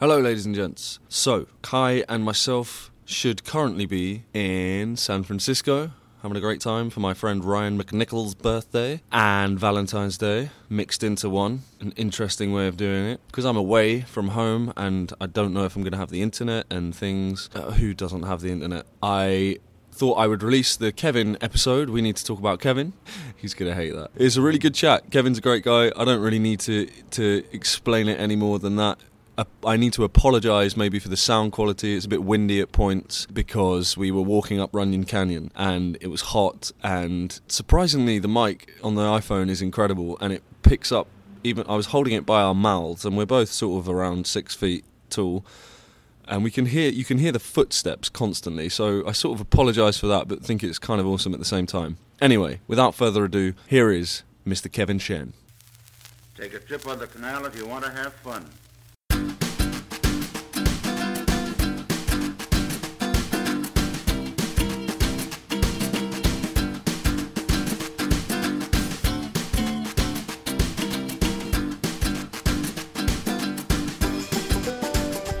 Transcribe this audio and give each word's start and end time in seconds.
Hello, 0.00 0.18
ladies 0.18 0.46
and 0.46 0.54
gents. 0.54 0.98
So, 1.10 1.46
Kai 1.60 2.04
and 2.08 2.24
myself 2.24 2.90
should 3.04 3.44
currently 3.44 3.84
be 3.84 4.24
in 4.32 4.96
San 4.96 5.24
Francisco 5.24 5.90
having 6.22 6.38
a 6.38 6.40
great 6.40 6.62
time 6.62 6.88
for 6.88 7.00
my 7.00 7.12
friend 7.12 7.44
Ryan 7.44 7.78
McNichol's 7.78 8.34
birthday 8.34 9.02
and 9.12 9.60
Valentine's 9.60 10.16
Day 10.16 10.52
mixed 10.70 11.02
into 11.02 11.28
one. 11.28 11.64
An 11.80 11.92
interesting 11.98 12.50
way 12.54 12.66
of 12.66 12.78
doing 12.78 13.04
it 13.10 13.20
because 13.26 13.44
I'm 13.44 13.58
away 13.58 14.00
from 14.00 14.28
home 14.28 14.72
and 14.74 15.12
I 15.20 15.26
don't 15.26 15.52
know 15.52 15.64
if 15.64 15.76
I'm 15.76 15.82
going 15.82 15.92
to 15.92 15.98
have 15.98 16.08
the 16.08 16.22
internet 16.22 16.64
and 16.70 16.94
things. 16.94 17.50
Uh, 17.54 17.72
who 17.72 17.92
doesn't 17.92 18.22
have 18.22 18.40
the 18.40 18.50
internet? 18.50 18.86
I 19.02 19.58
thought 19.92 20.14
I 20.14 20.26
would 20.26 20.42
release 20.42 20.76
the 20.76 20.92
Kevin 20.92 21.36
episode. 21.42 21.90
We 21.90 22.00
need 22.00 22.16
to 22.16 22.24
talk 22.24 22.38
about 22.38 22.58
Kevin. 22.58 22.94
He's 23.36 23.52
gonna 23.52 23.74
hate 23.74 23.90
that. 23.90 24.10
It's 24.16 24.36
a 24.36 24.40
really 24.40 24.58
good 24.58 24.74
chat. 24.74 25.10
Kevin's 25.10 25.36
a 25.36 25.40
great 25.42 25.62
guy. 25.62 25.92
I 25.94 26.04
don't 26.06 26.22
really 26.22 26.38
need 26.38 26.60
to 26.60 26.86
to 26.86 27.44
explain 27.52 28.08
it 28.08 28.18
any 28.18 28.36
more 28.36 28.58
than 28.58 28.76
that. 28.76 28.98
I 29.64 29.76
need 29.76 29.92
to 29.94 30.04
apologise 30.04 30.76
maybe 30.76 30.98
for 30.98 31.08
the 31.08 31.16
sound 31.16 31.52
quality. 31.52 31.96
It's 31.96 32.06
a 32.06 32.08
bit 32.08 32.24
windy 32.24 32.60
at 32.60 32.72
points 32.72 33.26
because 33.26 33.96
we 33.96 34.10
were 34.10 34.22
walking 34.22 34.60
up 34.60 34.70
Runyon 34.72 35.04
Canyon 35.04 35.52
and 35.54 35.96
it 36.00 36.08
was 36.08 36.20
hot. 36.20 36.72
And 36.82 37.40
surprisingly, 37.46 38.18
the 38.18 38.28
mic 38.28 38.74
on 38.82 38.94
the 38.96 39.02
iPhone 39.02 39.48
is 39.48 39.62
incredible 39.62 40.18
and 40.20 40.32
it 40.32 40.42
picks 40.62 40.90
up. 40.90 41.06
Even 41.42 41.64
I 41.68 41.74
was 41.74 41.86
holding 41.86 42.12
it 42.12 42.26
by 42.26 42.42
our 42.42 42.54
mouths, 42.54 43.06
and 43.06 43.16
we're 43.16 43.24
both 43.24 43.48
sort 43.48 43.80
of 43.80 43.88
around 43.88 44.26
six 44.26 44.54
feet 44.54 44.84
tall, 45.08 45.42
and 46.28 46.44
we 46.44 46.50
can 46.50 46.66
hear 46.66 46.90
you 46.90 47.02
can 47.02 47.16
hear 47.16 47.32
the 47.32 47.38
footsteps 47.38 48.10
constantly. 48.10 48.68
So 48.68 49.06
I 49.06 49.12
sort 49.12 49.36
of 49.36 49.40
apologise 49.40 49.96
for 49.96 50.06
that, 50.08 50.28
but 50.28 50.44
think 50.44 50.62
it's 50.62 50.78
kind 50.78 51.00
of 51.00 51.06
awesome 51.06 51.32
at 51.32 51.38
the 51.38 51.46
same 51.46 51.64
time. 51.64 51.96
Anyway, 52.20 52.60
without 52.68 52.94
further 52.94 53.24
ado, 53.24 53.54
here 53.66 53.90
is 53.90 54.22
Mr. 54.46 54.70
Kevin 54.70 54.98
Shen. 54.98 55.32
Take 56.36 56.52
a 56.52 56.58
trip 56.58 56.86
on 56.86 56.98
the 56.98 57.06
canal 57.06 57.46
if 57.46 57.56
you 57.56 57.66
want 57.66 57.86
to 57.86 57.90
have 57.90 58.12
fun. 58.12 58.44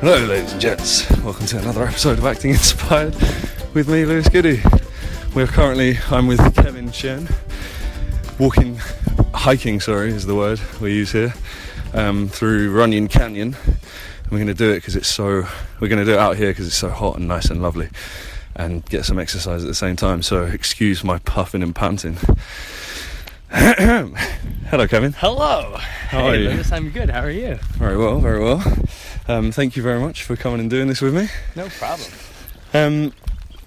Hello, 0.00 0.24
ladies 0.24 0.52
and 0.52 0.60
gents. 0.60 1.10
Welcome 1.22 1.44
to 1.46 1.58
another 1.58 1.84
episode 1.84 2.18
of 2.18 2.24
Acting 2.24 2.52
Inspired 2.52 3.14
with 3.74 3.86
me, 3.86 4.06
Lewis 4.06 4.30
Goody. 4.30 4.62
We're 5.34 5.46
currently, 5.46 5.98
I'm 6.10 6.26
with 6.26 6.54
Kevin 6.54 6.90
Shen. 6.90 7.28
walking, 8.38 8.76
hiking, 9.34 9.78
sorry, 9.78 10.08
is 10.08 10.24
the 10.24 10.34
word 10.34 10.58
we 10.80 10.94
use 10.94 11.12
here, 11.12 11.34
um, 11.94 12.28
through 12.28 12.72
Runyon 12.72 13.08
Canyon. 13.08 13.56
And 13.66 14.30
we're 14.30 14.38
going 14.38 14.46
to 14.46 14.54
do 14.54 14.70
it 14.70 14.76
because 14.76 14.96
it's 14.96 15.08
so, 15.08 15.46
we're 15.80 15.88
going 15.88 15.98
to 15.98 16.04
do 16.04 16.12
it 16.12 16.18
out 16.18 16.36
here 16.36 16.50
because 16.50 16.66
it's 16.66 16.76
so 16.76 16.90
hot 16.90 17.16
and 17.16 17.28
nice 17.28 17.50
and 17.50 17.62
lovely 17.62 17.88
and 18.56 18.84
get 18.86 19.04
some 19.04 19.18
exercise 19.18 19.62
at 19.62 19.66
the 19.66 19.74
same 19.74 19.96
time. 19.96 20.22
So, 20.22 20.44
excuse 20.44 21.02
my 21.04 21.18
puffing 21.20 21.62
and 21.62 21.74
panting. 21.74 22.18
Hello, 23.50 24.86
Kevin. 24.86 25.12
Hello. 25.14 25.76
How 25.76 26.20
hey, 26.20 26.28
are 26.28 26.36
you? 26.36 26.48
Lewis, 26.50 26.70
I'm 26.70 26.90
good. 26.90 27.10
How 27.10 27.22
are 27.22 27.30
you? 27.30 27.58
Very 27.72 27.96
well, 27.96 28.20
very 28.20 28.42
well. 28.42 28.62
Um, 29.26 29.50
thank 29.50 29.76
you 29.76 29.82
very 29.82 29.98
much 30.00 30.22
for 30.22 30.36
coming 30.36 30.60
and 30.60 30.70
doing 30.70 30.88
this 30.88 31.00
with 31.00 31.14
me. 31.14 31.28
No 31.56 31.68
problem. 31.68 32.10
Um, 32.72 33.12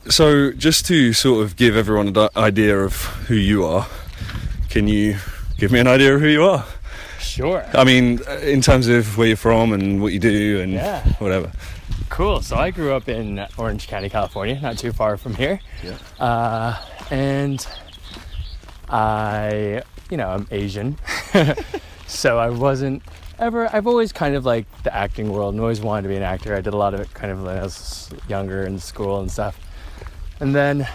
so, 0.10 0.52
just 0.52 0.86
to 0.88 1.14
sort 1.14 1.44
of 1.44 1.56
give 1.56 1.76
everyone 1.76 2.16
an 2.16 2.30
idea 2.36 2.80
of 2.80 2.96
who 3.28 3.36
you 3.36 3.66
are, 3.66 3.88
can 4.70 4.88
you 4.88 5.18
give 5.58 5.72
me 5.72 5.80
an 5.80 5.88
idea 5.88 6.16
of 6.16 6.22
who 6.22 6.28
you 6.28 6.44
are? 6.44 6.66
Sure. 7.34 7.66
I 7.74 7.84
mean, 7.84 8.20
in 8.44 8.62
terms 8.62 8.88
of 8.88 9.18
where 9.18 9.26
you're 9.28 9.36
from 9.38 9.74
and 9.74 10.00
what 10.02 10.14
you 10.14 10.20
do 10.20 10.62
and 10.62 10.72
Yeah. 10.74 11.02
whatever. 11.18 11.52
Cool. 12.10 12.44
So 12.44 12.56
I 12.58 12.70
grew 12.70 12.94
up 12.94 13.10
in 13.10 13.44
Orange 13.58 13.88
County, 13.88 14.08
California, 14.08 14.60
not 14.62 14.78
too 14.78 14.92
far 14.92 15.18
from 15.18 15.34
here. 15.34 15.60
Yeah. 15.84 15.98
Uh, 16.24 16.78
and 17.10 17.66
I, 18.88 19.82
you 20.12 20.18
know, 20.18 20.30
I'm 20.30 20.48
Asian. 20.52 20.98
so 22.08 22.38
I 22.38 22.52
wasn't 22.52 23.02
ever, 23.40 23.68
I've 23.76 23.88
always 23.88 24.12
kind 24.14 24.36
of 24.36 24.46
liked 24.46 24.84
the 24.84 24.96
acting 24.96 25.32
world 25.32 25.56
and 25.56 25.62
always 25.62 25.82
wanted 25.82 26.04
to 26.04 26.10
be 26.10 26.16
an 26.16 26.22
actor. 26.22 26.56
I 26.56 26.62
did 26.62 26.76
a 26.76 26.78
lot 26.78 26.94
of 26.94 27.00
it 27.00 27.12
kind 27.16 27.32
of 27.32 27.42
when 27.42 27.58
I 27.58 27.64
was 27.64 28.12
younger 28.30 28.64
in 28.64 28.78
school 28.78 29.20
and 29.22 29.32
stuff. 29.32 29.60
And 30.40 30.54
then 30.54 30.88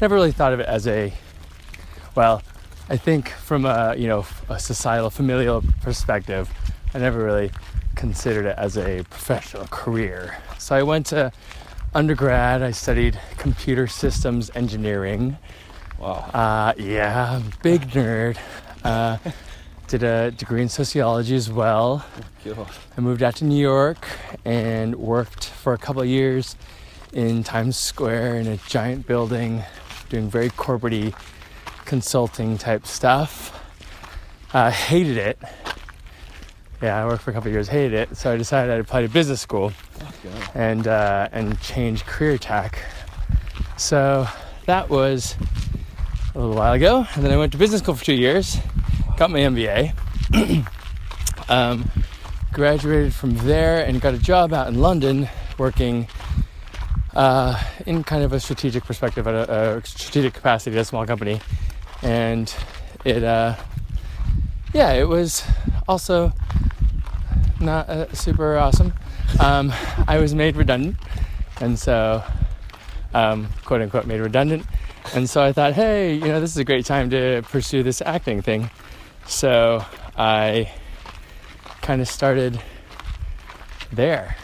never 0.00 0.16
really 0.16 0.32
thought 0.32 0.52
of 0.52 0.58
it 0.58 0.66
as 0.66 0.88
a, 0.88 1.12
well, 2.16 2.42
I 2.88 2.96
think 2.96 3.30
from 3.30 3.64
a, 3.64 3.96
you 3.96 4.06
know, 4.06 4.24
a 4.48 4.60
societal 4.60 5.10
familial 5.10 5.62
perspective, 5.82 6.48
I 6.94 6.98
never 6.98 7.24
really 7.24 7.50
considered 7.96 8.46
it 8.46 8.56
as 8.56 8.76
a 8.78 9.02
professional 9.10 9.66
career. 9.66 10.36
So 10.58 10.76
I 10.76 10.82
went 10.82 11.06
to 11.06 11.32
undergrad, 11.94 12.62
I 12.62 12.70
studied 12.70 13.18
computer 13.38 13.88
systems 13.88 14.52
engineering. 14.54 15.36
Wow. 15.98 16.30
Uh, 16.32 16.74
yeah, 16.76 17.42
big 17.62 17.82
nerd. 17.90 18.36
Uh, 18.84 19.18
did 19.88 20.02
a 20.02 20.30
degree 20.30 20.62
in 20.62 20.68
sociology 20.68 21.34
as 21.34 21.50
well. 21.50 22.04
God. 22.44 22.68
I 22.96 23.00
moved 23.00 23.22
out 23.22 23.36
to 23.36 23.44
New 23.44 23.60
York 23.60 24.06
and 24.44 24.94
worked 24.96 25.46
for 25.46 25.72
a 25.72 25.78
couple 25.78 26.02
of 26.02 26.08
years 26.08 26.56
in 27.12 27.42
Times 27.42 27.76
Square 27.76 28.36
in 28.36 28.46
a 28.46 28.56
giant 28.68 29.06
building, 29.06 29.62
doing 30.08 30.28
very 30.28 30.50
corporate 30.50 31.14
consulting 31.86 32.58
type 32.58 32.86
stuff. 32.86 33.58
Uh, 34.52 34.70
hated 34.70 35.16
it. 35.16 35.38
Yeah, 36.82 37.02
I 37.02 37.06
worked 37.06 37.22
for 37.22 37.30
a 37.30 37.34
couple 37.34 37.50
years, 37.50 37.68
hated 37.68 37.94
it. 37.94 38.16
So 38.16 38.32
I 38.32 38.36
decided 38.36 38.72
I'd 38.72 38.80
apply 38.80 39.02
to 39.02 39.08
business 39.08 39.40
school 39.40 39.72
and 40.54 40.86
uh, 40.86 41.28
and 41.32 41.58
change 41.60 42.04
career 42.04 42.36
tack. 42.36 42.78
So 43.78 44.26
that 44.66 44.90
was 44.90 45.36
a 46.34 46.38
little 46.38 46.54
while 46.54 46.74
ago, 46.74 47.06
and 47.14 47.24
then 47.24 47.32
I 47.32 47.36
went 47.36 47.52
to 47.52 47.58
business 47.58 47.80
school 47.80 47.94
for 47.94 48.04
two 48.04 48.14
years, 48.14 48.58
got 49.16 49.30
my 49.30 49.40
MBA. 49.40 49.94
um, 51.48 51.90
graduated 52.52 53.14
from 53.14 53.36
there 53.38 53.84
and 53.84 54.00
got 54.00 54.14
a 54.14 54.18
job 54.18 54.52
out 54.52 54.68
in 54.68 54.80
London 54.80 55.28
working 55.58 56.08
uh, 57.14 57.62
in 57.86 58.04
kind 58.04 58.22
of 58.22 58.32
a 58.32 58.40
strategic 58.40 58.84
perspective 58.84 59.26
at 59.26 59.34
a, 59.34 59.76
a 59.76 59.86
strategic 59.86 60.34
capacity 60.34 60.76
at 60.76 60.82
a 60.82 60.84
small 60.84 61.06
company. 61.06 61.40
And 62.02 62.52
it, 63.04 63.22
uh, 63.22 63.56
yeah, 64.72 64.92
it 64.92 65.08
was 65.08 65.44
also 65.88 66.32
not 67.60 67.88
uh, 67.88 68.12
super 68.12 68.56
awesome. 68.58 68.92
Um, 69.40 69.72
I 70.08 70.18
was 70.18 70.34
made 70.34 70.56
redundant, 70.56 70.96
and 71.60 71.78
so, 71.78 72.22
um, 73.14 73.48
quote 73.64 73.82
unquote, 73.82 74.06
made 74.06 74.20
redundant. 74.20 74.66
And 75.14 75.28
so 75.30 75.42
I 75.42 75.52
thought, 75.52 75.72
hey, 75.74 76.14
you 76.14 76.26
know, 76.26 76.40
this 76.40 76.50
is 76.50 76.56
a 76.56 76.64
great 76.64 76.84
time 76.84 77.10
to 77.10 77.42
pursue 77.44 77.82
this 77.82 78.02
acting 78.02 78.42
thing. 78.42 78.70
So 79.26 79.84
I 80.16 80.70
kind 81.82 82.00
of 82.00 82.08
started 82.08 82.60
there. 83.92 84.36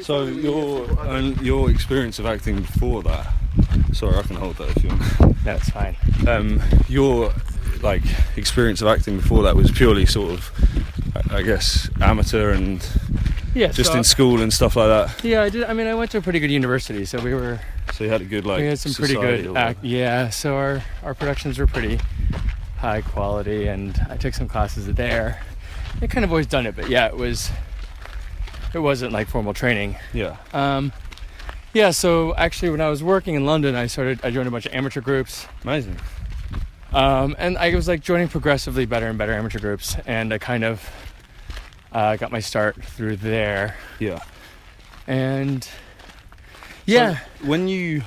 So, 0.00 0.24
your, 0.24 0.86
and 1.06 1.38
your 1.42 1.70
experience 1.70 2.18
of 2.18 2.24
acting 2.24 2.62
before 2.62 3.02
that, 3.02 3.26
sorry, 3.92 4.16
I 4.16 4.22
can 4.22 4.36
hold 4.36 4.56
that 4.56 4.76
if 4.76 4.82
you 4.82 4.88
want. 4.90 5.44
No, 5.44 5.54
it's 5.54 5.70
fine. 5.70 5.96
um, 6.26 6.62
your 6.88 7.32
like 7.82 8.02
experience 8.36 8.80
of 8.80 8.88
acting 8.88 9.16
before 9.18 9.42
that 9.42 9.54
was 9.56 9.70
purely 9.70 10.06
sort 10.06 10.32
of, 10.32 10.50
I 11.30 11.42
guess, 11.42 11.88
amateur 12.00 12.52
and 12.52 12.86
Yeah, 13.54 13.68
just 13.68 13.92
so, 13.92 13.98
in 13.98 14.04
school 14.04 14.40
and 14.40 14.52
stuff 14.52 14.76
like 14.76 14.88
that. 14.88 15.24
yeah, 15.24 15.42
I 15.42 15.50
did. 15.50 15.64
I 15.64 15.72
mean, 15.74 15.86
I 15.86 15.94
went 15.94 16.10
to 16.12 16.18
a 16.18 16.22
pretty 16.22 16.40
good 16.40 16.50
university, 16.50 17.04
so 17.04 17.18
we 17.20 17.34
were 17.34 17.60
So 17.92 18.04
you 18.04 18.10
had 18.10 18.22
a 18.22 18.24
good 18.24 18.46
like. 18.46 18.60
we 18.60 18.66
had 18.66 18.78
some 18.78 18.94
pretty 18.94 19.14
good 19.14 19.54
act. 19.56 19.84
Yeah, 19.84 20.30
so 20.30 20.56
our 20.56 20.82
our 21.02 21.14
productions 21.14 21.58
were 21.58 21.66
pretty 21.66 22.00
high 22.78 23.02
quality, 23.02 23.66
and 23.68 23.98
I 24.08 24.16
took 24.16 24.34
some 24.34 24.48
classes 24.48 24.86
there. 24.94 25.40
I 26.02 26.06
kind 26.06 26.24
of 26.24 26.30
always 26.30 26.46
done 26.46 26.66
it, 26.66 26.74
but 26.74 26.88
yeah, 26.88 27.06
it 27.06 27.16
was 27.16 27.50
it 28.72 28.78
wasn't 28.80 29.12
like 29.12 29.28
formal 29.28 29.54
training. 29.54 29.96
Yeah. 30.12 30.36
Um, 30.52 30.92
yeah, 31.74 31.90
so 31.90 32.34
actually, 32.36 32.70
when 32.70 32.80
I 32.80 32.88
was 32.88 33.02
working 33.02 33.34
in 33.34 33.44
London, 33.44 33.74
I 33.74 33.86
started. 33.88 34.20
I 34.22 34.30
joined 34.30 34.48
a 34.48 34.50
bunch 34.50 34.66
of 34.66 34.72
amateur 34.74 35.00
groups, 35.00 35.46
Amazing. 35.64 35.96
um, 36.92 37.34
and 37.38 37.58
I 37.58 37.74
was 37.74 37.88
like 37.88 38.00
joining 38.00 38.28
progressively 38.28 38.86
better 38.86 39.06
and 39.08 39.18
better 39.18 39.32
amateur 39.32 39.58
groups, 39.58 39.96
and 40.06 40.32
I 40.32 40.38
kind 40.38 40.64
of 40.64 40.88
uh, 41.92 42.16
got 42.16 42.32
my 42.32 42.40
start 42.40 42.82
through 42.82 43.16
there. 43.16 43.76
Yeah. 43.98 44.20
And 45.06 45.68
yeah, 46.86 47.18
So 47.40 47.46
when 47.48 47.68
you 47.68 48.02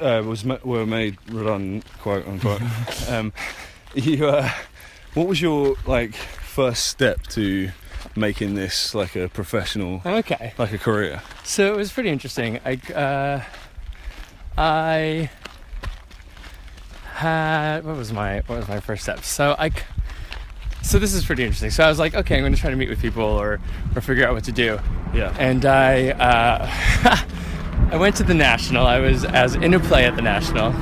uh, 0.00 0.22
was 0.24 0.44
ma- 0.44 0.58
were 0.62 0.86
made 0.86 1.16
redundant, 1.30 1.84
quote 2.00 2.26
unquote, 2.26 2.60
um, 3.08 3.32
you 3.94 4.26
uh, 4.28 4.48
what 5.14 5.26
was 5.26 5.40
your 5.40 5.74
like 5.86 6.14
first 6.14 6.86
step 6.86 7.22
to 7.28 7.70
making 8.16 8.54
this 8.54 8.94
like 8.94 9.16
a 9.16 9.28
professional, 9.28 10.02
okay. 10.04 10.54
like 10.58 10.72
a 10.72 10.78
career? 10.78 11.22
So 11.44 11.72
it 11.72 11.76
was 11.76 11.92
pretty 11.92 12.10
interesting. 12.10 12.60
I 12.64 12.74
uh, 12.92 13.42
I 14.56 15.30
had 17.14 17.84
what 17.84 17.96
was 17.96 18.12
my 18.12 18.42
what 18.46 18.58
was 18.58 18.68
my 18.68 18.80
first 18.80 19.02
step? 19.02 19.24
So 19.24 19.56
I 19.58 19.70
so 20.82 20.98
this 20.98 21.12
is 21.12 21.24
pretty 21.24 21.42
interesting. 21.42 21.70
So 21.70 21.84
I 21.84 21.88
was 21.88 21.98
like, 21.98 22.14
okay, 22.14 22.36
I'm 22.36 22.42
going 22.42 22.54
to 22.54 22.60
try 22.60 22.70
to 22.70 22.76
meet 22.76 22.88
with 22.88 23.00
people 23.00 23.24
or 23.24 23.60
or 23.94 24.00
figure 24.00 24.26
out 24.26 24.34
what 24.34 24.44
to 24.44 24.52
do. 24.52 24.78
Yeah. 25.12 25.34
And 25.38 25.64
I 25.64 26.10
uh, 26.10 27.24
I 27.92 27.96
went 27.96 28.16
to 28.16 28.22
the 28.22 28.34
National. 28.34 28.86
I 28.86 29.00
was 29.00 29.24
as 29.24 29.54
in 29.54 29.74
a 29.74 29.80
play 29.80 30.04
at 30.04 30.16
the 30.16 30.22
National. 30.22 30.72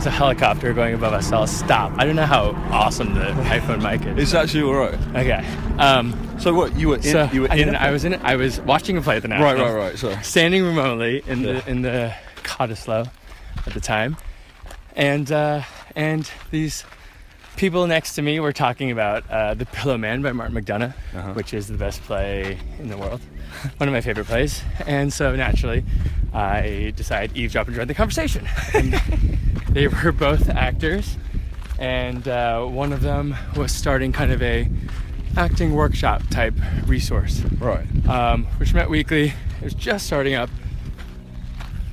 There's 0.00 0.06
a 0.14 0.16
helicopter 0.16 0.72
going 0.72 0.94
above 0.94 1.12
us. 1.12 1.28
So 1.28 1.36
I'll 1.36 1.46
stop. 1.46 1.92
I 1.98 2.06
don't 2.06 2.16
know 2.16 2.24
how 2.24 2.52
awesome 2.72 3.12
the 3.12 3.20
iPhone 3.52 3.82
mic 3.82 4.06
is. 4.06 4.16
It's 4.22 4.32
actually 4.32 4.62
all 4.62 4.72
right. 4.76 4.94
Okay. 5.14 5.46
Um, 5.78 6.16
So 6.40 6.54
what 6.54 6.74
you 6.74 6.88
were 6.88 6.96
in? 6.96 7.02
so 7.02 7.28
you 7.30 7.42
were 7.42 7.50
I, 7.50 7.56
in. 7.56 7.66
didn't- 7.66 7.76
I 7.82 7.90
was 7.90 8.06
in. 8.06 8.14
I 8.14 8.36
was 8.36 8.62
watching 8.62 8.96
a 8.96 9.02
play 9.02 9.16
at 9.16 9.22
the 9.22 9.28
National. 9.28 9.52
right, 9.52 9.60
right, 9.60 9.74
right. 9.90 9.98
So 9.98 10.16
standing 10.22 10.64
remotely 10.64 11.22
in 11.26 11.40
Yeah. 11.42 11.52
the 11.60 11.70
in 11.70 11.82
the 11.82 12.14
Cottesloe 12.44 13.10
at 13.66 13.74
the 13.74 13.80
time, 13.80 14.16
and 14.96 15.30
uh, 15.30 15.64
and 15.94 16.30
these 16.50 16.82
people 17.58 17.86
next 17.86 18.14
to 18.14 18.22
me 18.22 18.40
were 18.40 18.54
talking 18.54 18.90
about 18.90 19.28
uh, 19.30 19.52
the 19.52 19.66
Pillowman 19.66 20.22
by 20.22 20.32
Martin 20.32 20.56
McDonagh, 20.56 20.94
Uh-huh. 21.14 21.34
which 21.34 21.52
is 21.52 21.66
the 21.66 21.76
best 21.76 22.00
play 22.04 22.56
in 22.78 22.88
the 22.88 22.96
world, 22.96 23.20
one 23.78 23.88
of 23.88 23.92
my 23.92 24.00
favorite 24.00 24.26
plays. 24.26 24.62
And 24.86 25.12
so 25.12 25.34
naturally, 25.36 25.84
I 26.32 26.92
decided 26.96 27.34
to 27.34 27.40
eavesdrop 27.40 27.66
and 27.68 27.76
join 27.76 27.88
the 27.88 27.94
conversation. 27.94 28.46
And 28.74 28.92
they 29.70 29.88
were 29.88 30.12
both 30.12 30.48
actors, 30.48 31.16
and 31.78 32.26
uh, 32.28 32.64
one 32.64 32.92
of 32.92 33.00
them 33.00 33.34
was 33.56 33.72
starting 33.72 34.12
kind 34.12 34.32
of 34.32 34.42
a 34.42 34.68
acting 35.36 35.74
workshop 35.74 36.22
type 36.30 36.54
resource 36.86 37.40
Right. 37.58 37.86
um, 38.08 38.46
which 38.58 38.74
met 38.74 38.90
weekly. 38.90 39.26
It 39.60 39.64
was 39.64 39.74
just 39.74 40.06
starting 40.06 40.34
up. 40.34 40.50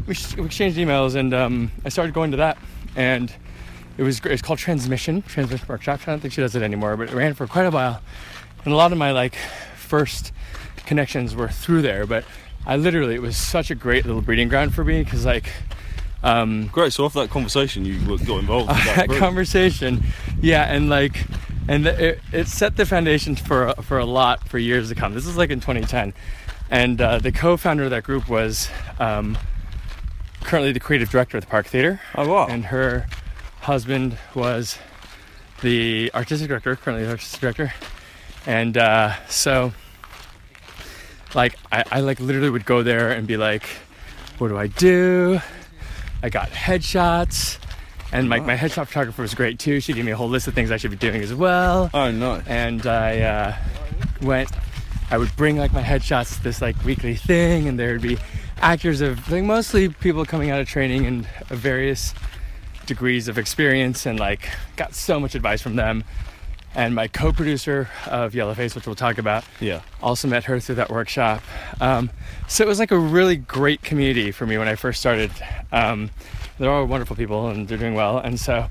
We, 0.08 0.14
sh- 0.14 0.36
we 0.38 0.46
exchanged 0.46 0.78
emails, 0.78 1.16
and 1.16 1.34
um, 1.34 1.72
I 1.86 1.90
started 1.90 2.14
going 2.14 2.32
to 2.32 2.38
that. 2.38 2.58
And 2.96 3.32
it 3.98 4.04
was 4.04 4.20
great. 4.20 4.34
It's 4.34 4.42
called 4.42 4.60
Transmission, 4.60 5.22
Transmission 5.24 5.68
Workshop. 5.68 6.00
I 6.04 6.12
don't 6.12 6.20
think 6.20 6.34
she 6.34 6.42
does 6.42 6.56
it 6.56 6.62
anymore, 6.64 6.96
but 6.98 7.10
it 7.10 7.14
ran 7.16 7.34
for 7.34 7.46
quite 7.46 7.66
a 7.66 7.72
while. 7.72 8.02
And 8.66 8.74
a 8.74 8.78
lot 8.78 8.92
of 8.92 8.98
my 8.98 9.12
like 9.12 9.36
first 9.76 10.32
connections 10.88 11.36
were 11.36 11.50
through 11.50 11.84
there. 11.84 12.06
But 12.06 12.26
I 12.66 12.78
literally, 12.78 13.16
it 13.16 13.22
was 13.22 13.38
such 13.38 13.70
a 13.70 13.76
great 13.76 14.06
little 14.06 14.22
breeding 14.22 14.50
ground 14.50 14.74
for 14.74 14.84
me 14.84 15.04
because 15.04 15.26
like. 15.26 15.52
Um, 16.24 16.68
Great. 16.74 16.94
So 16.94 17.06
after 17.06 17.20
that 17.20 17.30
conversation, 17.30 17.86
you 17.86 18.00
got 18.18 18.40
involved. 18.40 18.70
with 18.70 18.78
that 18.86 19.08
that 19.08 19.20
conversation 19.20 20.04
yeah 20.42 20.64
and 20.64 20.90
like 20.90 21.26
and 21.68 21.86
the, 21.86 22.10
it, 22.10 22.20
it 22.32 22.48
set 22.48 22.78
the 22.78 22.86
foundation 22.86 23.36
for 23.36 23.74
for 23.82 23.98
a 23.98 24.06
lot 24.06 24.48
for 24.48 24.58
years 24.58 24.90
to 24.90 24.96
come 24.96 25.14
this 25.14 25.26
is 25.26 25.38
like 25.38 25.50
in 25.50 25.60
2010 25.60 26.14
and 26.70 27.02
uh, 27.02 27.18
the 27.20 27.32
co-founder 27.32 27.86
of 27.86 27.90
that 27.92 28.04
group 28.04 28.28
was 28.28 28.70
um, 29.00 29.38
currently 30.44 30.72
the 30.72 30.80
creative 30.80 31.10
director 31.10 31.38
of 31.38 31.44
the 31.44 31.50
park 31.50 31.66
theater 31.68 32.02
oh 32.16 32.28
wow. 32.28 32.48
and 32.48 32.66
her 32.66 33.08
husband 33.62 34.18
was 34.36 34.78
the 35.62 36.12
artistic 36.14 36.48
director 36.48 36.76
currently 36.76 37.06
the 37.06 37.12
artistic 37.12 37.42
director 37.42 37.74
and 38.46 38.78
uh, 38.78 39.14
so 39.28 39.74
like 41.38 41.58
I, 41.72 41.86
I 41.90 42.00
like 42.02 42.20
literally 42.20 42.50
would 42.50 42.66
go 42.66 42.84
there 42.84 43.12
and 43.12 43.26
be 43.26 43.38
like 43.38 43.66
what 44.40 44.50
do 44.50 44.58
i 44.58 44.68
do 44.68 45.40
i 46.22 46.28
got 46.28 46.50
headshots 46.50 47.60
and 48.12 48.30
like 48.30 48.44
my 48.44 48.58
headshot 48.58 48.88
photographer 48.88 49.22
was 49.22 49.34
great 49.34 49.60
too 49.60 49.80
she 49.80 49.94
gave 49.94 50.04
me 50.04 50.12
a 50.12 50.18
whole 50.18 50.28
list 50.28 50.48
of 50.48 50.54
things 50.54 50.72
i 50.72 50.78
should 50.78 50.92
be 50.92 50.98
doing 50.98 51.22
as 51.22 51.34
well 51.34 51.90
oh 51.94 52.12
no. 52.12 52.42
and 52.48 52.86
I 52.86 53.20
uh, 53.22 53.56
went. 54.22 54.50
I 55.10 55.18
would 55.18 55.34
bring 55.36 55.58
like 55.58 55.72
my 55.74 55.82
headshots 55.82 56.36
to 56.36 56.44
this 56.44 56.62
like 56.62 56.82
weekly 56.84 57.16
thing, 57.16 57.68
and 57.68 57.80
there 57.80 57.94
would 57.94 58.02
be 58.02 58.18
actors 58.58 59.02
of 59.02 59.32
like 59.32 59.44
mostly 59.44 59.90
people 59.90 60.26
coming 60.26 60.50
out 60.50 60.60
of 60.60 60.68
training 60.68 61.06
and 61.06 61.26
various 61.48 62.14
degrees 62.86 63.28
of 63.28 63.38
experience, 63.38 64.06
and 64.06 64.20
like 64.20 64.50
got 64.76 64.94
so 64.94 65.20
much 65.20 65.36
advice 65.36 65.62
from 65.62 65.76
them. 65.76 66.04
And 66.78 66.94
my 66.94 67.08
co-producer 67.08 67.90
of 68.06 68.34
Yellowface, 68.34 68.76
which 68.76 68.86
we'll 68.86 68.94
talk 68.96 69.18
about, 69.18 69.44
Yeah. 69.60 69.82
also 70.02 70.28
met 70.28 70.44
her 70.44 70.60
through 70.60 70.76
that 70.76 70.92
workshop. 70.92 71.42
Um, 71.82 72.12
so 72.48 72.64
it 72.64 72.68
was 72.68 72.78
like 72.78 72.92
a 72.92 72.98
really 73.00 73.36
great 73.36 73.82
community 73.82 74.32
for 74.32 74.46
me 74.46 74.60
when 74.60 74.68
I 74.68 74.76
first 74.76 75.00
started. 75.00 75.32
Um, 75.72 76.12
they're 76.60 76.70
all 76.72 76.86
wonderful 76.86 77.16
people 77.16 77.50
and 77.50 77.68
they're 77.68 77.80
doing 77.80 77.96
well, 77.96 78.20
and 78.20 78.40
so 78.40 78.68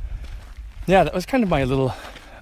yeah, 0.86 1.02
that 1.02 1.12
was 1.14 1.26
kind 1.26 1.42
of 1.42 1.50
my 1.50 1.64
little. 1.64 1.92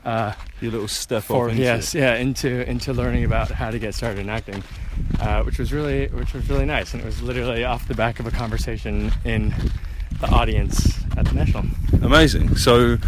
Uh, 0.05 0.34
Your 0.61 0.70
little 0.70 0.87
step 0.87 1.22
for 1.22 1.46
off 1.46 1.52
into 1.52 1.62
yes, 1.62 1.94
it. 1.94 2.00
yeah, 2.00 2.16
into 2.16 2.69
into 2.69 2.93
learning 2.93 3.25
about 3.25 3.50
how 3.50 3.70
to 3.70 3.78
get 3.78 3.94
started 3.94 4.20
in 4.20 4.28
acting, 4.28 4.62
uh, 5.19 5.43
which 5.44 5.58
was 5.58 5.72
really 5.72 6.08
which 6.08 6.34
was 6.34 6.46
really 6.50 6.66
nice, 6.66 6.93
and 6.93 7.02
it 7.02 7.06
was 7.06 7.22
literally 7.22 7.64
off 7.64 7.88
the 7.88 7.94
back 7.94 8.20
of 8.20 8.26
a 8.26 8.31
conversation 8.31 9.11
in 9.25 9.55
the 10.26 10.32
audience 10.35 10.99
at 11.17 11.26
the 11.26 11.32
national. 11.35 11.65
Amazing. 12.03 12.56
So, 12.56 12.99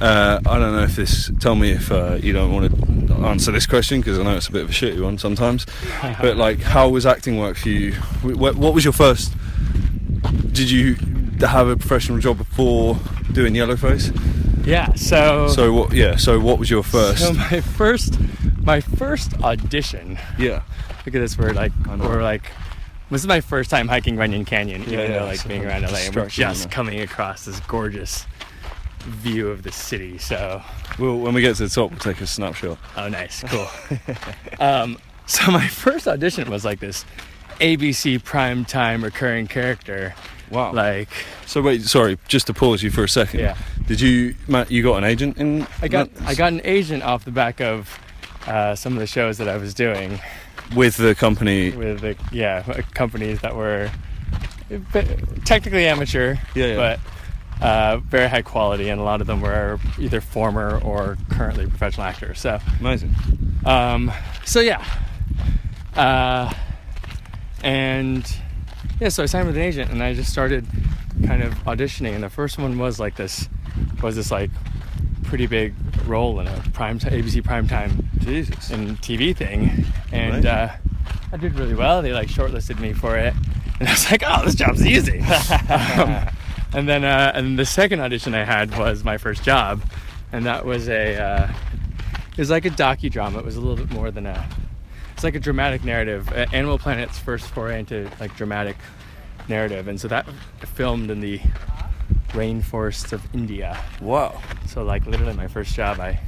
uh, 0.00 0.40
I 0.46 0.58
don't 0.58 0.74
know 0.74 0.82
if 0.82 0.96
this. 0.96 1.30
Tell 1.40 1.54
me 1.54 1.70
if 1.72 1.90
uh, 1.92 2.18
you 2.22 2.32
don't 2.32 2.52
want 2.52 3.08
to 3.08 3.14
answer 3.26 3.52
this 3.52 3.66
question 3.66 4.00
because 4.00 4.18
I 4.18 4.22
know 4.22 4.36
it's 4.36 4.48
a 4.48 4.52
bit 4.52 4.62
of 4.62 4.70
a 4.70 4.72
shitty 4.72 5.00
one 5.02 5.18
sometimes. 5.18 5.66
but 6.20 6.36
like, 6.36 6.60
how 6.60 6.88
was 6.88 7.06
acting 7.06 7.38
work 7.38 7.56
for 7.56 7.68
you? 7.68 7.92
Wh- 7.92 8.32
wh- 8.36 8.58
What 8.58 8.74
was 8.74 8.84
your 8.84 8.92
first? 8.92 9.32
Did 10.52 10.70
you 10.70 10.96
have 11.40 11.68
a 11.68 11.76
professional 11.76 12.18
job 12.18 12.38
before 12.38 12.98
doing 13.32 13.54
Yellowface? 13.54 14.12
Yeah, 14.66 14.94
so 14.94 15.48
So 15.48 15.72
what? 15.72 15.92
Yeah. 15.92 16.16
So 16.16 16.40
what 16.40 16.58
was 16.58 16.70
your 16.70 16.82
first? 16.82 17.18
so 17.22 17.32
my 17.34 17.60
first 17.78 18.18
my 18.62 18.80
first 18.80 19.34
audition. 19.42 20.18
yeah. 20.38 20.62
Look 21.04 21.14
at 21.14 21.20
this 21.20 21.36
word, 21.36 21.54
like 21.54 21.72
we're 21.86 22.22
like. 22.22 22.50
This 23.14 23.22
is 23.22 23.28
my 23.28 23.40
first 23.40 23.70
time 23.70 23.86
hiking 23.86 24.16
Runyon 24.16 24.44
Canyon, 24.44 24.82
even 24.82 24.94
Yeah, 24.94 25.00
yeah, 25.02 25.18
though 25.20 25.26
like 25.26 25.38
so 25.38 25.48
being 25.48 25.64
around 25.66 25.82
LA, 25.82 25.98
and 25.98 26.16
we're 26.16 26.26
just 26.26 26.68
coming 26.72 26.98
across 26.98 27.44
this 27.44 27.60
gorgeous 27.60 28.26
view 29.02 29.50
of 29.50 29.62
the 29.62 29.70
city. 29.70 30.18
So 30.18 30.60
Well, 30.98 31.20
when 31.20 31.32
we 31.32 31.40
get 31.40 31.54
to 31.56 31.62
the 31.62 31.68
top, 31.68 31.90
we'll 31.92 32.00
take 32.00 32.20
a 32.20 32.26
snapshot. 32.26 32.76
Oh, 32.96 33.08
nice, 33.08 33.44
cool. 33.46 33.68
um, 34.58 34.98
so 35.26 35.48
my 35.52 35.68
first 35.68 36.08
audition 36.08 36.50
was 36.50 36.64
like 36.64 36.80
this 36.80 37.04
ABC 37.60 38.20
primetime 38.20 39.04
recurring 39.04 39.46
character. 39.46 40.16
Wow. 40.50 40.72
Like, 40.72 41.10
so 41.46 41.62
wait, 41.62 41.82
sorry, 41.82 42.18
just 42.26 42.48
to 42.48 42.52
pause 42.52 42.82
you 42.82 42.90
for 42.90 43.04
a 43.04 43.08
second. 43.08 43.38
Yeah. 43.38 43.56
Did 43.86 44.00
you, 44.00 44.34
Matt? 44.48 44.72
You 44.72 44.82
got 44.82 44.96
an 44.96 45.04
agent 45.04 45.38
in? 45.38 45.68
I 45.80 45.86
got 45.86 46.10
I 46.22 46.34
got 46.34 46.52
an 46.52 46.62
agent 46.64 47.04
off 47.04 47.24
the 47.24 47.30
back 47.30 47.60
of 47.60 47.96
uh, 48.48 48.74
some 48.74 48.94
of 48.94 48.98
the 48.98 49.06
shows 49.06 49.38
that 49.38 49.48
I 49.48 49.56
was 49.56 49.72
doing 49.72 50.18
with 50.74 50.96
the 50.96 51.14
company. 51.14 51.70
with 51.70 52.00
the 52.00 52.16
yeah 52.32 52.62
companies 52.94 53.40
that 53.40 53.54
were 53.54 53.90
technically 55.44 55.86
amateur, 55.86 56.36
Yeah, 56.54 56.66
yeah. 56.66 56.76
but 56.76 57.64
uh, 57.64 57.96
very 57.98 58.28
high 58.28 58.42
quality, 58.42 58.88
and 58.88 59.00
a 59.00 59.04
lot 59.04 59.20
of 59.20 59.26
them 59.26 59.40
were 59.40 59.78
either 59.98 60.20
former 60.20 60.80
or 60.82 61.16
currently 61.30 61.66
professional 61.66 62.06
actors. 62.06 62.40
So 62.40 62.58
Amazing. 62.80 63.14
Um, 63.64 64.10
so 64.44 64.60
yeah, 64.60 64.84
uh, 65.96 66.52
and 67.62 68.24
yeah, 69.00 69.08
so 69.08 69.22
I 69.22 69.26
signed 69.26 69.46
with 69.46 69.56
an 69.56 69.62
agent, 69.62 69.90
and 69.90 70.02
I 70.02 70.14
just 70.14 70.30
started 70.30 70.66
kind 71.26 71.42
of 71.42 71.54
auditioning. 71.64 72.14
And 72.14 72.22
the 72.22 72.30
first 72.30 72.58
one 72.58 72.78
was 72.78 72.98
like 73.00 73.16
this, 73.16 73.48
was 74.02 74.16
this 74.16 74.30
like 74.30 74.50
pretty 75.24 75.46
big 75.46 75.74
role 76.06 76.38
in 76.40 76.46
a 76.46 76.62
prime 76.72 76.98
t- 76.98 77.08
ABC 77.08 77.42
primetime 77.42 78.04
Jesus. 78.20 78.70
and 78.70 79.00
TV 79.00 79.34
thing, 79.36 79.84
and 80.12 80.34
Amazing. 80.34 80.50
uh, 80.50 80.76
I 81.32 81.36
did 81.36 81.58
really 81.58 81.74
well. 81.74 82.02
They 82.02 82.12
like 82.12 82.28
shortlisted 82.28 82.78
me 82.78 82.92
for 82.92 83.16
it, 83.16 83.34
and 83.80 83.88
I 83.88 83.92
was 83.92 84.10
like, 84.10 84.22
oh, 84.26 84.44
this 84.44 84.54
job's 84.54 84.86
easy. 84.86 85.20
um, 85.68 86.28
and 86.72 86.88
then 86.88 87.04
uh, 87.04 87.32
and 87.34 87.58
the 87.58 87.66
second 87.66 88.00
audition 88.00 88.34
I 88.34 88.44
had 88.44 88.76
was 88.78 89.04
my 89.04 89.16
first 89.18 89.42
job, 89.42 89.82
and 90.32 90.46
that 90.46 90.64
was 90.64 90.88
a 90.88 91.16
uh, 91.16 91.52
it 92.32 92.38
was 92.38 92.50
like 92.50 92.64
a 92.64 92.70
docudrama. 92.70 93.38
It 93.38 93.44
was 93.44 93.56
a 93.56 93.60
little 93.60 93.76
bit 93.84 93.92
more 93.94 94.10
than 94.10 94.26
a 94.26 94.48
it's 95.14 95.24
like 95.24 95.34
a 95.36 95.40
dramatic 95.40 95.84
narrative. 95.84 96.28
Uh, 96.32 96.46
Animal 96.52 96.78
Planet's 96.78 97.18
first 97.18 97.46
foray 97.48 97.78
into 97.80 98.10
like 98.20 98.36
dramatic 98.36 98.76
narrative, 99.48 99.88
and 99.88 100.00
so 100.00 100.08
that 100.08 100.26
filmed 100.74 101.10
in 101.10 101.20
the 101.20 101.40
rainforests 102.34 103.12
of 103.12 103.22
India. 103.34 103.80
Wow. 104.00 104.40
So 104.66 104.82
like 104.84 105.06
literally 105.06 105.34
my 105.34 105.48
first 105.48 105.74
job, 105.74 106.00
I 106.00 106.20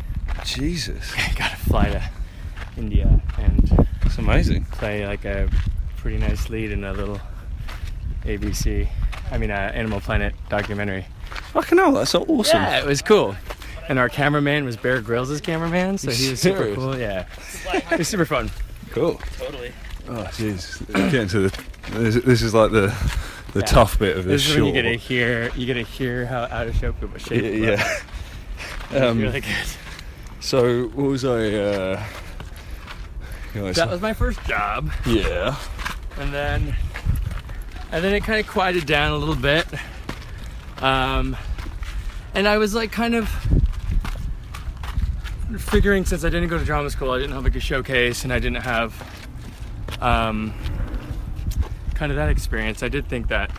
Jesus. 0.45 1.13
got 1.37 1.51
to 1.51 1.57
fly 1.57 1.91
to 1.91 2.03
India 2.77 3.21
and 3.39 3.89
it's 4.05 4.19
amazing. 4.19 4.65
play 4.67 5.07
like 5.07 5.25
a 5.25 5.49
pretty 5.97 6.19
nice 6.19 6.49
lead 6.49 6.71
in 6.71 6.85
a 6.85 6.93
little 6.93 7.21
ABC, 8.25 8.89
I 9.31 9.39
mean, 9.39 9.51
uh, 9.51 9.73
Animal 9.75 10.01
Planet 10.01 10.35
documentary. 10.49 11.05
Fucking 11.53 11.79
hell, 11.79 11.93
that's 11.93 12.11
so 12.11 12.23
awesome. 12.25 12.61
Yeah, 12.61 12.81
it 12.81 12.87
was 12.87 13.03
cool. 13.03 13.37
And 13.89 13.99
our 13.99 14.09
cameraman 14.09 14.65
was 14.65 14.77
Bear 14.77 15.01
Grylls' 15.01 15.41
cameraman, 15.41 15.99
so 15.99 16.11
he 16.11 16.31
was 16.31 16.41
super 16.41 16.59
Serious? 16.59 16.77
cool. 16.77 16.99
Yeah, 16.99 17.27
it 17.93 17.99
was 17.99 18.09
super 18.09 18.25
fun. 18.25 18.51
Cool. 18.91 19.21
Totally. 19.39 19.73
Oh, 20.09 20.25
jeez. 20.33 20.87
Getting 21.11 21.29
to 21.29 21.49
the. 21.49 21.63
This, 21.93 22.17
this 22.25 22.43
is 22.43 22.53
like 22.53 22.73
the 22.73 22.89
the 23.53 23.61
Yeah. 23.61 23.67
tough 23.67 23.99
bit 23.99 24.17
of 24.17 24.25
this. 24.25 24.43
This 24.45 24.51
is 24.51 24.57
when 24.57 24.67
you 24.67 24.73
short 24.73 24.85
get 24.85 24.91
to 24.91 24.97
hear 24.97 25.51
you 25.57 25.67
get 25.67 25.75
to 25.75 25.83
hear 25.83 26.27
how 26.27 26.43
out 26.45 26.67
of 26.67 26.77
shape 26.77 27.01
was 27.01 27.23
Yeah. 27.31 27.41
shaped. 27.41 27.57
yeah. 28.93 28.97
It 28.99 29.03
Um, 29.03 29.21
really 29.21 29.41
good. 29.41 29.51
So 30.41 30.85
what 30.89 31.07
was 31.09 31.25
I? 31.25 31.31
Uh, 31.55 32.03
you 33.55 33.63
know, 33.63 33.73
That 33.73 33.91
was 33.91 34.01
my 34.01 34.13
first 34.13 34.43
job, 34.47 34.91
yeah. 35.07 35.57
and 36.21 36.33
then 36.33 36.77
and 37.93 38.05
then 38.05 38.15
it 38.15 38.23
kind 38.25 38.39
of 38.41 38.47
quieted 38.47 38.85
down 38.87 39.13
a 39.13 39.17
little 39.17 39.35
bit. 39.35 39.67
Um, 40.83 41.37
and 42.35 42.47
I 42.47 42.59
was 42.59 42.75
like 42.75 42.93
kind 42.93 43.15
of 43.15 43.29
figuring 45.59 46.05
since 46.05 46.25
I 46.25 46.29
didn't 46.29 46.49
go 46.49 46.59
to 46.59 46.65
drama 46.65 46.91
school, 46.91 47.11
I 47.13 47.19
didn't 47.19 47.33
have 47.33 47.45
like 47.45 47.57
a 47.57 47.61
showcase, 47.61 48.25
and 48.25 48.33
I 48.33 48.39
didn't 48.39 48.63
have 48.63 48.93
um, 50.01 50.53
kind 51.97 52.13
of 52.13 52.17
that 52.17 52.29
experience. 52.29 52.83
I 52.83 52.89
did 52.89 53.09
think 53.09 53.29
that 53.29 53.51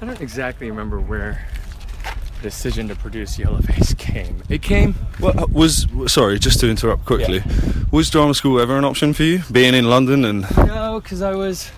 I 0.00 0.04
don't 0.04 0.20
exactly 0.20 0.68
remember 0.68 1.00
where 1.00 1.46
the 2.36 2.42
decision 2.42 2.88
to 2.88 2.96
produce 2.96 3.38
Yellowface 3.38 3.96
came. 3.98 4.42
It 4.48 4.62
came. 4.62 4.96
Well, 5.20 5.38
uh, 5.38 5.46
was 5.46 5.86
sorry, 6.08 6.38
just 6.38 6.60
to 6.60 6.68
interrupt 6.68 7.06
quickly. 7.06 7.42
Was 7.92 8.10
drama 8.10 8.34
school 8.34 8.60
ever 8.60 8.76
an 8.76 8.84
option 8.84 9.12
for 9.12 9.22
you? 9.22 9.42
Being 9.50 9.74
in 9.74 9.88
London 9.88 10.24
and 10.24 10.44
No, 10.56 11.00
because 11.00 11.22
I 11.22 11.34
was 11.34 11.70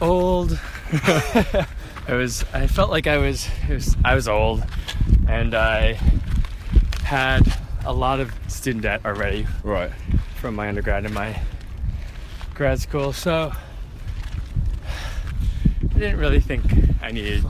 old. 0.00 0.58
I 0.92 1.66
was. 2.14 2.44
I 2.52 2.66
felt 2.66 2.90
like 2.90 3.06
I 3.06 3.16
was, 3.16 3.48
it 3.68 3.74
was. 3.74 3.96
I 4.04 4.14
was 4.14 4.28
old, 4.28 4.64
and 5.28 5.54
I 5.54 5.94
had 7.04 7.42
a 7.86 7.92
lot 7.92 8.20
of 8.20 8.32
student 8.48 8.82
debt 8.82 9.00
already 9.06 9.46
right. 9.62 9.90
from 10.36 10.54
my 10.54 10.68
undergrad 10.68 11.06
and 11.06 11.14
my 11.14 11.40
grad 12.54 12.80
school. 12.80 13.12
So 13.12 13.52
didn't 16.00 16.18
really 16.18 16.40
think 16.40 16.64
I 17.02 17.12
needed. 17.12 17.44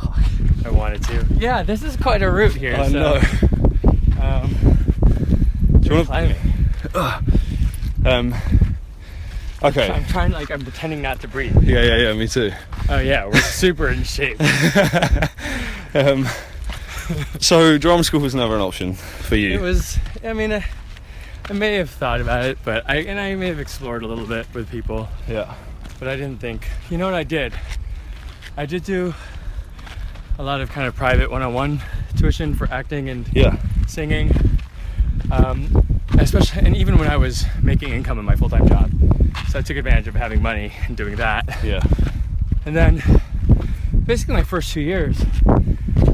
I 0.64 0.71
wanted 0.71 1.02
to. 1.04 1.26
Yeah, 1.38 1.62
this 1.62 1.83
is 1.83 1.97
quite 1.97 2.23
a 2.23 2.30
route 2.30 2.54
here. 2.54 2.76
I 2.76 2.88
so, 2.88 2.99
know. 2.99 3.21
Um, 4.21 4.54
Do 5.80 5.97
you 5.97 6.04
climbing. 6.04 6.37
to? 6.92 7.23
Um. 8.04 8.35
Okay. 9.62 9.90
I'm 9.90 10.04
trying 10.07 10.33
like 10.33 10.50
I'm 10.50 10.62
pretending 10.62 11.00
not 11.00 11.21
to 11.21 11.28
breathe. 11.28 11.62
Yeah, 11.62 11.83
yeah, 11.83 11.97
yeah. 11.97 12.12
Me 12.12 12.26
too. 12.26 12.50
Oh 12.88 12.99
yeah, 12.99 13.26
we're 13.26 13.40
super 13.40 13.88
in 13.88 14.04
shape. 14.04 14.40
Um. 15.92 16.28
So 17.40 17.76
drama 17.76 18.04
school 18.04 18.21
was 18.21 18.33
never 18.33 18.54
an 18.54 18.61
option 18.61 18.95
for 18.95 19.35
you. 19.35 19.50
It 19.50 19.61
was. 19.61 19.99
I 20.23 20.33
mean, 20.35 20.52
I, 20.52 20.64
I 21.47 21.52
may 21.52 21.75
have 21.75 21.90
thought 21.90 22.21
about 22.21 22.45
it, 22.45 22.59
but 22.64 22.88
I 22.88 22.99
and 22.99 23.19
I 23.19 23.35
may 23.35 23.49
have 23.49 23.59
explored 23.59 24.04
a 24.04 24.07
little 24.07 24.25
bit 24.25 24.47
with 24.54 24.71
people, 24.71 25.09
yeah. 25.26 25.52
but 25.99 26.07
I 26.07 26.14
didn't 26.14 26.38
think. 26.38 26.69
You 26.90 26.99
know 26.99 27.07
what 27.07 27.14
I 27.14 27.25
did? 27.25 27.52
I 28.60 28.66
did 28.66 28.84
do 28.84 29.14
a 30.38 30.42
lot 30.42 30.60
of 30.60 30.70
kind 30.70 30.86
of 30.86 30.94
private 30.94 31.30
one-on-one 31.30 31.80
tuition 32.18 32.54
for 32.54 32.68
acting 32.70 33.08
and 33.08 33.26
Yeah. 33.32 33.56
singing, 33.86 34.30
um, 35.32 35.66
especially 36.18 36.66
and 36.66 36.76
even 36.76 36.98
when 36.98 37.08
I 37.08 37.16
was 37.16 37.46
making 37.62 37.88
income 37.94 38.18
in 38.18 38.26
my 38.26 38.36
full-time 38.36 38.68
job. 38.68 38.90
So 39.48 39.60
I 39.60 39.62
took 39.62 39.78
advantage 39.78 40.08
of 40.08 40.14
having 40.14 40.42
money 40.42 40.72
and 40.86 40.94
doing 40.94 41.16
that. 41.16 41.48
Yeah. 41.64 41.80
And 42.66 42.76
then, 42.76 43.02
basically, 44.04 44.34
my 44.34 44.42
first 44.42 44.70
two 44.74 44.82
years, 44.82 45.24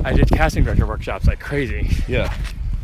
I 0.05 0.13
did 0.13 0.29
casting 0.31 0.63
director 0.63 0.87
workshops 0.87 1.27
like 1.27 1.41
crazy, 1.41 1.91
Yeah. 2.07 2.33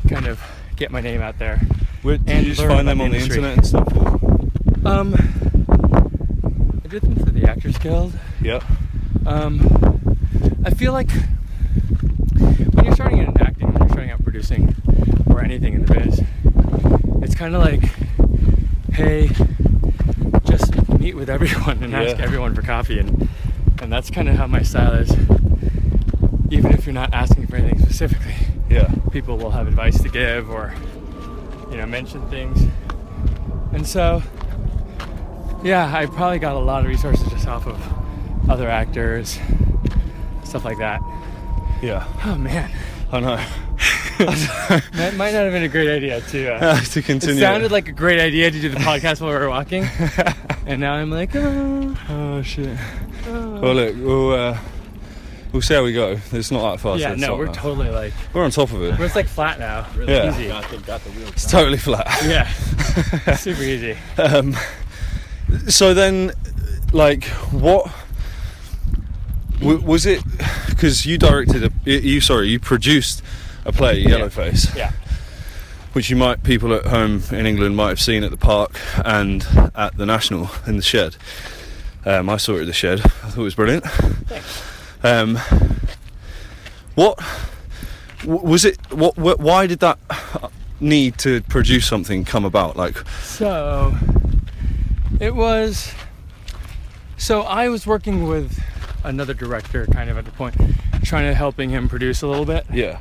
kind 0.09 0.27
of 0.27 0.41
get 0.75 0.91
my 0.91 1.01
name 1.01 1.21
out 1.23 1.39
there. 1.39 1.61
Where, 2.03 2.17
did 2.19 2.29
And 2.29 2.47
you 2.49 2.55
just 2.55 2.67
find 2.67 2.89
them 2.89 2.99
the 2.99 3.05
on 3.05 3.11
the 3.13 3.17
industry. 3.19 3.37
internet 3.37 3.59
and 3.59 3.67
stuff? 3.67 4.85
Um, 4.85 5.15
I 6.85 6.89
did 6.89 7.03
them 7.03 7.15
through 7.15 7.39
the 7.41 7.49
Actors 7.49 7.79
Guild. 7.79 8.13
Yeah. 8.41 8.59
Um, 9.27 9.61
I 10.65 10.71
feel 10.71 10.93
like 10.93 11.11
when 12.73 12.85
you're 12.85 12.95
starting 12.95 13.21
out 13.21 13.29
in 13.29 13.41
acting, 13.43 13.69
when 13.73 13.81
you're 13.83 13.89
starting 13.89 14.11
out 14.11 14.23
producing, 14.23 14.75
or 15.27 15.43
anything 15.43 15.75
in 15.75 15.85
the 15.85 15.95
biz, 15.95 16.23
it's 17.23 17.35
kind 17.35 17.55
of 17.55 17.63
like, 17.63 17.83
hey, 18.93 19.29
just 20.45 20.89
meet 20.99 21.15
with 21.17 21.31
everyone 21.31 21.83
and 21.83 21.95
ask 21.95 22.19
everyone 22.21 22.55
for 22.55 22.63
coffee, 22.63 22.99
and 22.99 23.29
and 23.81 23.93
that's 23.93 24.11
kind 24.11 24.29
of 24.29 24.37
how 24.37 24.47
my 24.47 24.63
style 24.63 24.93
is. 24.93 25.11
Even 26.51 26.73
if 26.73 26.85
you're 26.87 26.93
not 26.93 27.13
asking 27.15 27.47
for 27.47 27.57
anything 27.57 27.81
specifically, 27.81 28.35
Yeah. 28.69 28.93
people 29.11 29.37
will 29.39 29.51
have 29.51 29.67
advice 29.67 30.01
to 30.03 30.09
give 30.09 30.51
or 30.51 30.75
you 31.71 31.77
know 31.79 31.87
mention 31.87 32.21
things 32.29 32.63
and 33.73 33.87
so 33.87 34.23
yeah 35.65 35.91
i 35.97 36.05
probably 36.05 36.39
got 36.39 36.55
a 36.55 36.59
lot 36.59 36.83
of 36.83 36.87
resources 36.87 37.27
just 37.31 37.49
off 37.49 37.67
of 37.67 37.79
other 38.53 38.69
actors 38.69 39.39
stuff 40.45 40.65
like 40.65 40.79
that 40.79 41.01
Yeah. 41.83 42.07
oh 42.25 42.37
man 42.37 42.71
I 43.11 43.21
know. 43.21 43.37
that 44.19 45.15
might 45.17 45.33
not 45.33 45.43
have 45.45 45.53
been 45.53 45.65
a 45.65 45.69
great 45.69 45.89
idea 45.89 46.21
to 46.21 46.55
uh, 46.55 46.81
to 46.93 46.99
it 47.01 47.05
continue. 47.05 47.41
sounded 47.41 47.71
like 47.73 47.89
a 47.89 47.93
great 47.93 48.21
idea 48.21 48.51
to 48.51 48.61
do 48.61 48.69
the 48.69 48.77
podcast 48.79 49.21
while 49.21 49.31
we 49.31 49.37
were 49.37 49.49
walking 49.51 49.85
and 50.67 50.81
now 50.81 50.95
i'm 50.95 51.11
like 51.11 51.31
oh, 51.35 51.97
Oh 52.09 52.43
shit. 52.43 52.77
oh. 53.29 53.61
Well, 53.61 53.75
look, 53.75 53.97
we'll 53.97 54.33
uh, 54.33 54.59
we'll 55.53 55.63
see 55.63 55.75
how 55.75 55.83
we 55.85 55.93
go. 55.93 56.19
It's 56.33 56.51
not 56.51 56.73
that 56.73 56.81
far. 56.81 56.97
yeah 56.99 57.15
no 57.15 57.37
we're 57.37 57.47
now. 57.47 57.53
totally 57.53 57.91
like 57.91 58.13
we're 58.33 58.45
on 58.45 58.51
top 58.51 58.71
of 58.73 58.83
it. 58.83 58.99
we're 58.99 59.07
just 59.07 59.17
like 59.17 59.27
flat 59.29 59.59
now 59.59 59.87
really 59.97 60.13
Yeah. 60.13 60.31
easy 60.31 60.47
It's 61.29 61.51
totally 61.51 61.79
flat. 61.79 62.07
yeah 62.25 62.49
super 63.37 63.63
easy 63.63 63.97
Um, 64.19 64.57
so 65.69 65.93
then, 65.93 66.33
like, 66.93 67.25
what 67.53 67.85
w- 67.85 68.02
was 69.63 70.07
it? 70.07 70.23
Because 70.69 71.07
you 71.07 71.19
directed 71.19 71.65
a, 71.65 71.91
you 71.91 72.21
sorry, 72.21 72.49
you 72.49 72.59
produced 72.59 73.23
a 73.65 73.73
play, 73.73 74.03
Yellowface, 74.05 74.75
yeah 74.75 74.93
which 75.93 76.09
you 76.09 76.17
might 76.17 76.43
people 76.43 76.73
at 76.73 76.87
home 76.87 77.23
in 77.31 77.47
England 77.47 77.77
might 77.77 77.91
have 77.91 78.01
seen 78.01 78.25
at 78.25 78.31
the 78.31 78.37
park 78.37 78.81
and 79.05 79.47
at 79.75 79.97
the 79.97 80.07
National 80.07 80.51
in 80.67 80.77
the 80.77 80.83
shed. 80.83 81.17
Um, 82.05 82.29
I 82.29 82.37
saw 82.39 82.57
it 82.57 82.63
at 82.63 82.67
the 82.67 82.73
shed. 82.73 83.01
I 83.01 83.09
thought 83.31 83.39
it 83.39 83.45
was 83.45 83.55
brilliant. 83.55 83.85
Thanks. 83.85 84.63
Um, 85.05 85.37
what 86.95 87.19
was 88.25 88.65
it? 88.65 88.79
What, 88.93 89.15
wh 89.17 89.39
Why 89.39 89.67
did 89.67 89.81
that 89.81 89.99
need 90.81 91.19
to 91.19 91.43
produce 91.43 91.87
something 91.87 92.25
come 92.25 92.45
about? 92.45 92.77
Like, 92.77 92.97
So 93.23 93.95
it 95.21 95.35
was. 95.35 95.93
So 97.19 97.43
I 97.43 97.69
was 97.69 97.87
working 97.87 98.27
with 98.27 98.62
another 99.05 99.35
director, 99.35 99.87
kind 99.87 100.09
of 100.11 100.19
at 100.19 100.25
the 100.25 100.31
point, 100.33 100.55
trying 101.05 101.25
to 101.25 101.35
helping 101.35 101.71
him 101.71 101.89
produce 101.89 102.23
a 102.23 102.27
little 102.29 102.45
bit. 102.45 102.65
yeah, 102.73 102.99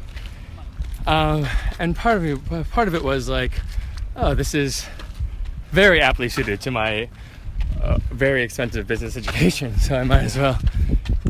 Um, 1.05 1.47
and 1.79 1.95
part 1.95 2.17
of 2.17 2.25
it, 2.25 2.69
part 2.71 2.87
of 2.87 2.95
it 2.95 3.03
was 3.03 3.27
like, 3.29 3.53
oh, 4.15 4.33
this 4.33 4.53
is 4.53 4.85
very 5.71 6.01
aptly 6.01 6.27
suited 6.29 6.59
to 6.61 6.71
my 6.71 7.09
uh, 7.81 7.97
very 8.11 8.43
expensive 8.43 8.87
business 8.87 9.15
education, 9.21 9.77
so 9.79 9.95
I 9.95 10.03
might 10.03 10.23
as 10.23 10.37
well 10.37 10.59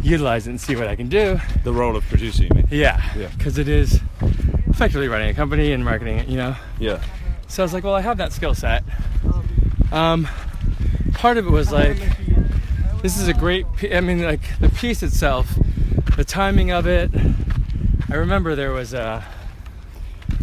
utilize 0.01 0.48
it 0.48 0.51
and 0.51 0.60
see 0.62 0.75
what 0.75 0.88
I 0.88 0.96
can 0.96 1.10
do. 1.10 1.40
the 1.63 1.72
role 1.74 1.96
of 1.96 2.04
producing, 2.06 2.48
you 2.48 2.56
mean? 2.56 2.68
Yeah, 2.72 3.01
Yeah. 3.16 3.28
because 3.38 3.58
it 3.58 3.68
is 3.68 4.00
effectively 4.68 5.08
running 5.08 5.30
a 5.30 5.34
company 5.34 5.72
and 5.74 5.84
marketing 5.86 6.18
it, 6.18 6.28
you 6.28 6.38
know. 6.38 6.56
Yeah. 6.80 7.01
So 7.48 7.62
I 7.62 7.66
was 7.66 7.74
like, 7.74 7.84
well, 7.84 7.94
I 7.94 8.01
have 8.01 8.18
that 8.18 8.32
skill 8.34 8.56
set. 8.56 8.84
Um, 9.92 10.28
part 11.13 11.38
of 11.38 11.46
it 11.46 11.50
was 11.51 11.72
like, 11.72 11.98
this 13.01 13.20
is 13.20 13.27
a 13.27 13.34
great. 13.34 13.65
I 13.91 14.00
mean, 14.01 14.22
like 14.24 14.41
the 14.60 14.70
piece 14.70 15.03
itself, 15.03 15.53
the 16.17 16.24
timing 16.24 16.72
of 16.72 16.88
it. 16.88 17.12
I 18.10 18.15
remember 18.15 18.55
there 18.55 18.72
was 18.72 18.93
a 18.93 19.24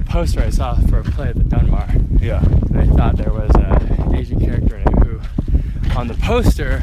poster 0.07 0.41
I 0.41 0.51
saw 0.51 0.75
for 0.87 1.01
a 1.01 1.05
play 1.05 1.29
at 1.29 1.37
the 1.37 1.45
Donmar, 1.45 2.21
Yeah. 2.21 2.43
and 2.43 2.79
I 2.79 2.87
thought 2.97 3.17
there 3.19 3.33
was 3.33 3.51
an 3.57 4.15
Asian 4.17 4.41
character 4.41 4.77
in 4.77 4.83
it 4.89 4.99
who, 5.07 5.21
on 5.99 6.09
the 6.09 6.15
poster, 6.15 6.83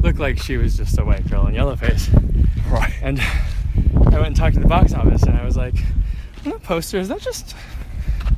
looked 0.00 0.20
like 0.20 0.38
she 0.38 0.56
was 0.56 0.76
just 0.76 0.98
a 0.98 1.04
white 1.04 1.28
girl 1.28 1.46
in 1.48 1.54
yellow 1.54 1.74
face. 1.74 2.08
Right. 2.68 2.92
And 3.02 3.20
I 3.20 4.14
went 4.14 4.26
and 4.28 4.36
talked 4.36 4.54
to 4.54 4.60
the 4.60 4.68
box 4.68 4.92
office, 4.94 5.24
and 5.24 5.36
I 5.36 5.44
was 5.44 5.56
like, 5.56 5.74
"On 6.46 6.52
"The 6.52 6.58
poster 6.60 6.98
is 6.98 7.08
that 7.08 7.20
just 7.20 7.54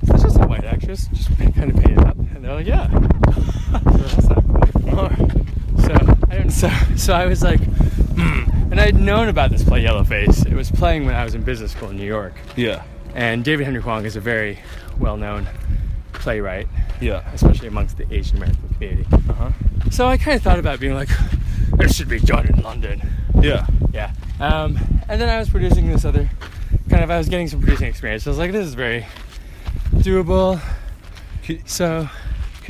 is 0.02 0.08
that 0.08 0.20
just 0.22 0.36
a 0.38 0.46
white 0.46 0.64
actress 0.64 1.08
just 1.12 1.28
kind 1.36 1.70
of 1.70 1.76
painted 1.76 1.98
up?" 1.98 2.16
And 2.16 2.42
they're 2.44 2.54
like, 2.54 2.66
"Yeah." 2.66 2.88
so 3.72 3.78
that's 3.98 4.28
not 4.28 4.44
cool. 4.88 5.30
So 5.98 6.16
I 6.30 6.34
didn't. 6.36 6.50
So 6.50 6.68
so 6.96 7.12
I 7.14 7.26
was 7.26 7.42
like, 7.42 7.60
hmm. 7.60 8.42
And 8.70 8.80
I 8.80 8.86
had 8.86 8.94
known 8.94 9.28
about 9.28 9.50
this 9.50 9.64
play, 9.64 9.82
Yellowface. 9.84 10.46
It 10.46 10.54
was 10.54 10.70
playing 10.70 11.04
when 11.04 11.14
I 11.14 11.24
was 11.24 11.34
in 11.34 11.42
business 11.42 11.72
school 11.72 11.90
in 11.90 11.96
New 11.96 12.06
York, 12.06 12.34
Yeah. 12.56 12.82
and 13.14 13.44
David 13.44 13.64
Henry 13.64 13.80
Hwang 13.82 14.04
is 14.04 14.14
a 14.14 14.20
very 14.20 14.60
well-known 15.00 15.48
playwright, 16.12 16.68
Yeah. 17.00 17.28
especially 17.34 17.66
amongst 17.66 17.96
the 17.96 18.06
Asian 18.14 18.36
American 18.36 18.68
community. 18.74 19.06
Uh 19.28 19.32
huh. 19.32 19.50
So 19.90 20.06
I 20.06 20.16
kind 20.18 20.36
of 20.36 20.42
thought 20.42 20.58
about 20.60 20.78
being 20.78 20.94
like, 20.94 21.08
"This 21.78 21.96
should 21.96 22.08
be 22.08 22.20
done 22.20 22.46
in 22.46 22.62
London." 22.62 23.02
Yeah. 23.40 23.66
Yeah. 23.92 24.12
Um, 24.38 24.78
and 25.08 25.20
then 25.20 25.28
I 25.28 25.38
was 25.38 25.48
producing 25.50 25.88
this 25.88 26.04
other 26.04 26.28
kind 26.88 27.02
of, 27.02 27.10
I 27.10 27.18
was 27.18 27.28
getting 27.28 27.48
some 27.48 27.60
producing 27.60 27.88
experience. 27.88 28.22
So 28.24 28.30
I 28.30 28.32
was 28.32 28.38
like, 28.38 28.52
this 28.52 28.66
is 28.66 28.74
very 28.74 29.06
doable. 29.94 30.60
So, 31.66 32.08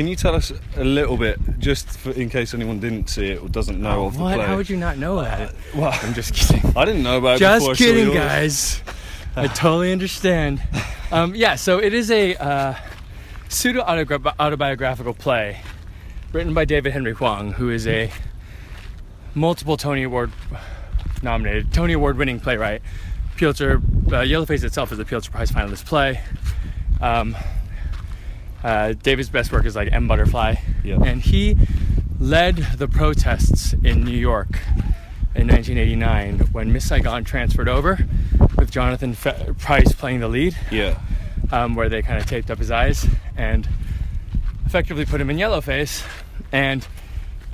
can 0.01 0.09
you 0.09 0.17
tell 0.17 0.35
us 0.35 0.51
a 0.77 0.83
little 0.83 1.19
bit, 1.19 1.39
just 1.59 1.87
for, 1.99 2.13
in 2.13 2.31
case 2.31 2.55
anyone 2.55 2.81
didn't 2.81 3.11
see 3.11 3.33
it 3.33 3.43
or 3.43 3.51
doesn't 3.51 3.79
know 3.79 4.07
of 4.07 4.17
the 4.17 4.25
Oh, 4.25 4.35
play? 4.35 4.47
How 4.47 4.57
would 4.57 4.71
you 4.71 4.79
not 4.79 4.97
know 4.97 5.21
that? 5.21 5.55
Well, 5.75 5.93
I'm 5.93 6.15
just 6.15 6.33
kidding. 6.33 6.73
I 6.75 6.87
didn't 6.87 7.03
know 7.03 7.19
about 7.19 7.37
it 7.37 7.41
Just 7.41 7.61
before 7.61 7.73
I 7.73 7.75
saw 7.75 7.85
kidding, 7.85 8.15
guys. 8.15 8.83
I 9.37 9.47
totally 9.49 9.93
understand. 9.93 10.63
Um, 11.13 11.35
yeah, 11.35 11.57
so 11.57 11.79
it 11.79 11.93
is 11.93 12.11
a 12.11 12.35
uh, 12.37 12.75
pseudo 13.51 13.83
autobiographical 13.83 15.13
play 15.13 15.61
written 16.33 16.55
by 16.55 16.65
David 16.65 16.95
Henry 16.95 17.13
Hwang, 17.13 17.53
who 17.53 17.69
is 17.69 17.87
a 17.87 18.11
multiple 19.35 19.77
Tony 19.77 20.05
Award 20.05 20.33
nominated, 21.23 21.75
Tony 21.75 21.93
Award 21.93 22.17
winning 22.17 22.41
playwright. 22.41 22.81
Pulitzer, 23.37 23.73
uh, 23.75 24.25
Yellowface 24.25 24.65
itself 24.65 24.93
is 24.93 24.99
a 24.99 25.05
Pulitzer 25.05 25.31
Prize 25.31 25.53
finalist 25.53 25.85
play. 25.85 26.23
Um, 27.03 27.37
Uh, 28.63 28.93
David's 29.03 29.29
best 29.31 29.53
work 29.53 29.65
is 29.65 29.75
like 29.77 29.91
M 29.93 30.07
Butterfly, 30.07 30.57
Yeah. 30.85 30.99
and 31.03 31.21
he 31.23 31.57
led 32.19 32.57
the 32.77 32.87
protests 32.89 33.73
in 33.83 34.05
New 34.05 34.17
York 34.17 34.59
in 35.35 35.47
1989 35.47 36.41
when 36.53 36.73
Miss 36.73 36.87
Saigon 36.87 37.25
transferred 37.25 37.69
over, 37.69 37.99
with 38.59 38.71
Jonathan 38.71 39.15
Fe- 39.15 39.51
Pryce 39.59 39.93
playing 39.95 40.21
the 40.21 40.29
lead, 40.29 40.57
Yeah. 40.71 40.99
um, 41.51 41.75
where 41.75 41.89
they 41.89 42.03
kind 42.03 42.19
of 42.19 42.27
taped 42.27 42.51
up 42.51 42.59
his 42.59 42.71
eyes 42.71 43.07
and 43.37 43.67
effectively 44.67 45.07
put 45.07 45.21
him 45.21 45.31
in 45.31 45.39
yellowface. 45.39 46.05
And 46.53 46.87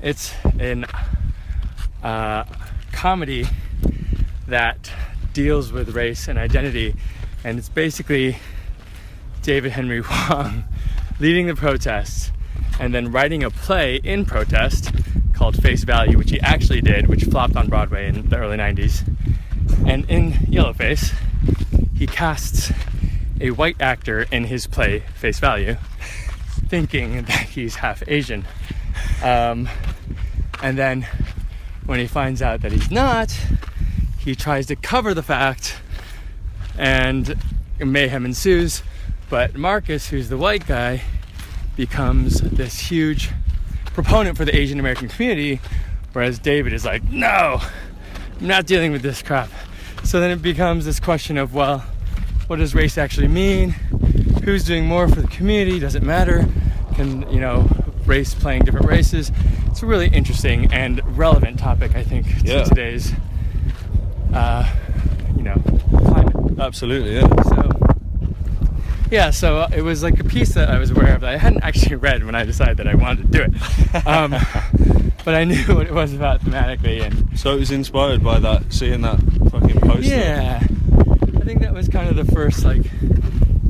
it's 0.03 0.35
an 0.59 0.87
uh, 2.03 2.45
comedy 2.93 3.47
that 4.49 4.91
deals 5.33 5.71
with 5.71 5.91
race 5.95 6.27
and 6.29 6.39
identity, 6.39 6.97
and 7.45 7.59
it's 7.59 7.69
basically 7.69 8.39
David 9.43 9.73
Henry 9.73 10.01
Hwang 10.05 10.65
leading 11.19 11.47
the 11.47 11.55
protests 11.55 12.31
and 12.79 12.95
then 12.95 13.11
writing 13.11 13.43
a 13.43 13.51
play 13.51 13.97
in 13.97 14.25
protest 14.25 14.91
called 15.33 15.61
Face 15.63 15.85
Value, 15.85 16.19
which 16.19 16.31
he 16.31 16.41
actually 16.41 16.81
did, 16.81 17.07
which 17.09 17.25
flopped 17.25 17.57
on 17.57 17.69
Broadway 17.69 18.09
in 18.09 18.29
the 18.29 18.37
early 18.37 18.57
90s. 18.57 19.07
And 19.87 20.09
in 20.11 20.33
Yellowface, 20.33 21.15
he 21.97 22.07
casts 22.07 22.73
a 23.41 23.51
white 23.51 23.81
actor 23.81 24.27
in 24.31 24.45
his 24.45 24.67
play 24.67 25.01
Face 25.15 25.39
Value, 25.39 25.77
thinking 26.69 27.23
that 27.25 27.41
he's 27.49 27.77
half 27.77 28.03
Asian. 28.07 28.45
Um, 29.23 29.69
and 30.63 30.79
then 30.79 31.07
when 31.85 32.01
he 32.01 32.07
finds 32.07 32.43
out 32.43 32.63
that 32.63 32.73
he's 32.73 32.91
not, 32.91 33.39
he 34.19 34.35
tries 34.35 34.67
to 34.67 34.77
cover 34.77 35.15
the 35.15 35.23
fact 35.23 35.77
and 36.79 37.37
mayhem 37.79 38.25
ensues. 38.25 38.83
But 39.29 39.57
Marcus, 39.57 40.09
who's 40.09 40.29
the 40.29 40.37
white 40.37 40.67
guy, 40.67 41.03
becomes 41.77 42.41
this 42.41 42.79
huge 42.79 43.31
proponent 43.87 44.37
for 44.37 44.45
the 44.45 44.55
Asian 44.57 44.79
American 44.79 45.09
community, 45.09 45.61
whereas 46.13 46.39
David 46.39 46.73
is 46.73 46.85
like, 46.85 47.03
no, 47.11 47.61
I'm 48.41 48.47
not 48.47 48.67
dealing 48.67 48.93
with 48.93 49.03
this 49.03 49.23
crap. 49.23 49.51
So 50.05 50.21
then 50.21 50.31
it 50.31 50.43
becomes 50.43 50.85
this 50.85 51.01
question 51.01 51.39
of, 51.39 51.55
well, 51.55 51.85
what 52.47 52.57
does 52.57 52.75
race 52.75 52.97
actually 52.97 53.29
mean? 53.29 53.71
Who's 54.45 54.63
doing 54.65 54.87
more 54.87 55.09
for 55.09 55.21
the 55.21 55.27
community? 55.29 55.81
Does 55.81 55.97
it 55.97 56.03
matter? 56.03 56.47
Can, 56.95 57.29
you 57.33 57.41
know, 57.41 57.69
race 58.05 58.33
playing 58.35 58.63
different 58.63 58.87
races? 58.87 59.33
It's 59.67 59.83
a 59.83 59.87
really 59.87 60.07
interesting 60.09 60.73
and 60.73 61.01
relevant 61.19 61.59
topic, 61.59 61.97
I 61.97 62.05
think, 62.05 62.27
to 62.43 62.47
Yeah. 62.47 62.65
today's, 62.65 63.13
uh, 64.33 64.73
you 65.37 65.43
know, 65.43 65.57
climate. 65.91 66.37
Absolutely. 66.61 67.17
Yeah. 67.17 67.27
So, 67.43 67.66
yeah, 69.11 69.31
so 69.31 69.59
uh, 69.59 69.69
it 69.75 69.83
was 69.83 70.03
like 70.03 70.19
a 70.21 70.25
piece 70.25 70.55
that 70.55 70.69
I 70.69 70.79
was 70.79 70.91
aware 70.91 71.15
of 71.15 71.21
that 71.23 71.35
I 71.35 71.37
hadn't 71.37 71.63
actually 71.63 71.97
read 71.97 72.25
when 72.25 72.35
I 72.35 72.45
decided 72.45 72.77
that 72.79 72.89
I 72.89 72.95
wanted 72.95 73.31
to 73.33 73.39
do 73.39 73.45
it. 73.45 74.07
Um, 74.07 74.31
but 75.25 75.35
I 75.35 75.45
knew 75.45 75.63
what 75.75 75.87
it 75.87 75.93
was 75.95 76.13
about 76.13 76.41
thematically, 76.41 77.03
and 77.03 77.39
So 77.39 77.53
it 77.55 77.59
was 77.61 77.71
inspired 77.71 78.23
by 78.23 78.39
that, 78.41 78.73
seeing 78.73 79.03
that 79.03 79.19
fucking 79.51 79.81
poster. 79.81 80.03
yeah, 80.15 80.61
I 80.63 81.41
think 81.45 81.61
that 81.61 81.73
was 81.75 81.89
kind 81.89 82.09
of 82.09 82.17
the 82.17 82.33
first 82.33 82.65
like 82.65 82.83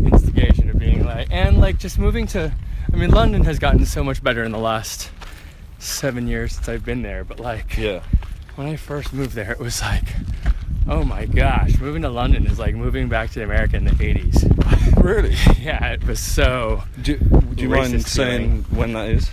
instigation 0.04 0.70
of 0.70 0.78
being 0.78 1.04
like, 1.04 1.28
and 1.30 1.58
like 1.60 1.78
just 1.78 1.98
moving 1.98 2.26
to. 2.28 2.52
I 2.92 2.96
mean, 2.96 3.10
London 3.10 3.44
has 3.44 3.58
gotten 3.58 3.84
so 3.84 4.02
much 4.04 4.22
better 4.22 4.42
in 4.44 4.52
the 4.52 4.58
last 4.58 5.10
seven 5.78 6.26
years 6.28 6.54
since 6.54 6.68
I've 6.68 6.84
been 6.84 7.02
there, 7.02 7.24
but 7.24 7.38
like 7.40 7.76
Yeah. 7.76 8.00
when 8.54 8.66
I 8.68 8.76
first 8.76 9.12
moved 9.12 9.34
there, 9.34 9.50
it 9.52 9.58
was 9.58 9.82
like, 9.82 10.04
oh 10.88 11.04
my 11.04 11.26
gosh, 11.26 11.78
moving 11.78 12.02
to 12.02 12.08
London 12.08 12.46
is 12.46 12.58
like 12.58 12.74
moving 12.74 13.08
back 13.08 13.30
to 13.30 13.42
America 13.42 13.76
in 13.76 13.84
the 13.84 13.92
80s. 13.92 14.52
Really? 15.06 15.36
Yeah, 15.60 15.92
it 15.92 16.04
was 16.04 16.18
so. 16.18 16.82
Do, 17.00 17.16
do 17.16 17.62
you 17.62 17.68
mind 17.68 18.04
saying 18.04 18.64
when 18.70 18.92
that 18.94 19.10
is? 19.10 19.30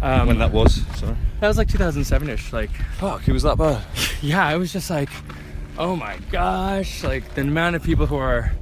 Um, 0.00 0.28
when 0.28 0.38
that 0.38 0.50
was? 0.50 0.82
Sorry. 0.96 1.16
That 1.40 1.48
was 1.48 1.58
like 1.58 1.68
2007ish. 1.68 2.54
Like, 2.54 2.70
Fuck, 2.96 3.28
it 3.28 3.32
was 3.32 3.42
that 3.42 3.58
bad. 3.58 3.84
yeah, 4.22 4.46
I 4.46 4.56
was 4.56 4.72
just 4.72 4.88
like, 4.88 5.10
oh 5.76 5.94
my 5.94 6.16
gosh, 6.30 7.04
like 7.04 7.34
the 7.34 7.42
amount 7.42 7.76
of 7.76 7.82
people 7.82 8.06
who 8.06 8.16
are 8.16 8.52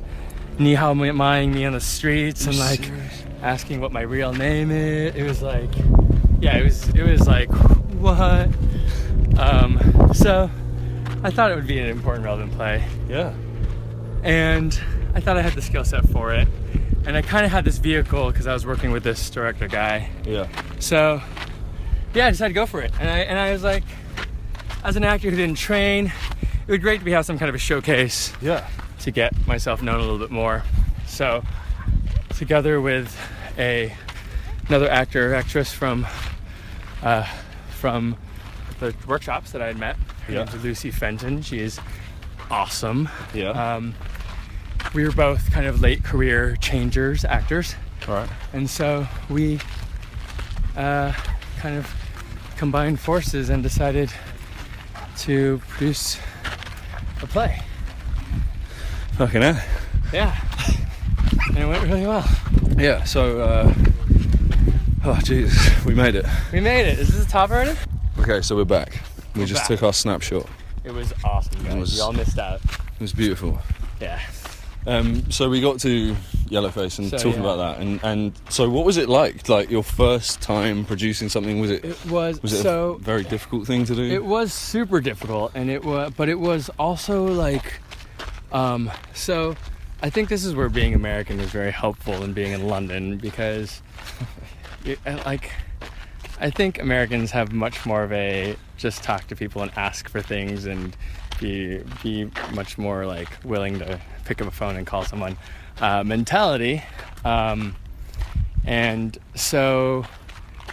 hao 0.58 0.94
mying 0.94 1.52
me 1.52 1.64
on 1.64 1.74
the 1.74 1.80
streets 1.80 2.46
and 2.46 2.58
like 2.58 2.90
asking 3.42 3.80
what 3.80 3.92
my 3.92 4.02
real 4.02 4.32
name 4.32 4.70
is. 4.70 5.14
It 5.14 5.22
was 5.22 5.42
like, 5.42 5.70
yeah, 6.40 6.56
it 6.56 6.64
was 6.64 6.88
it 6.88 7.02
was 7.02 7.26
like 7.26 7.50
what? 8.00 8.48
Um, 9.38 10.12
so 10.12 10.50
I 11.24 11.30
thought 11.30 11.50
it 11.52 11.54
would 11.54 11.66
be 11.66 11.78
an 11.78 11.86
important, 11.88 12.24
relevant 12.24 12.52
play, 12.52 12.82
Yeah. 13.08 13.32
and 14.24 14.78
I 15.14 15.20
thought 15.20 15.36
I 15.36 15.42
had 15.42 15.52
the 15.52 15.62
skill 15.62 15.84
set 15.84 16.08
for 16.08 16.32
it, 16.32 16.48
and 17.06 17.16
I 17.16 17.22
kind 17.22 17.46
of 17.46 17.52
had 17.52 17.64
this 17.64 17.78
vehicle 17.78 18.30
because 18.30 18.46
I 18.46 18.52
was 18.52 18.66
working 18.66 18.90
with 18.90 19.04
this 19.04 19.30
director 19.30 19.68
guy. 19.68 20.10
Yeah. 20.24 20.46
So, 20.80 21.20
yeah, 22.14 22.26
I 22.26 22.30
decided 22.30 22.50
to 22.50 22.54
go 22.54 22.66
for 22.66 22.80
it. 22.80 22.92
And 22.98 23.08
I, 23.08 23.18
and 23.20 23.38
I 23.38 23.52
was 23.52 23.62
like, 23.62 23.84
as 24.84 24.96
an 24.96 25.04
actor 25.04 25.30
who 25.30 25.36
didn't 25.36 25.58
train, 25.58 26.06
it 26.06 26.68
would 26.68 26.78
be 26.80 26.82
great 26.82 26.98
to 26.98 27.04
be 27.04 27.12
have 27.12 27.24
some 27.24 27.38
kind 27.38 27.48
of 27.48 27.54
a 27.54 27.58
showcase 27.58 28.32
Yeah. 28.42 28.66
to 29.00 29.10
get 29.12 29.46
myself 29.46 29.80
known 29.82 29.96
a 29.96 30.02
little 30.02 30.18
bit 30.18 30.30
more. 30.30 30.64
So, 31.06 31.44
together 32.36 32.80
with 32.80 33.16
a 33.58 33.94
another 34.68 34.88
actor 34.88 35.34
actress 35.34 35.72
from 35.72 36.06
uh, 37.02 37.26
from 37.70 38.16
the 38.82 38.94
workshops 39.06 39.52
that 39.52 39.62
I 39.62 39.68
had 39.68 39.78
met, 39.78 39.96
her 40.26 40.32
Yeah. 40.32 40.44
name's 40.44 40.62
Lucy 40.64 40.90
Fenton. 40.90 41.40
She 41.42 41.60
is 41.60 41.78
awesome. 42.50 43.08
Yeah. 43.32 43.50
Um, 43.50 43.94
we 44.94 45.04
were 45.04 45.12
both 45.12 45.50
kind 45.52 45.66
of 45.66 45.80
late 45.80 46.02
career 46.04 46.56
changers, 46.60 47.24
actors. 47.24 47.76
All 48.08 48.14
right. 48.14 48.28
And 48.52 48.68
so 48.68 49.06
we 49.30 49.60
uh, 50.76 51.12
kind 51.58 51.76
of 51.76 51.92
combined 52.56 52.98
forces 53.00 53.48
and 53.48 53.62
decided 53.62 54.12
to 55.18 55.62
produce 55.68 56.18
a 57.22 57.26
play. 57.26 57.60
Fucking 59.16 59.42
hell. 59.42 59.62
Yeah. 60.12 60.36
And 61.48 61.58
it 61.58 61.66
went 61.66 61.82
really 61.84 62.06
well. 62.06 62.28
Yeah. 62.76 63.04
So. 63.04 63.40
Uh, 63.40 63.74
oh 65.04 65.18
Jesus, 65.22 65.84
we 65.84 65.94
made 65.94 66.14
it. 66.16 66.26
We 66.52 66.60
made 66.60 66.86
it. 66.86 66.98
Is 66.98 67.08
this 67.14 67.24
the 67.24 67.30
top 67.30 67.50
already? 67.50 67.76
Okay, 68.18 68.40
so 68.42 68.54
we're 68.56 68.64
back. 68.64 69.00
We 69.34 69.40
We're 69.40 69.46
just 69.46 69.62
back. 69.62 69.68
took 69.68 69.82
our 69.82 69.92
snapshot. 69.92 70.46
It 70.84 70.92
was 70.92 71.12
awesome, 71.24 71.62
guys. 71.64 71.74
was- 71.76 71.96
Y'all 71.98 72.12
missed 72.12 72.38
out. 72.38 72.60
It 72.64 73.00
was 73.00 73.12
beautiful. 73.12 73.58
Yeah. 74.00 74.20
Um, 74.86 75.30
so 75.30 75.48
we 75.48 75.60
got 75.60 75.78
to 75.80 76.14
Yellowface 76.48 76.98
and 76.98 77.08
So, 77.08 77.16
talking 77.16 77.34
yeah. 77.34 77.40
about 77.52 77.56
that, 77.78 77.80
and 77.80 78.00
and 78.02 78.32
so 78.48 78.68
what 78.68 78.84
was 78.84 78.96
it 78.96 79.08
like? 79.08 79.48
Like 79.48 79.70
your 79.70 79.84
first 79.84 80.40
time 80.42 80.84
producing 80.84 81.28
something? 81.28 81.60
Was 81.60 81.70
it 81.70 81.84
It 81.84 82.06
was, 82.06 82.42
was 82.42 82.52
it 82.52 82.62
so 82.62 82.94
a 82.94 82.98
very 82.98 83.22
difficult 83.22 83.66
thing 83.66 83.84
to 83.84 83.94
do? 83.94 84.02
It 84.02 84.24
was 84.24 84.52
super 84.52 85.00
difficult, 85.00 85.52
and 85.54 85.70
it 85.70 85.84
was, 85.84 86.12
but 86.16 86.28
it 86.28 86.34
was 86.40 86.68
also 86.80 87.24
like, 87.26 87.80
um, 88.50 88.90
so 89.14 89.54
I 90.02 90.10
think 90.10 90.28
this 90.28 90.44
is 90.44 90.52
where 90.52 90.68
being 90.68 90.94
American 90.94 91.38
is 91.38 91.50
very 91.50 91.70
helpful 91.70 92.24
in 92.24 92.32
being 92.32 92.50
in 92.50 92.66
London 92.66 93.18
because, 93.18 93.82
it, 94.84 94.98
like, 95.24 95.52
I 96.40 96.50
think 96.50 96.80
Americans 96.80 97.30
have 97.30 97.52
much 97.52 97.86
more 97.86 98.02
of 98.02 98.12
a 98.12 98.56
just 98.76 99.02
talk 99.02 99.26
to 99.28 99.36
people 99.36 99.62
and 99.62 99.70
ask 99.76 100.08
for 100.08 100.20
things 100.20 100.66
and 100.66 100.96
be 101.40 101.80
be 102.02 102.30
much 102.54 102.78
more 102.78 103.06
like 103.06 103.28
willing 103.44 103.78
to 103.78 104.00
pick 104.24 104.40
up 104.40 104.48
a 104.48 104.50
phone 104.50 104.76
and 104.76 104.86
call 104.86 105.04
someone 105.04 105.36
uh, 105.80 106.02
mentality, 106.04 106.82
um, 107.24 107.76
and 108.64 109.18
so 109.34 110.04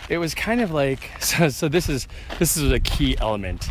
it 0.10 0.18
was 0.18 0.34
kind 0.34 0.62
of 0.62 0.72
like 0.72 1.12
so, 1.20 1.50
so 1.50 1.68
this 1.68 1.90
is 1.90 2.08
this 2.40 2.58
is 2.58 2.72
a 2.72 2.80
key 2.80 3.18
element 3.20 3.70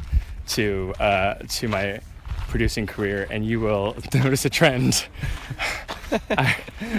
to 0.48 0.94
uh, 1.00 1.34
to 1.48 1.68
my 1.68 2.00
producing 2.48 2.86
career 2.86 3.26
and 3.30 3.44
you 3.44 3.60
will 3.60 3.94
notice 4.14 4.44
a 4.44 4.50
trend. 4.50 5.06
I, 6.30 6.56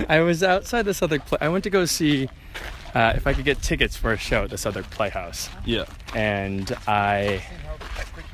I 0.08 0.19
was 0.19 0.43
outside 0.43 0.84
the 0.84 0.93
Southwark 0.93 1.25
play 1.25 1.39
I 1.41 1.49
went 1.49 1.63
to 1.63 1.71
go 1.71 1.86
see 1.86 2.30
uh, 2.95 3.13
if 3.15 3.28
I 3.28 3.34
could 3.34 3.45
get 3.45 3.62
tickets 3.62 3.95
for 3.95 4.12
a 4.13 4.17
show 4.17 4.43
at 4.43 4.49
this 4.49 4.65
other 4.65 4.84
Playhouse. 4.84 5.49
Yeah. 5.65 5.86
and 6.15 6.71
I 6.88 7.43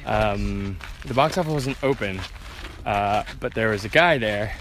um, 0.05 0.77
the 1.05 1.13
box 1.13 1.37
office 1.37 1.51
wasn't 1.51 1.83
open 1.83 2.19
uh, 2.85 3.23
but 3.39 3.53
there 3.55 3.69
was 3.69 3.83
a 3.85 3.89
guy 3.89 4.17
there 4.17 4.55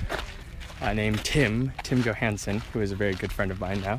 uh, 0.80 0.92
named 0.94 1.22
Tim 1.24 1.72
Tim 1.82 2.02
Johansson 2.02 2.60
who 2.72 2.80
is 2.80 2.90
a 2.92 2.96
very 2.96 3.14
good 3.14 3.32
friend 3.32 3.50
of 3.50 3.60
mine 3.60 3.80
now. 3.82 3.98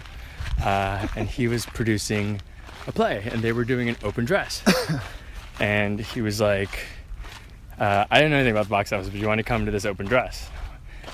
Uh, 0.64 1.08
and 1.16 1.28
he 1.28 1.48
was 1.48 1.66
producing 1.66 2.42
a 2.88 2.92
play 2.92 3.28
and 3.32 3.42
they 3.42 3.52
were 3.52 3.66
doing 3.66 3.90
an 3.90 3.98
open 4.04 4.26
dress. 4.26 4.64
And 5.58 6.02
he 6.02 6.22
was 6.22 6.42
like 6.42 6.86
uh, 7.80 8.04
I 8.12 8.20
don't 8.20 8.30
know 8.30 8.36
anything 8.36 8.52
about 8.52 8.66
the 8.66 8.72
box 8.72 8.92
office 8.92 9.08
but 9.10 9.18
you 9.20 9.26
want 9.28 9.40
to 9.40 9.44
come 9.44 9.66
to 9.66 9.72
this 9.72 9.86
open 9.86 10.06
dress 10.06 10.50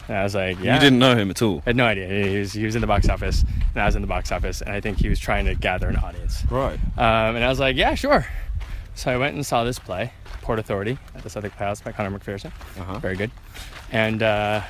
and 0.08 0.18
I 0.18 0.24
was 0.24 0.36
like 0.36 0.60
yeah 0.60 0.76
You 0.76 0.80
didn't 0.80 1.00
know 1.00 1.16
him 1.16 1.30
at 1.30 1.42
all. 1.42 1.60
I 1.66 1.70
had 1.70 1.76
no 1.76 1.86
idea 1.86 2.08
he 2.30 2.40
was, 2.40 2.54
he 2.54 2.66
was 2.66 2.76
in 2.76 2.82
the 2.82 2.88
box 2.88 3.08
office 3.10 3.44
and 3.74 3.82
I 3.82 3.86
was 3.86 3.96
in 3.96 4.02
the 4.02 4.08
box 4.08 4.32
office 4.32 4.62
and 4.62 4.72
I 4.72 4.82
think 4.82 4.98
he 5.00 5.10
was 5.10 5.20
trying 5.20 5.46
to 5.46 5.56
gather 5.56 5.88
an 5.88 5.98
audience 5.98 6.44
Right. 6.50 6.80
um, 6.98 7.36
and 7.36 7.44
I 7.44 7.50
was 7.50 7.60
like, 7.60 7.76
yeah, 7.76 7.96
sure. 7.96 8.26
So 8.96 9.12
I 9.12 9.18
went 9.18 9.36
and 9.36 9.46
saw 9.46 9.64
this 9.64 9.80
play, 9.80 10.12
Port 10.42 10.60
Authority, 10.60 10.98
at 11.16 11.24
the 11.24 11.30
Southwark 11.30 11.56
Playhouse 11.56 11.82
by 11.82 11.92
Conor 11.94 12.18
McPherson. 12.20 12.52
Uh-huh. 12.78 13.00
Very 13.00 13.16
good. 13.16 13.32
And 13.92 14.22
uh, 14.22 14.62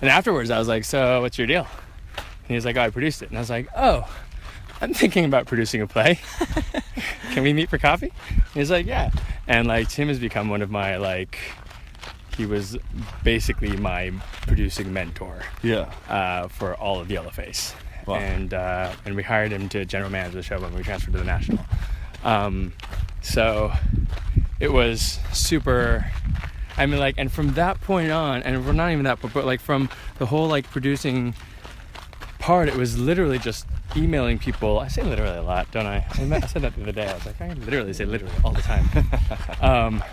and 0.00 0.08
afterwards, 0.08 0.50
I 0.50 0.58
was 0.58 0.68
like, 0.68 0.84
so 0.84 1.20
what's 1.20 1.36
your 1.36 1.48
deal? 1.48 1.66
And 2.16 2.48
he 2.48 2.54
was 2.54 2.64
like, 2.64 2.76
"Oh, 2.76 2.82
I 2.82 2.90
produced 2.90 3.22
it," 3.22 3.28
and 3.30 3.36
I 3.36 3.40
was 3.40 3.50
like, 3.50 3.68
"Oh, 3.76 4.08
I'm 4.80 4.94
thinking 4.94 5.24
about 5.24 5.46
producing 5.46 5.82
a 5.82 5.86
play. 5.88 6.20
Can 7.32 7.42
we 7.42 7.52
meet 7.52 7.68
for 7.68 7.76
coffee?" 7.78 8.12
He's 8.54 8.70
like, 8.70 8.86
"Yeah," 8.86 9.10
and 9.48 9.66
like 9.68 9.88
Tim 9.88 10.08
has 10.08 10.18
become 10.20 10.48
one 10.48 10.62
of 10.62 10.70
my 10.70 10.96
like. 10.96 11.36
He 12.36 12.46
was 12.46 12.76
basically 13.24 13.76
my 13.76 14.12
producing 14.46 14.92
mentor 14.92 15.42
Yeah. 15.62 15.92
uh, 16.08 16.48
for 16.48 16.74
all 16.76 17.00
of 17.00 17.08
Yellowface, 17.08 17.74
Wow. 18.06 18.16
and 18.16 18.54
uh, 18.54 18.92
and 19.04 19.14
we 19.14 19.22
hired 19.22 19.52
him 19.52 19.68
to 19.70 19.84
general 19.84 20.10
manager 20.10 20.36
the 20.38 20.42
show 20.42 20.58
when 20.60 20.74
we 20.74 20.82
transferred 20.82 21.12
to 21.12 21.18
the 21.18 21.24
National. 21.24 21.64
Um, 22.24 22.72
so 23.22 23.72
it 24.58 24.72
was 24.72 25.18
super. 25.32 26.10
I 26.76 26.86
mean, 26.86 26.98
like, 27.00 27.16
and 27.18 27.30
from 27.30 27.54
that 27.54 27.80
point 27.82 28.10
on, 28.10 28.42
and 28.42 28.64
we're 28.64 28.72
not 28.72 28.90
even 28.92 29.04
that, 29.04 29.20
but, 29.20 29.34
but 29.34 29.44
like 29.44 29.60
from 29.60 29.90
the 30.18 30.26
whole 30.26 30.48
like 30.48 30.70
producing 30.70 31.34
part, 32.38 32.68
it 32.68 32.74
was 32.76 32.96
literally 32.98 33.38
just 33.38 33.66
emailing 33.96 34.38
people. 34.38 34.78
I 34.78 34.88
say 34.88 35.02
literally 35.02 35.36
a 35.36 35.42
lot, 35.42 35.70
don't 35.72 35.86
I? 35.86 36.06
I, 36.18 36.36
I 36.36 36.40
said 36.46 36.62
that 36.62 36.74
the 36.76 36.82
other 36.82 36.92
day. 36.92 37.06
I 37.06 37.14
was 37.14 37.26
like, 37.26 37.40
I 37.40 37.52
literally 37.52 37.92
say 37.92 38.06
literally 38.06 38.34
all 38.44 38.52
the 38.52 38.62
time. 38.62 38.86
um, 39.60 40.04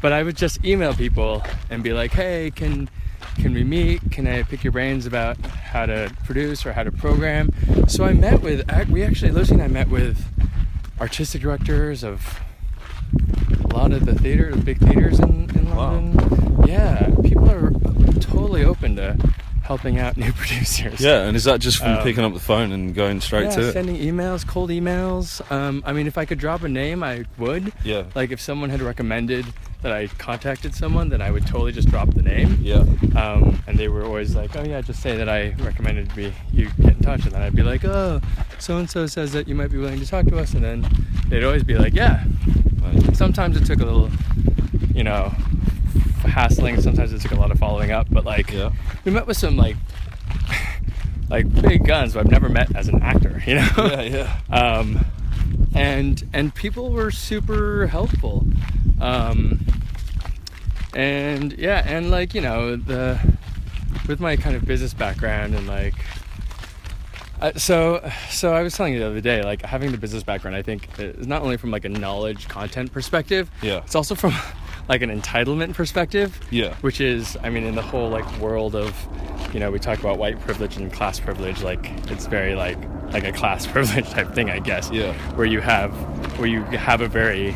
but 0.00 0.12
I 0.12 0.22
would 0.22 0.36
just 0.36 0.64
email 0.64 0.94
people 0.94 1.42
and 1.70 1.82
be 1.82 1.92
like, 1.92 2.12
Hey, 2.12 2.50
can 2.54 2.88
can 3.36 3.52
we 3.52 3.64
meet? 3.64 4.00
Can 4.10 4.26
I 4.26 4.42
pick 4.44 4.64
your 4.64 4.72
brains 4.72 5.04
about 5.04 5.36
how 5.44 5.84
to 5.86 6.10
produce 6.24 6.64
or 6.64 6.72
how 6.72 6.82
to 6.84 6.92
program? 6.92 7.50
So 7.88 8.04
I 8.04 8.12
met 8.14 8.40
with. 8.40 8.64
We 8.88 9.02
actually, 9.02 9.30
Lucy 9.32 9.54
and 9.54 9.62
I 9.62 9.68
met 9.68 9.88
with 9.88 10.24
artistic 11.00 11.42
directors 11.42 12.02
of 12.02 12.40
a 13.64 13.66
lot 13.68 13.92
of 13.92 14.06
the 14.06 14.14
theater, 14.14 14.50
the 14.54 14.62
big 14.62 14.78
theaters 14.78 15.20
in, 15.20 15.50
in 15.54 15.70
Wow. 15.74 15.92
London. 15.92 16.66
Yeah, 16.66 17.10
people 17.22 17.50
are 17.50 17.70
totally 18.20 18.64
open 18.64 18.96
to 18.96 19.16
helping 19.66 19.98
out 19.98 20.16
new 20.24 20.32
producers. 20.32 21.00
Yeah, 21.00 21.22
and 21.22 21.36
is 21.36 21.44
that 21.44 21.60
just 21.60 21.78
from 21.78 21.96
Um, 21.96 22.02
picking 22.02 22.24
up 22.24 22.32
the 22.32 22.40
phone 22.40 22.72
and 22.72 22.94
going 22.94 23.20
straight 23.20 23.44
Yeah, 23.50 23.56
to 23.56 23.68
it? 23.68 23.72
sending 23.72 23.96
emails, 23.96 24.46
cold 24.46 24.70
emails. 24.70 25.40
Um, 25.50 25.82
I 25.84 25.92
mean, 25.92 26.06
if 26.06 26.16
I 26.16 26.24
could 26.24 26.38
drop 26.38 26.62
a 26.62 26.68
name, 26.68 27.02
I 27.02 27.24
would. 27.38 27.72
Yeah. 27.84 28.04
Like 28.14 28.30
if 28.30 28.40
someone 28.40 28.70
had 28.70 28.80
recommended 28.80 29.44
that 29.82 29.92
I 29.92 30.06
contacted 30.18 30.74
someone, 30.74 31.10
then 31.10 31.20
I 31.20 31.30
would 31.30 31.46
totally 31.46 31.70
just 31.72 31.88
drop 31.88 32.08
the 32.14 32.22
name. 32.22 32.58
Yeah. 32.62 32.84
Um, 33.14 33.62
and 33.66 33.78
they 33.78 33.88
were 33.88 34.04
always 34.04 34.34
like, 34.34 34.56
"Oh 34.56 34.64
yeah, 34.64 34.80
just 34.80 35.00
say 35.02 35.16
that 35.16 35.28
I 35.28 35.50
recommended 35.58 36.16
me 36.16 36.32
you 36.52 36.70
get 36.80 36.94
in 36.96 37.00
touch." 37.00 37.24
And 37.24 37.32
then 37.32 37.42
I'd 37.42 37.54
be 37.54 37.62
like, 37.62 37.84
"Oh, 37.84 38.20
so 38.58 38.78
and 38.78 38.88
so 38.88 39.06
says 39.06 39.32
that 39.32 39.46
you 39.48 39.54
might 39.54 39.70
be 39.70 39.78
willing 39.78 40.00
to 40.00 40.06
talk 40.06 40.26
to 40.26 40.38
us." 40.38 40.54
And 40.54 40.64
then 40.64 40.86
they'd 41.28 41.44
always 41.44 41.62
be 41.64 41.74
like, 41.76 41.94
"Yeah." 41.94 42.24
Sometimes 43.14 43.56
it 43.56 43.64
took 43.66 43.80
a 43.80 43.84
little, 43.84 44.10
you 44.94 45.02
know, 45.04 45.32
hassling. 46.22 46.80
Sometimes 46.80 47.12
it 47.12 47.20
took 47.20 47.32
a 47.32 47.36
lot 47.36 47.50
of 47.50 47.58
following 47.58 47.90
up. 47.92 48.06
But 48.10 48.24
like, 48.24 48.50
Yeah. 48.52 48.70
we 49.04 49.12
met 49.12 49.26
with 49.26 49.36
some 49.36 49.56
like, 49.56 49.76
like 51.30 51.52
big 51.62 51.86
guns 51.86 52.14
who 52.14 52.20
I've 52.20 52.30
never 52.30 52.48
met 52.48 52.74
as 52.76 52.88
an 52.88 53.02
actor. 53.02 53.42
You 53.46 53.56
know. 53.56 53.68
Yeah, 53.78 54.02
yeah. 54.02 54.40
um, 54.50 55.04
and 55.74 56.26
and 56.32 56.54
people 56.54 56.90
were 56.90 57.10
super 57.10 57.86
helpful 57.86 58.46
um, 59.00 59.60
and 60.94 61.52
yeah 61.52 61.82
and 61.86 62.10
like 62.10 62.34
you 62.34 62.40
know 62.40 62.76
the 62.76 63.18
with 64.08 64.18
my 64.20 64.36
kind 64.36 64.56
of 64.56 64.64
business 64.64 64.94
background 64.94 65.54
and 65.54 65.66
like 65.66 65.94
uh, 67.42 67.52
so 67.56 68.00
so 68.30 68.54
i 68.54 68.62
was 68.62 68.74
telling 68.74 68.94
you 68.94 69.00
the 69.00 69.06
other 69.06 69.20
day 69.20 69.42
like 69.42 69.60
having 69.62 69.92
the 69.92 69.98
business 69.98 70.22
background 70.22 70.56
i 70.56 70.62
think 70.62 70.88
is 70.98 71.26
not 71.26 71.42
only 71.42 71.56
from 71.58 71.70
like 71.70 71.84
a 71.84 71.88
knowledge 71.90 72.48
content 72.48 72.90
perspective 72.92 73.50
Yeah. 73.62 73.78
it's 73.78 73.94
also 73.94 74.14
from 74.14 74.32
like 74.88 75.02
an 75.02 75.10
entitlement 75.20 75.74
perspective 75.74 76.38
Yeah. 76.50 76.74
which 76.80 77.00
is 77.00 77.36
i 77.42 77.50
mean 77.50 77.64
in 77.64 77.74
the 77.74 77.82
whole 77.82 78.08
like 78.08 78.24
world 78.38 78.74
of 78.76 78.94
you 79.52 79.60
know 79.60 79.70
we 79.70 79.78
talk 79.78 79.98
about 79.98 80.18
white 80.18 80.38
privilege 80.40 80.76
and 80.76 80.92
class 80.92 81.18
privilege 81.20 81.62
like 81.62 81.90
it's 82.10 82.26
very 82.26 82.54
like 82.54 82.78
like 83.12 83.24
a 83.24 83.32
class 83.32 83.66
privilege 83.74 84.08
type 84.10 84.32
thing 84.34 84.50
i 84.50 84.58
guess 84.58 84.90
Yeah. 84.90 85.12
where 85.36 85.46
you 85.46 85.60
have 85.60 85.92
where 86.38 86.48
you 86.48 86.62
have 86.62 87.00
a 87.00 87.08
very 87.08 87.54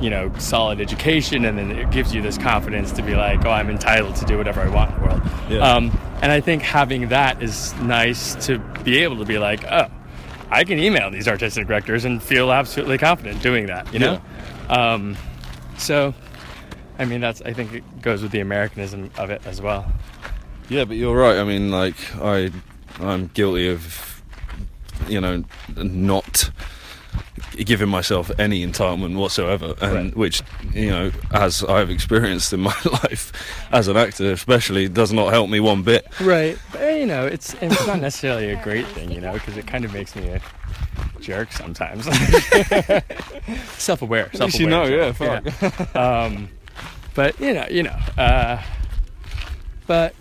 you 0.00 0.08
know 0.08 0.32
solid 0.38 0.80
education 0.80 1.44
and 1.44 1.58
then 1.58 1.70
it 1.70 1.90
gives 1.90 2.14
you 2.14 2.22
this 2.22 2.38
confidence 2.38 2.90
to 2.92 3.02
be 3.02 3.14
like 3.14 3.44
oh 3.44 3.50
i'm 3.50 3.68
entitled 3.68 4.16
to 4.16 4.24
do 4.24 4.38
whatever 4.38 4.62
i 4.62 4.68
want 4.68 4.90
in 4.94 4.98
the 5.00 5.06
world 5.06 5.22
Yeah. 5.50 5.58
um, 5.58 5.98
and 6.22 6.32
i 6.32 6.40
think 6.40 6.62
having 6.62 7.08
that 7.08 7.42
is 7.42 7.74
nice 7.74 8.34
to 8.46 8.58
be 8.82 8.98
able 9.00 9.18
to 9.18 9.26
be 9.26 9.38
like 9.38 9.64
oh 9.70 9.88
i 10.50 10.64
can 10.64 10.78
email 10.78 11.10
these 11.10 11.28
artistic 11.28 11.66
directors 11.66 12.06
and 12.06 12.22
feel 12.22 12.50
absolutely 12.50 12.96
confident 12.96 13.42
doing 13.42 13.66
that 13.66 13.92
you 13.92 13.98
know 13.98 14.20
um, 14.70 15.16
so 15.78 16.12
i 16.98 17.04
mean 17.04 17.20
that's 17.20 17.40
i 17.42 17.52
think 17.52 17.72
it 17.72 18.02
goes 18.02 18.22
with 18.22 18.32
the 18.32 18.40
americanism 18.40 19.10
of 19.16 19.30
it 19.30 19.40
as 19.46 19.60
well 19.62 19.90
Yeah, 20.68 20.84
but 20.84 20.98
you're 20.98 21.16
right. 21.16 21.38
I 21.38 21.44
mean, 21.44 21.70
like 21.70 21.96
I, 22.20 22.50
I'm 23.00 23.28
guilty 23.32 23.70
of, 23.70 24.22
you 25.08 25.18
know, 25.18 25.42
not 25.76 26.50
giving 27.56 27.88
myself 27.88 28.30
any 28.38 28.66
entitlement 28.66 29.16
whatsoever, 29.16 29.74
and 29.80 29.94
Right. 29.94 30.16
which, 30.16 30.42
you 30.74 30.90
know, 30.90 31.10
as 31.32 31.64
I've 31.64 31.90
experienced 31.90 32.52
in 32.52 32.60
my 32.70 32.74
life 32.84 33.32
as 33.72 33.88
an 33.88 33.96
actor, 33.96 34.32
especially, 34.32 34.88
does 34.88 35.12
not 35.12 35.32
help 35.32 35.50
me 35.50 35.60
one 35.60 35.82
bit. 35.82 36.06
Right. 36.20 36.58
But, 36.72 36.94
you 36.94 37.06
know, 37.06 37.26
it's 37.26 37.54
it's 37.60 37.86
not 37.86 38.00
necessarily 38.00 38.50
a 38.50 38.62
great 38.62 38.86
thing, 38.88 39.10
you 39.10 39.20
know, 39.20 39.32
because 39.32 39.56
it 39.56 39.66
kind 39.66 39.84
of 39.84 39.92
makes 39.92 40.14
me 40.16 40.28
a 40.28 40.40
jerk 41.20 41.52
sometimes. 41.52 42.06
self-aware. 43.78 44.30
Least 44.34 44.58
you 44.58 44.66
know, 44.68 44.84
yeah. 44.84 45.12
Fuck. 45.12 45.44
Yeah. 45.44 45.86
Um, 46.26 46.48
but 47.14 47.38
you 47.40 47.52
know, 47.54 47.66
you 47.70 47.82
know. 47.82 47.96
Uh, 48.16 48.62
but 49.86 50.14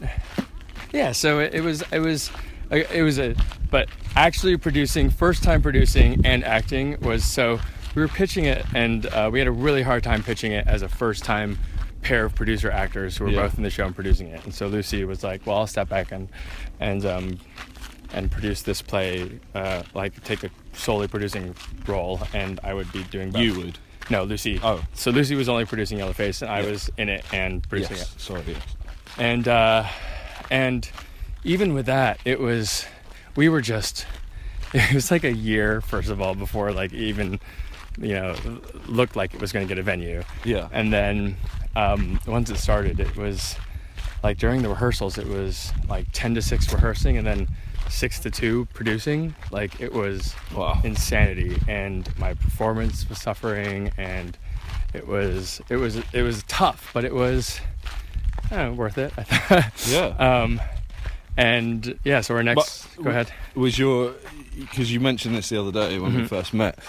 yeah, 0.92 1.12
so 1.12 1.40
it, 1.40 1.54
it 1.54 1.62
was 1.62 1.84
it 1.92 2.00
was 2.00 2.32
it 2.72 3.04
was 3.04 3.20
a 3.20 3.36
but 3.70 3.90
actually 4.18 4.58
producing 4.58 5.10
first 5.10 5.44
time 5.44 5.62
producing 5.62 6.26
and 6.26 6.44
acting 6.44 7.00
was 7.02 7.24
so 7.24 7.60
we 7.96 8.02
were 8.02 8.08
pitching 8.08 8.46
it 8.46 8.66
and 8.74 9.06
uh, 9.08 9.30
we 9.32 9.38
had 9.40 9.48
a 9.48 9.52
really 9.52 9.84
hard 9.84 10.04
time 10.04 10.24
pitching 10.24 10.52
it 10.52 10.66
as 10.68 10.82
a 10.82 10.90
first 10.90 11.24
time 11.24 11.58
pair 12.02 12.26
of 12.26 12.34
producer 12.34 12.72
actors 12.72 13.18
who 13.18 13.26
were 13.26 13.30
Yeah. 13.30 13.42
both 13.44 13.58
in 13.58 13.64
the 13.64 13.70
show 13.70 13.86
and 13.86 13.94
producing 13.94 14.28
it 14.30 14.44
and 14.44 14.54
so 14.54 14.68
lucy 14.68 15.04
was 15.06 15.24
like 15.24 15.46
well 15.46 15.58
i'll 15.58 15.68
step 15.68 15.88
back 15.90 16.12
and 16.12 16.30
and 16.80 17.06
um 17.06 17.38
and 18.14 18.32
produce 18.32 18.62
this 18.64 18.82
play 18.82 19.40
uh, 19.54 19.84
like 19.94 20.24
take 20.24 20.44
a 20.44 20.50
solely 20.74 21.08
producing 21.08 21.54
role 21.86 22.20
and 22.34 22.60
i 22.64 22.74
would 22.74 22.92
be 22.92 23.04
doing 23.06 23.30
both. 23.32 23.42
You 23.42 23.56
would. 23.60 23.78
no 24.10 24.24
lucy 24.24 24.60
Oh. 24.64 24.82
so 24.94 25.12
lucy 25.12 25.36
was 25.36 25.48
only 25.50 25.66
producing 25.66 26.00
yellowface 26.00 26.42
and 26.42 26.50
i 26.50 26.62
Yeah. 26.62 26.72
was 26.72 26.90
in 26.98 27.10
it 27.10 27.24
and 27.34 27.68
producing 27.70 27.98
Yes. 27.98 28.16
it 28.16 28.22
Sorry. 28.22 28.44
And 29.20 29.48
uh, 29.48 29.84
and 30.52 30.90
even 31.44 31.74
with 31.74 31.86
that, 31.88 32.20
it 32.24 32.40
was 32.40 32.86
we 33.38 33.48
were 33.48 33.62
just 33.62 34.06
it 34.74 34.94
was 34.94 35.10
like 35.12 35.24
a 35.24 35.32
year 35.34 35.80
first 35.80 36.10
of 36.10 36.20
all 36.20 36.36
before 36.36 36.74
like 36.74 36.92
even 36.92 37.40
you 37.98 38.14
know 38.14 38.36
looked 38.88 39.16
like 39.16 39.34
it 39.34 39.40
was 39.40 39.52
going 39.54 39.66
to 39.66 39.70
get 39.74 39.80
a 39.80 39.84
venue. 39.84 40.22
Yeah. 40.44 40.68
And 40.72 40.92
then 40.92 41.38
um, 41.76 42.20
once 42.28 42.50
it 42.50 42.58
started, 42.58 43.00
it 43.00 43.16
was 43.16 43.56
like 44.24 44.38
during 44.38 44.62
the 44.62 44.70
rehearsals, 44.70 45.18
it 45.18 45.28
was 45.28 45.72
like 45.88 46.08
ten 46.12 46.36
to 46.36 46.42
six 46.42 46.72
rehearsing, 46.74 47.18
and 47.18 47.26
then 47.26 47.48
six 47.90 48.20
to 48.20 48.30
two 48.32 48.68
producing. 48.74 49.34
Like 49.52 49.80
it 49.82 49.94
was 49.94 50.36
Wow. 50.56 50.80
insanity, 50.84 51.60
and 51.68 52.08
my 52.20 52.34
performance 52.34 53.08
was 53.10 53.20
suffering, 53.20 53.92
and 53.98 54.38
it 54.94 55.08
was 55.08 55.62
it 55.70 55.78
was 55.78 55.98
it 56.14 56.22
was 56.22 56.44
tough, 56.48 56.92
but 56.94 57.04
it 57.06 57.14
was 57.14 57.60
know, 58.52 58.74
worth 58.74 58.98
it. 58.98 59.14
I 59.18 59.24
thought. 59.24 59.88
Yeah. 59.88 60.08
Um, 60.42 60.62
and 61.38 61.98
yeah, 62.04 62.22
so 62.22 62.36
our 62.36 62.44
next. 62.44 62.88
But 62.98 63.04
go 63.04 63.10
ahead. 63.12 63.32
Was 63.56 63.78
your 63.80 64.14
because 64.60 64.92
you 64.92 65.00
mentioned 65.00 65.36
this 65.36 65.50
the 65.50 65.60
other 65.62 65.72
day 65.72 66.00
when 66.00 66.14
we 66.16 66.22
Mhm. 66.24 66.28
first 66.30 66.54
met. 66.54 66.80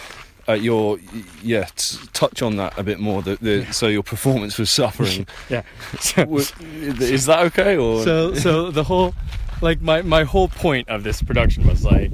Uh, 0.49 0.55
your 0.55 0.99
yeah, 1.43 1.67
t- 1.77 1.99
touch 2.15 2.41
on 2.41 2.57
that 2.57 2.79
a 2.79 2.83
bit 2.83 2.99
more. 2.99 3.21
The, 3.21 3.37
the 3.37 3.71
so 3.71 3.87
your 3.87 4.03
performance 4.03 4.59
was 4.59 4.71
suffering. 4.71 5.27
Yeah. 5.51 5.63
So, 6.01 6.25
Was- 6.25 6.55
is 6.63 7.27
that 7.27 7.41
okay 7.47 7.77
or 7.77 8.03
so 8.03 8.33
so 8.35 8.71
the 8.71 8.83
whole 8.85 9.15
like 9.61 9.83
my 9.83 10.01
my 10.01 10.25
whole 10.25 10.49
point 10.49 10.89
of 10.89 11.05
this 11.05 11.21
production 11.21 11.67
was 11.67 11.85
like 11.85 12.13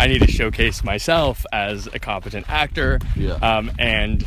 I 0.00 0.08
need 0.08 0.20
to 0.22 0.26
showcase 0.30 0.82
myself 0.82 1.46
as 1.52 1.86
a 1.86 2.00
competent 2.00 2.46
actor. 2.50 2.98
Yeah. 3.14 3.34
Um, 3.34 3.70
and 3.78 4.24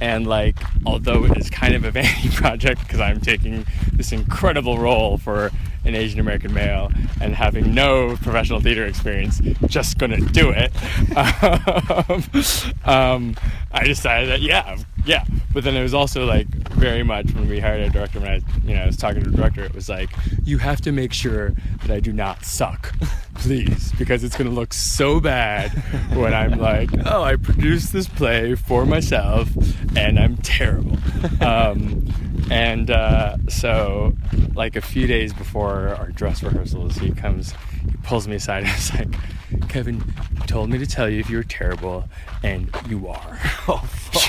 and 0.00 0.26
like 0.26 0.56
although 0.84 1.24
it 1.26 1.36
is 1.38 1.48
kind 1.48 1.76
of 1.76 1.84
a 1.84 1.90
vanity 1.98 2.30
project 2.30 2.80
because 2.80 2.98
I'm 2.98 3.20
taking 3.20 3.64
this 3.92 4.10
incredible 4.10 4.78
role 4.80 5.16
for 5.16 5.52
an 5.86 5.94
Asian 5.94 6.20
American 6.20 6.52
male 6.52 6.90
and 7.20 7.34
having 7.34 7.74
no 7.74 8.16
professional 8.16 8.60
theater 8.60 8.84
experience, 8.84 9.40
just 9.66 9.98
gonna 9.98 10.20
do 10.20 10.50
it. 10.50 10.72
um, 12.84 12.84
um, 12.84 13.36
I 13.72 13.84
decided 13.84 14.28
that 14.30 14.42
yeah, 14.42 14.76
yeah. 15.04 15.24
But 15.52 15.64
then 15.64 15.74
it 15.76 15.82
was 15.82 15.94
also 15.94 16.26
like 16.26 16.48
very 16.72 17.02
much 17.02 17.32
when 17.32 17.48
we 17.48 17.60
hired 17.60 17.80
a 17.80 17.90
director. 17.90 18.20
When 18.20 18.28
I, 18.28 18.40
you 18.64 18.74
know, 18.74 18.82
I 18.82 18.86
was 18.86 18.96
talking 18.96 19.22
to 19.22 19.30
the 19.30 19.36
director, 19.36 19.64
it 19.64 19.74
was 19.74 19.88
like 19.88 20.10
you 20.44 20.58
have 20.58 20.80
to 20.82 20.92
make 20.92 21.12
sure 21.12 21.54
that 21.82 21.90
I 21.90 22.00
do 22.00 22.12
not 22.12 22.44
suck, 22.44 22.94
please, 23.34 23.92
because 23.98 24.24
it's 24.24 24.36
gonna 24.36 24.50
look 24.50 24.74
so 24.74 25.20
bad 25.20 25.70
when 26.14 26.34
I'm 26.34 26.58
like, 26.58 26.90
oh, 27.06 27.22
I 27.22 27.36
produced 27.36 27.92
this 27.92 28.08
play 28.08 28.54
for 28.54 28.84
myself 28.84 29.48
and 29.96 30.18
I'm 30.18 30.36
terrible. 30.38 30.98
Um, 31.40 32.06
and 32.50 32.90
uh, 32.90 33.36
so, 33.48 34.14
like 34.54 34.76
a 34.76 34.80
few 34.80 35.06
days 35.06 35.32
before 35.32 35.88
our 35.98 36.08
dress 36.10 36.42
rehearsals, 36.42 36.96
he 36.96 37.10
comes, 37.10 37.52
he 37.84 37.96
pulls 38.02 38.28
me 38.28 38.36
aside 38.36 38.64
and 38.64 38.76
is 38.76 38.94
like, 38.94 39.68
Kevin 39.68 40.02
told 40.46 40.70
me 40.70 40.78
to 40.78 40.86
tell 40.86 41.08
you 41.08 41.20
if 41.20 41.28
you 41.30 41.36
were 41.38 41.42
terrible, 41.42 42.04
and 42.42 42.70
you 42.88 43.08
are. 43.08 43.38
Oh, 43.68 43.84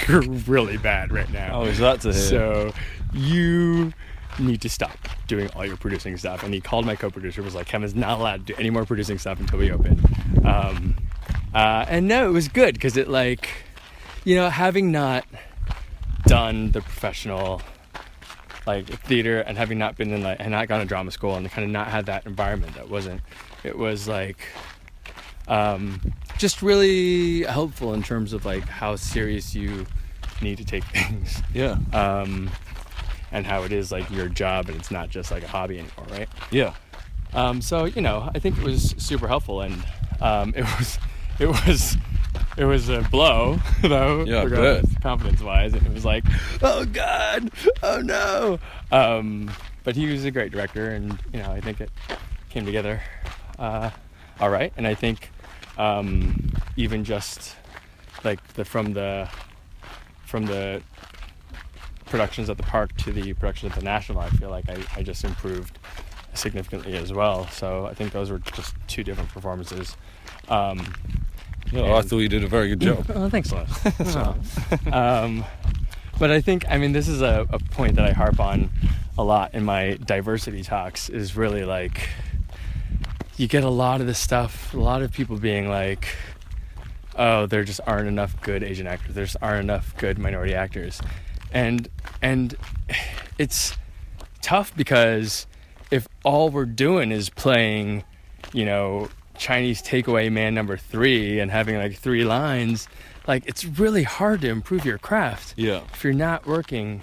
You're 0.08 0.22
really 0.22 0.78
bad 0.78 1.12
right 1.12 1.32
now. 1.32 1.62
Oh, 1.62 1.66
is 1.66 1.78
that 1.78 2.02
to 2.02 2.12
hear? 2.12 2.20
So 2.20 2.74
you 3.14 3.94
need 4.40 4.62
to 4.62 4.70
stop 4.70 4.98
doing 5.28 5.48
all 5.56 5.64
your 5.64 5.78
producing 5.78 6.18
stuff. 6.18 6.42
And 6.44 6.54
he 6.54 6.60
called 6.60 6.88
my 6.88 6.96
co-producer, 6.96 7.44
was 7.44 7.54
like, 7.54 7.68
Kevin's 7.68 7.94
not 7.94 8.20
allowed 8.20 8.48
to 8.48 8.54
do 8.54 8.60
any 8.60 8.72
more 8.72 8.84
producing 8.84 9.20
stuff 9.20 9.40
until 9.40 9.60
we 9.60 9.72
open. 9.72 10.04
Um, 10.44 10.98
uh, 11.54 11.86
and 11.88 12.08
no, 12.08 12.28
it 12.28 12.32
was 12.32 12.48
good 12.48 12.74
because 12.74 12.98
it 12.98 13.08
like, 13.08 13.48
you 14.24 14.36
know, 14.36 14.50
having 14.50 14.92
not 14.92 15.26
done 16.26 16.72
the 16.72 16.82
professional 16.82 17.62
like 18.68 18.86
theater 19.04 19.40
and 19.40 19.58
having 19.58 19.78
not 19.80 19.96
been 19.98 20.12
in 20.14 20.22
like 20.22 20.38
and 20.40 20.52
not 20.52 20.68
gone 20.68 20.82
to 20.82 20.86
drama 20.86 21.10
school 21.10 21.36
and 21.36 21.50
kind 21.50 21.64
of 21.66 21.72
not 21.72 21.88
had 21.88 22.06
that 22.08 22.26
environment 22.26 22.76
that 22.76 22.90
wasn't 22.90 23.22
it 23.64 23.78
was 23.78 24.08
like 24.08 24.40
um, 25.48 26.02
just 26.38 26.62
really 26.62 27.44
helpful 27.44 27.94
in 27.94 28.04
terms 28.04 28.34
of 28.34 28.46
like 28.46 28.66
how 28.68 28.96
serious 28.98 29.56
you 29.56 29.86
need 30.42 30.58
to 30.58 30.66
take 30.66 30.84
things 30.94 31.42
Yeah. 31.54 31.78
um, 31.94 32.50
and 33.32 33.46
how 33.46 33.64
it 33.64 33.72
is 33.72 33.92
like 33.92 34.10
your 34.12 34.28
job 34.30 34.68
and 34.68 34.78
it's 34.78 34.92
not 34.92 35.10
just 35.10 35.32
like 35.32 35.44
a 35.44 35.48
hobby 35.48 35.80
anymore 35.80 36.06
right 36.12 36.30
Yeah. 36.52 36.74
um, 37.34 37.62
so 37.62 37.86
you 37.86 38.02
know 38.02 38.30
i 38.36 38.40
think 38.40 38.58
it 38.58 38.64
was 38.64 38.94
super 38.98 39.28
helpful 39.28 39.62
and 39.62 39.84
um, 40.22 40.54
it 40.56 40.64
was 40.78 41.00
it 41.40 41.48
was 41.48 41.96
it 42.58 42.66
was 42.66 42.90
a 42.90 43.02
blow 43.12 43.60
though 43.82 44.24
Yeah, 44.24 44.44
regardless, 44.44 44.98
confidence 45.02 45.42
wise 45.42 45.74
and 45.74 45.86
it 45.86 45.94
was 45.94 46.06
like 46.06 46.24
oh 46.62 46.86
god! 46.86 47.52
Oh 47.84 48.02
no! 48.02 48.60
Um, 48.92 49.52
but 49.84 49.96
he 49.96 50.08
was 50.08 50.26
a 50.26 50.32
great 50.32 50.52
director 50.52 50.90
and 50.90 51.18
you 51.32 51.40
know 51.40 51.52
i 51.52 51.62
think 51.62 51.80
it 51.82 51.90
came 52.50 52.66
together 52.66 53.02
uh, 53.60 53.90
all 54.40 54.50
right. 54.50 54.72
And 54.78 54.86
i 54.86 54.94
think 54.94 55.32
um, 55.78 56.52
even 56.76 57.04
just 57.04 57.56
like 58.24 58.46
the 58.54 58.66
from 58.66 58.94
the 58.94 59.30
from 60.26 60.46
the 60.46 60.82
productions 62.06 62.50
at 62.50 62.58
the 62.58 62.64
park 62.64 62.96
to 62.98 63.12
the 63.12 63.34
productions 63.34 63.72
at 63.74 63.80
the 63.80 63.84
national 63.84 64.20
i 64.20 64.30
feel 64.30 64.50
like 64.50 64.70
i, 64.70 64.78
I 64.96 65.04
just 65.04 65.24
improved 65.24 65.78
significantly 66.34 66.96
as 66.96 67.12
well. 67.12 67.48
So 67.50 67.86
i 67.88 67.94
think 67.94 68.12
those 68.12 68.30
were 68.32 68.40
just 68.40 68.76
two 68.88 69.04
different 69.04 69.30
performances. 69.30 69.98
Um, 70.50 70.94
Yeah, 71.72 71.96
I 71.96 72.02
thought 72.02 72.20
you 72.20 72.30
did 72.30 72.44
a 72.44 72.48
very 72.48 72.70
good 72.70 72.82
job. 72.82 73.06
Oh, 73.16 73.30
thanks 73.30 73.52
a 73.52 73.56
lot. 73.56 73.68
Oh. 74.94 75.26
um, 75.26 75.46
but 76.20 76.32
I 76.32 76.42
think, 76.42 76.66
I 76.70 76.78
mean, 76.78 76.94
this 76.94 77.08
is 77.08 77.22
a, 77.22 77.46
a 77.50 77.60
point 77.60 77.96
that 77.96 78.06
I 78.06 78.12
harp 78.12 78.40
on 78.40 78.70
a 79.18 79.24
lot 79.24 79.54
in 79.54 79.64
my 79.64 79.98
diversity 80.06 80.64
talks 80.64 81.10
is 81.10 81.36
really 81.36 81.64
like, 81.64 82.10
you 83.38 83.48
get 83.48 83.64
a 83.64 83.70
lot 83.70 84.02
of 84.02 84.08
this 84.08 84.20
stuff, 84.20 84.74
a 84.74 84.80
lot 84.80 85.02
of 85.02 85.12
people 85.12 85.38
being 85.38 85.70
like, 85.70 86.08
oh, 87.16 87.46
there 87.46 87.64
just 87.64 87.82
aren't 87.86 88.08
enough 88.08 88.40
good 88.42 88.64
Asian 88.64 88.88
actors, 88.88 89.16
there 89.16 89.26
just 89.26 89.38
aren't 89.42 89.64
enough 89.64 89.96
good 89.98 90.18
minority 90.18 90.54
actors. 90.54 91.02
And, 91.52 91.90
and 92.22 92.56
it's 93.38 93.76
tough 94.42 94.76
because 94.76 95.48
if 95.92 96.08
all 96.24 96.50
we're 96.50 96.66
doing 96.66 97.12
is 97.12 97.30
playing, 97.30 98.04
you 98.54 98.66
know, 98.66 99.10
Chinese 99.38 99.82
takeaway 99.82 100.32
man 100.32 100.54
number 100.56 100.78
three 100.78 101.40
and 101.40 101.52
having 101.52 101.78
like 101.78 101.96
three 101.98 102.24
lines, 102.24 102.88
like 103.28 103.44
it's 103.48 103.66
really 103.66 104.04
hard 104.04 104.42
to 104.42 104.50
improve 104.50 104.86
your 104.86 104.98
craft 104.98 105.54
Yeah. 105.58 105.82
if 105.94 106.04
you're 106.04 106.14
not 106.14 106.46
working 106.46 107.02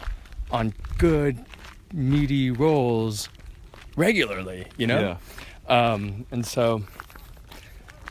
on 0.50 0.72
good, 0.98 1.44
meaty 1.92 2.50
rolls 2.50 3.28
regularly, 3.96 4.66
you 4.76 4.86
know? 4.86 5.16
Yeah. 5.68 5.92
Um, 5.92 6.26
and 6.30 6.44
so, 6.44 6.82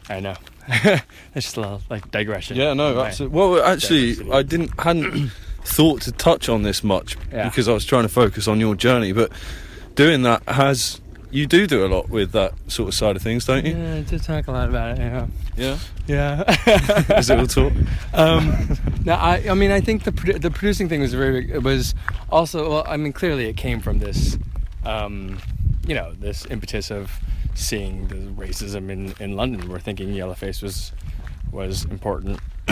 I 0.10 0.20
know. 0.20 0.36
That's 0.68 1.04
just 1.36 1.58
a 1.58 1.62
little 1.62 1.82
like 1.90 2.10
digression. 2.12 2.56
Yeah, 2.58 2.74
no, 2.74 3.00
absolutely. 3.02 3.38
Well, 3.38 3.64
actually. 3.64 4.32
I 4.32 4.44
didn't 4.44 4.72
hadn't 4.80 5.30
thought 5.66 6.02
to 6.04 6.12
touch 6.14 6.48
on 6.50 6.64
this 6.64 6.84
much 6.84 7.18
Yeah. 7.32 7.50
because 7.50 7.68
I 7.68 7.74
was 7.74 7.86
trying 7.86 8.04
to 8.04 8.10
focus 8.10 8.48
on 8.48 8.60
your 8.60 8.76
journey. 8.76 9.12
But 9.12 9.32
doing 9.96 10.24
that 10.24 10.42
has 10.48 11.02
you 11.34 11.48
do 11.48 11.66
do 11.68 11.86
a 11.86 11.88
lot 11.88 12.10
with 12.10 12.32
that 12.34 12.54
sort 12.68 12.90
of 12.90 12.94
side 12.94 13.16
of 13.16 13.22
things, 13.22 13.46
don't 13.46 13.66
you? 13.66 13.76
Yeah, 13.76 14.04
to 14.04 14.20
talk 14.20 14.48
a 14.48 14.52
lot 14.52 14.70
about 14.70 14.98
it. 14.98 15.00
Yeah. 15.00 15.28
Yeah. 15.58 15.78
Yeah. 16.08 17.18
Is 17.18 17.30
it 17.30 17.40
all 17.40 17.48
talk? 17.48 17.74
um, 18.14 18.78
no, 19.04 19.14
I, 19.14 19.44
I 19.50 19.54
mean, 19.54 19.72
I 19.72 19.82
think 19.82 20.04
the 20.04 20.12
produ- 20.12 20.40
the 20.40 20.52
producing 20.52 20.88
thing 20.90 21.02
was 21.02 21.14
very 21.14 21.42
big. 21.42 21.50
It 21.50 21.64
was 21.64 21.96
also, 22.30 22.70
well, 22.70 22.84
I 22.88 22.98
mean, 22.98 23.14
clearly 23.14 23.46
it 23.48 23.58
came 23.58 23.80
from 23.80 24.00
this, 24.00 24.38
um, 24.86 25.40
you 25.88 25.96
know, 25.96 26.14
this 26.14 26.46
impetus 26.46 26.92
of 26.92 27.12
seeing 27.56 28.08
the 28.08 28.16
racism 28.16 28.90
in, 28.90 29.14
in 29.20 29.36
London. 29.36 29.70
We're 29.70 29.80
thinking 29.80 30.10
Yellowface 30.10 30.62
was 30.62 30.92
was 31.52 31.86
important, 31.86 32.40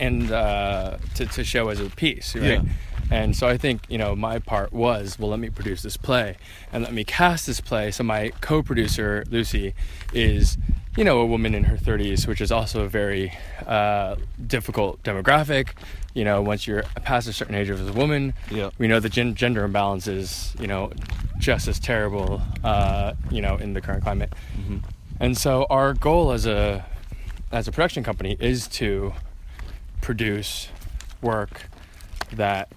and 0.00 0.32
uh, 0.32 0.98
to 1.14 1.26
to 1.26 1.44
show 1.44 1.68
as 1.70 1.80
a 1.80 1.90
piece, 1.90 2.34
right? 2.34 2.44
Yeah. 2.44 2.62
And 3.10 3.34
so 3.36 3.48
I 3.48 3.56
think 3.56 3.82
you 3.88 3.98
know 3.98 4.14
my 4.14 4.38
part 4.38 4.72
was 4.72 5.18
well, 5.18 5.30
let 5.30 5.38
me 5.40 5.50
produce 5.50 5.82
this 5.82 5.96
play 5.96 6.36
and 6.72 6.84
let 6.84 6.92
me 6.92 7.04
cast 7.04 7.46
this 7.46 7.60
play. 7.60 7.90
So 7.90 8.04
my 8.04 8.30
co-producer 8.40 9.24
Lucy 9.30 9.74
is 10.12 10.58
you 10.96 11.04
know 11.04 11.20
a 11.20 11.26
woman 11.26 11.54
in 11.54 11.64
her 11.64 11.76
30s, 11.76 12.26
which 12.26 12.40
is 12.40 12.50
also 12.52 12.84
a 12.84 12.88
very 12.88 13.32
uh, 13.66 14.16
difficult 14.46 15.02
demographic. 15.02 15.70
You 16.14 16.24
know, 16.24 16.42
once 16.42 16.66
you're 16.66 16.82
past 17.04 17.28
a 17.28 17.32
certain 17.32 17.54
age 17.54 17.70
as 17.70 17.86
a 17.86 17.92
woman, 17.92 18.34
Yeah. 18.50 18.70
we 18.78 18.88
know 18.88 18.98
the 18.98 19.08
gen- 19.08 19.34
gender 19.36 19.64
imbalance 19.64 20.06
is 20.08 20.54
you 20.60 20.66
know 20.66 20.90
just 21.38 21.68
as 21.68 21.78
terrible. 21.78 22.42
Uh, 22.64 23.12
you 23.30 23.40
know, 23.40 23.56
in 23.56 23.72
the 23.74 23.80
current 23.80 24.02
climate. 24.02 24.32
And 25.20 25.36
so 25.36 25.66
our 25.70 25.94
goal 25.94 26.32
as 26.32 26.46
a 26.46 26.84
as 27.52 27.66
a 27.68 27.72
production 27.72 28.02
company 28.04 28.36
is 28.40 28.68
to 28.68 29.12
produce 30.00 30.68
work 31.22 31.62
that 32.32 32.68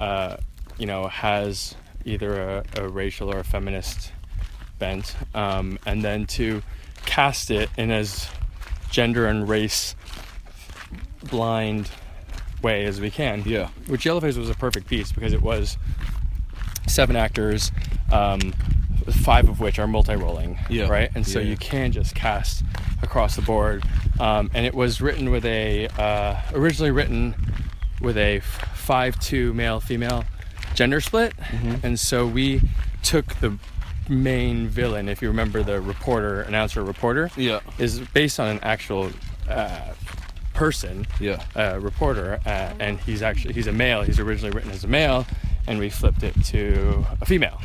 uh, 0.00 0.36
you 0.78 0.86
know 0.86 1.08
has 1.08 1.74
either 2.04 2.40
a, 2.40 2.64
a 2.82 2.88
racial 2.88 3.32
or 3.32 3.38
a 3.40 3.44
feminist 3.44 4.12
bent, 4.78 5.14
um, 5.34 5.78
and 5.86 6.02
then 6.02 6.26
to 6.26 6.62
cast 7.06 7.50
it 7.50 7.68
in 7.76 7.90
as 7.90 8.28
gender 8.90 9.26
and 9.26 9.48
race 9.48 9.94
blind 11.30 11.90
way 12.62 12.84
as 12.86 13.00
we 13.00 13.10
can. 13.10 13.42
Yeah. 13.46 13.68
Which 13.86 14.04
Yellowface 14.04 14.36
was 14.36 14.50
a 14.50 14.54
perfect 14.54 14.86
piece 14.88 15.12
because 15.12 15.32
it 15.32 15.42
was 15.42 15.76
seven 16.86 17.16
actors, 17.16 17.70
um, 18.12 18.52
five 19.22 19.48
of 19.48 19.60
which 19.60 19.78
are 19.78 19.86
multi-rolling. 19.86 20.58
Yeah. 20.68 20.88
Right, 20.88 21.10
and 21.14 21.26
so 21.26 21.38
Yeah. 21.40 21.50
you 21.50 21.56
can 21.56 21.92
just 21.92 22.14
cast 22.14 22.64
across 23.02 23.36
the 23.36 23.42
board. 23.42 23.84
Um, 24.18 24.50
and 24.54 24.66
it 24.66 24.74
was 24.74 25.00
written 25.00 25.30
with 25.30 25.44
a 25.46 25.88
uh, 25.98 26.36
originally 26.52 26.90
written 26.90 27.34
with 28.00 28.16
a 28.16 28.40
five-two 28.40 29.52
male-female 29.54 30.24
gender 30.74 31.00
split, 31.00 31.34
Mm-hmm. 31.36 31.86
and 31.86 31.98
so 31.98 32.26
we 32.26 32.62
took 33.02 33.26
the 33.36 33.58
main 34.08 34.68
villain. 34.68 35.08
If 35.08 35.22
you 35.22 35.28
remember, 35.28 35.62
the 35.62 35.80
reporter, 35.80 36.42
announcer, 36.42 36.82
reporter, 36.84 37.30
Yeah. 37.36 37.60
is 37.78 38.00
based 38.00 38.40
on 38.40 38.48
an 38.48 38.60
actual 38.62 39.10
uh, 39.48 39.80
person 40.54 41.06
Yeah. 41.18 41.42
uh, 41.56 41.78
reporter, 41.80 42.40
uh, 42.46 42.72
and 42.78 42.98
he's 43.00 43.22
actually 43.22 43.54
he's 43.54 43.66
a 43.66 43.72
male. 43.72 44.02
He's 44.02 44.18
originally 44.18 44.50
written 44.54 44.70
as 44.70 44.84
a 44.84 44.88
male, 44.88 45.26
and 45.66 45.78
we 45.78 45.90
flipped 45.90 46.22
it 46.22 46.34
to 46.46 47.04
a 47.20 47.26
female, 47.26 47.60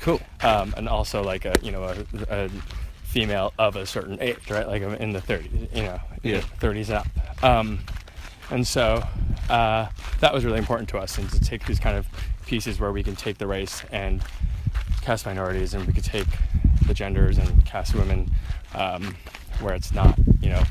Cool. 0.00 0.20
um, 0.42 0.74
and 0.76 0.88
also 0.88 1.22
like 1.22 1.44
a 1.44 1.54
you 1.62 1.72
know 1.72 1.84
a, 1.84 1.96
a 2.46 2.48
female 3.04 3.52
of 3.58 3.76
a 3.76 3.86
certain 3.86 4.18
age, 4.20 4.50
right? 4.50 4.66
Like 4.68 4.82
in 4.82 5.12
the 5.12 5.20
30s, 5.20 5.74
you 5.74 5.82
know, 5.84 6.00
Yeah. 6.22 6.40
30s 6.60 6.90
up. 6.90 7.06
Um, 7.42 7.78
and 8.50 8.66
so 8.66 9.02
uh, 9.48 9.86
that 10.20 10.32
was 10.32 10.44
really 10.44 10.58
important 10.58 10.88
to 10.90 10.98
us, 10.98 11.18
and 11.18 11.30
to 11.30 11.40
take 11.40 11.66
these 11.66 11.80
kind 11.80 11.96
of 11.96 12.06
pieces 12.46 12.78
where 12.78 12.92
we 12.92 13.02
can 13.02 13.16
take 13.16 13.38
the 13.38 13.46
race 13.46 13.82
and 13.90 14.22
cast 15.02 15.26
minorities, 15.26 15.74
and 15.74 15.86
we 15.86 15.92
could 15.92 16.04
take 16.04 16.26
the 16.86 16.94
genders 16.94 17.38
and 17.38 17.64
cast 17.64 17.94
women, 17.94 18.30
um, 18.74 19.16
where 19.60 19.74
it's 19.74 19.92
not, 19.92 20.16
you 20.40 20.50
know, 20.50 20.62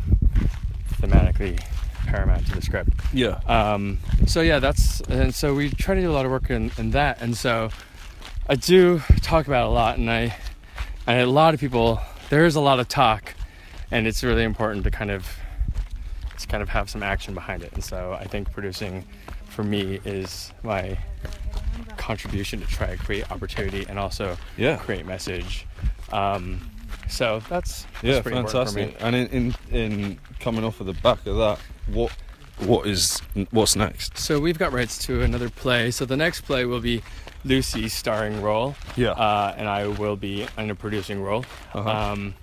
thematically 1.01 1.61
paramount 2.05 2.45
to 2.47 2.55
the 2.55 2.61
script. 2.61 2.89
Yeah. 3.13 3.39
Um, 3.47 3.99
so 4.27 4.41
yeah, 4.41 4.59
that's 4.59 5.01
and 5.01 5.33
so 5.33 5.53
we 5.53 5.69
try 5.69 5.95
to 5.95 6.01
do 6.01 6.11
a 6.11 6.13
lot 6.13 6.25
of 6.25 6.31
work 6.31 6.49
in, 6.49 6.71
in 6.77 6.91
that, 6.91 7.21
and 7.21 7.35
so 7.35 7.69
I 8.47 8.55
do 8.55 8.99
talk 9.21 9.47
about 9.47 9.65
it 9.65 9.67
a 9.67 9.71
lot, 9.71 9.97
and 9.97 10.09
I 10.09 10.35
and 11.07 11.21
a 11.21 11.25
lot 11.25 11.53
of 11.53 11.59
people 11.59 11.99
there 12.29 12.45
is 12.45 12.55
a 12.55 12.61
lot 12.61 12.79
of 12.79 12.87
talk, 12.87 13.33
and 13.91 14.07
it's 14.07 14.23
really 14.23 14.43
important 14.43 14.83
to 14.85 14.91
kind 14.91 15.11
of 15.11 15.27
to 16.39 16.47
kind 16.47 16.61
of 16.63 16.69
have 16.69 16.89
some 16.89 17.03
action 17.03 17.33
behind 17.33 17.63
it, 17.63 17.71
and 17.73 17.83
so 17.83 18.17
I 18.19 18.25
think 18.25 18.51
producing 18.51 19.05
for 19.47 19.63
me 19.63 19.99
is 20.05 20.51
my 20.63 20.97
contribution 21.97 22.59
to 22.61 22.67
try 22.67 22.87
to 22.87 22.97
create 22.97 23.29
opportunity 23.31 23.85
and 23.87 23.97
also 23.99 24.37
Yeah. 24.57 24.77
create 24.77 25.05
message. 25.05 25.65
Um, 26.11 26.69
so 27.07 27.41
that's, 27.49 27.83
that's 27.83 28.03
Yeah, 28.03 28.21
pretty 28.21 28.37
important 28.37 28.69
for 28.69 28.75
me. 28.75 28.85
fantastic. 28.93 29.05
And 29.05 29.15
in, 29.15 29.55
in 29.71 29.75
in 30.03 30.19
coming 30.39 30.63
off 30.63 30.79
of 30.79 30.87
the 30.87 30.93
back 30.93 31.25
of 31.25 31.37
that, 31.37 31.59
what 31.87 32.11
what 32.59 32.87
is 32.87 33.19
what's 33.51 33.75
next? 33.75 34.17
So 34.17 34.39
we've 34.39 34.57
got 34.57 34.71
rights 34.71 34.97
to 35.07 35.21
another 35.21 35.49
play. 35.49 35.91
So 35.91 36.05
the 36.05 36.15
next 36.17 36.41
play 36.41 36.65
will 36.65 36.79
be 36.79 37.01
Lucy's 37.43 37.93
starring 37.93 38.41
role. 38.41 38.75
Yeah. 38.95 39.11
Uh, 39.11 39.53
and 39.57 39.67
I 39.67 39.87
will 39.87 40.15
be 40.15 40.47
in 40.57 40.69
a 40.69 40.75
producing 40.75 41.21
role. 41.21 41.43
Uh-huh. 41.73 41.89
Um, 41.89 42.33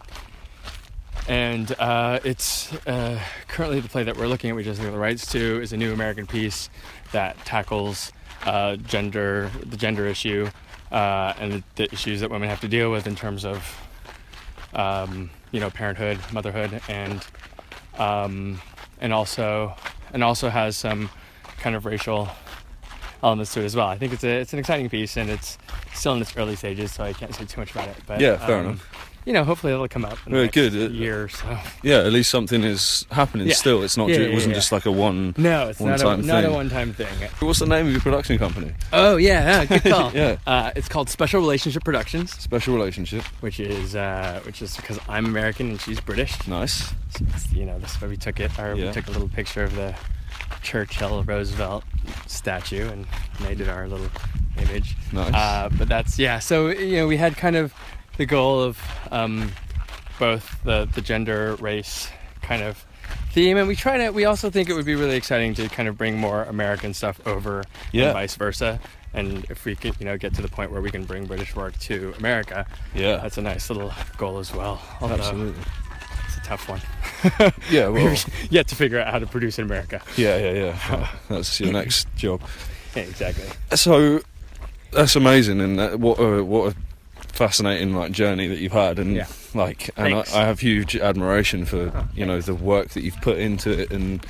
and 1.28 1.74
uh, 1.78 2.20
it's 2.24 2.72
uh, 2.86 3.18
currently 3.48 3.80
the 3.80 3.88
play 3.88 4.02
that 4.04 4.16
we're 4.16 4.26
looking 4.26 4.50
at. 4.50 4.56
We 4.56 4.64
just 4.64 4.82
got 4.82 4.90
the 4.90 4.98
rights 4.98 5.30
to 5.32 5.60
is 5.60 5.72
a 5.72 5.76
new 5.76 5.92
American 5.92 6.26
piece 6.26 6.68
that 7.12 7.36
tackles 7.44 8.12
uh, 8.44 8.76
gender, 8.76 9.50
the 9.64 9.76
gender 9.76 10.06
issue, 10.06 10.48
uh, 10.90 11.34
and 11.38 11.52
the, 11.52 11.62
the 11.76 11.92
issues 11.92 12.20
that 12.20 12.30
women 12.30 12.48
have 12.48 12.60
to 12.60 12.68
deal 12.68 12.90
with 12.90 13.06
in 13.06 13.14
terms 13.14 13.44
of, 13.44 13.80
um, 14.74 15.30
you 15.52 15.60
know, 15.60 15.70
parenthood, 15.70 16.18
motherhood, 16.32 16.80
and 16.88 17.24
um, 17.98 18.60
and 19.00 19.12
also 19.12 19.74
and 20.12 20.24
also 20.24 20.48
has 20.48 20.76
some 20.76 21.10
kind 21.58 21.76
of 21.76 21.86
racial 21.86 22.28
elements 23.22 23.54
to 23.54 23.60
it 23.60 23.64
as 23.64 23.76
well. 23.76 23.86
I 23.86 23.96
think 23.96 24.12
it's 24.12 24.24
a 24.24 24.40
it's 24.40 24.52
an 24.52 24.58
exciting 24.58 24.88
piece, 24.88 25.16
and 25.16 25.30
it's 25.30 25.56
still 25.94 26.14
in 26.14 26.22
its 26.22 26.36
early 26.36 26.56
stages, 26.56 26.92
so 26.92 27.04
I 27.04 27.12
can't 27.12 27.34
say 27.34 27.44
too 27.44 27.60
much 27.60 27.70
about 27.70 27.88
it. 27.88 27.96
But 28.06 28.20
Yeah, 28.20 28.36
fair 28.44 28.58
um, 28.58 28.66
enough. 28.66 29.11
You 29.24 29.32
know, 29.32 29.44
hopefully 29.44 29.72
it'll 29.72 29.86
come 29.88 30.04
up 30.04 30.18
in 30.26 30.32
next 30.32 30.54
good. 30.54 30.74
Uh, 30.74 30.92
year 30.92 31.24
or 31.24 31.28
so. 31.28 31.58
Yeah, 31.82 31.98
at 31.98 32.12
least 32.12 32.30
something 32.30 32.64
is 32.64 33.06
happening 33.10 33.46
Yeah. 33.46 33.54
still. 33.54 33.82
It's 33.84 33.96
not. 33.96 34.08
Yeah, 34.08 34.16
yeah, 34.16 34.22
it 34.26 34.32
wasn't 34.34 34.50
yeah. 34.52 34.58
just 34.58 34.72
like 34.72 34.84
a 34.84 34.90
one. 34.90 35.34
No, 35.38 35.68
it's 35.68 35.80
not 35.80 36.00
a 36.00 36.04
One-time 36.06 36.26
not 36.26 36.42
a 36.42 36.46
thing. 36.48 36.54
one 36.54 36.68
time 36.70 36.92
thing. 36.92 37.28
What's 37.38 37.60
the 37.60 37.66
name 37.66 37.86
of 37.86 37.92
your 37.92 38.00
production 38.00 38.36
company? 38.38 38.72
Oh 38.92 39.16
yeah, 39.16 39.60
yeah 39.60 39.64
good 39.66 39.82
call. 39.84 40.10
Yeah. 40.14 40.36
uh, 40.46 40.72
it's 40.74 40.88
called 40.88 41.08
Special 41.08 41.40
Relationship 41.40 41.84
Productions, 41.84 42.32
Special 42.32 42.74
relationship. 42.74 43.22
which 43.40 43.60
is 43.60 43.94
uh, 43.94 44.40
which 44.44 44.60
is 44.60 44.76
because 44.76 44.98
I'm 45.08 45.26
American 45.26 45.70
and 45.70 45.80
she's 45.80 46.00
British. 46.00 46.46
Nice. 46.48 46.92
So 47.10 47.24
you 47.54 47.64
know, 47.64 47.78
this 47.78 47.94
is 47.94 48.00
where 48.00 48.10
we 48.10 48.16
took 48.16 48.40
it. 48.40 48.58
Or 48.58 48.74
Yeah. 48.74 48.86
we 48.86 48.92
took 48.92 49.06
a 49.06 49.10
little 49.12 49.28
picture 49.28 49.62
of 49.62 49.74
the 49.76 49.94
Churchill 50.62 51.22
Roosevelt 51.24 51.84
statue 52.26 52.88
and 52.88 53.06
made 53.40 53.60
it 53.60 53.68
our 53.68 53.88
little 53.88 54.08
image. 54.58 54.96
Nice. 55.12 55.32
Uh, 55.34 55.68
but 55.78 55.88
that's 55.88 56.18
yeah. 56.18 56.38
So 56.38 56.68
you 56.68 56.96
know, 56.96 57.06
we 57.06 57.16
had 57.16 57.36
kind 57.36 57.56
of 57.56 57.72
the 58.16 58.26
goal 58.26 58.60
of 58.60 58.78
um, 59.10 59.52
both 60.18 60.62
the 60.64 60.88
the 60.94 61.00
gender, 61.00 61.56
race 61.56 62.08
kind 62.42 62.62
of 62.62 62.84
theme, 63.32 63.56
and 63.56 63.68
we 63.68 63.76
try 63.76 63.98
to. 63.98 64.10
We 64.10 64.24
also 64.24 64.50
think 64.50 64.68
it 64.68 64.74
would 64.74 64.84
be 64.86 64.94
really 64.94 65.16
exciting 65.16 65.54
to 65.54 65.68
kind 65.68 65.88
of 65.88 65.96
bring 65.98 66.18
more 66.18 66.44
American 66.44 66.94
stuff 66.94 67.20
over, 67.26 67.64
Yeah. 67.92 68.04
and 68.06 68.12
vice 68.14 68.36
versa. 68.36 68.80
And 69.14 69.44
if 69.50 69.66
we 69.66 69.76
could, 69.76 69.94
you 70.00 70.06
know, 70.06 70.16
get 70.16 70.34
to 70.36 70.42
the 70.42 70.48
point 70.48 70.72
where 70.72 70.80
we 70.80 70.90
can 70.90 71.04
bring 71.04 71.26
British 71.26 71.54
work 71.54 71.78
to 71.80 72.14
America, 72.16 72.64
Yeah. 72.94 73.16
that's 73.18 73.36
a 73.36 73.42
nice 73.42 73.68
little 73.68 73.92
goal 74.16 74.38
as 74.38 74.54
well. 74.54 74.80
Although 75.02 75.16
Absolutely. 75.16 75.62
it's 76.26 76.36
a 76.38 76.40
tough 76.40 76.66
one. 76.66 76.80
Yeah. 77.70 77.88
Well. 77.92 78.16
Yet 78.48 78.68
to 78.68 78.74
figure 78.74 78.98
out 78.98 79.12
how 79.12 79.18
to 79.18 79.26
produce 79.26 79.58
in 79.58 79.66
America. 79.66 80.00
Yeah. 80.16 80.38
Yeah. 80.38 80.52
Yeah. 80.52 80.78
Well, 80.90 81.08
that's 81.28 81.60
your 81.60 81.72
next 81.74 82.08
job. 82.16 82.40
Yeah, 82.96 83.02
exactly. 83.02 83.44
So 83.74 84.20
that's 84.92 85.14
amazing, 85.14 85.60
and 85.60 85.78
that, 85.78 86.00
what 86.00 86.18
a, 86.18 86.42
what 86.42 86.72
a 86.72 86.76
fascinating 87.32 87.94
like 87.94 88.12
journey 88.12 88.46
that 88.48 88.58
you've 88.58 88.72
had, 88.72 88.98
and 88.98 89.14
Yeah. 89.16 89.26
like, 89.54 89.90
and 89.96 90.14
I, 90.14 90.24
I 90.34 90.44
have 90.44 90.60
huge 90.60 90.96
admiration 90.96 91.64
for 91.64 91.90
Oh, 91.94 92.08
you 92.14 92.24
know 92.26 92.40
the 92.40 92.54
work 92.54 92.90
that 92.90 93.02
you've 93.02 93.20
put 93.20 93.38
into 93.38 93.70
it 93.70 93.90
and 93.90 94.24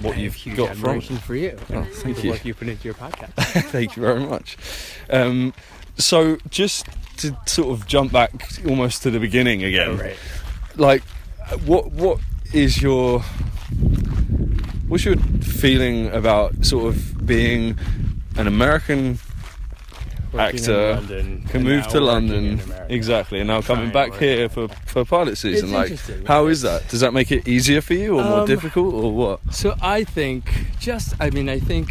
what 0.00 0.16
I 0.16 0.20
you've 0.20 0.34
got 0.34 0.54
from 0.54 0.60
it. 0.64 0.70
admiration 0.70 1.16
for 1.18 1.34
you. 1.34 1.58
Oh, 1.72 1.84
thank 1.92 2.16
the 2.16 2.22
you. 2.22 2.30
work 2.30 2.44
you 2.44 2.54
put 2.54 2.68
into 2.68 2.84
your 2.84 2.94
podcast. 2.94 3.32
Thank 3.70 3.96
you 3.96 4.02
very 4.02 4.20
much. 4.20 4.56
Um, 5.10 5.52
so 5.96 6.38
just 6.50 6.86
to 7.18 7.36
sort 7.46 7.70
of 7.70 7.86
jump 7.88 8.12
back 8.12 8.32
almost 8.66 9.02
to 9.02 9.10
the 9.10 9.18
beginning 9.18 9.64
again, 9.64 9.88
Oh, 9.90 9.94
right. 9.96 10.16
like 10.76 11.02
what 11.64 11.90
what 11.92 12.20
is 12.52 12.80
your 12.80 13.20
what's 14.88 15.04
your 15.04 15.16
feeling 15.16 16.08
about 16.12 16.64
sort 16.64 16.86
of 16.94 17.26
being 17.26 17.78
an 18.36 18.46
American 18.46 19.18
actor 20.36 20.94
London, 20.94 21.42
can 21.48 21.62
move 21.62 21.86
to 21.88 22.00
London 22.00 22.60
exactly 22.88 23.38
and 23.40 23.48
now 23.48 23.60
coming 23.62 23.90
back 23.90 24.10
work. 24.10 24.20
here 24.20 24.48
for 24.48 24.68
for 24.86 25.04
pilot 25.04 25.36
season 25.38 25.72
It's 25.74 26.08
like 26.08 26.26
how 26.26 26.46
is 26.46 26.62
that 26.62 26.88
does 26.88 27.00
that 27.00 27.12
make 27.14 27.30
it 27.32 27.46
easier 27.48 27.80
for 27.80 27.94
you 27.94 28.18
or 28.18 28.24
more 28.24 28.40
Um, 28.40 28.46
difficult 28.46 28.94
or 28.94 29.12
what 29.12 29.40
So 29.50 29.74
I 29.80 30.04
think 30.04 30.50
just 30.78 31.14
I 31.20 31.30
mean 31.30 31.48
I 31.48 31.58
think 31.58 31.88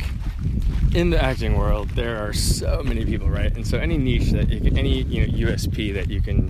in 0.94 1.10
the 1.10 1.22
acting 1.22 1.58
world 1.58 1.90
there 1.92 2.18
are 2.18 2.34
so 2.34 2.82
many 2.84 3.04
people, 3.06 3.30
right? 3.30 3.54
And 3.56 3.68
so 3.68 3.78
any 3.78 3.98
niche 3.98 4.32
that 4.32 4.50
you 4.50 4.60
can 4.62 4.78
any 4.78 5.04
you 5.04 5.20
know 5.28 5.52
USP 5.52 5.94
that 5.94 6.10
you 6.10 6.22
can 6.22 6.50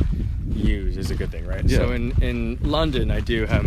use 0.50 0.98
is 0.98 1.12
a 1.12 1.16
good 1.16 1.32
thing, 1.32 1.46
right? 1.46 1.64
Yeah. 1.66 1.78
So 1.80 1.92
in 1.92 2.12
in 2.22 2.58
London 2.62 3.12
I 3.12 3.20
do 3.20 3.46
have 3.46 3.66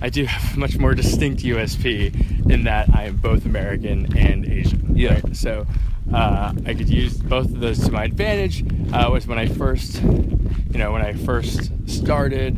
I 0.00 0.08
do 0.10 0.24
have 0.24 0.56
a 0.56 0.60
much 0.60 0.78
more 0.78 0.94
distinct 0.94 1.42
USP 1.42 2.14
in 2.50 2.64
that 2.64 2.88
I 2.94 3.04
am 3.04 3.16
both 3.16 3.44
American 3.44 4.16
and 4.16 4.46
Asian. 4.46 4.96
Yeah. 4.96 5.14
right? 5.14 5.36
So 5.36 5.66
uh, 6.12 6.52
I 6.66 6.74
could 6.74 6.88
use 6.88 7.16
both 7.16 7.46
of 7.46 7.60
those 7.60 7.78
to 7.80 7.92
my 7.92 8.04
advantage. 8.04 8.64
Uh, 8.92 9.08
was 9.10 9.26
when 9.26 9.38
I 9.38 9.46
first, 9.46 10.02
you 10.02 10.78
know, 10.78 10.92
when 10.92 11.02
I 11.02 11.12
first 11.12 11.70
started, 11.88 12.56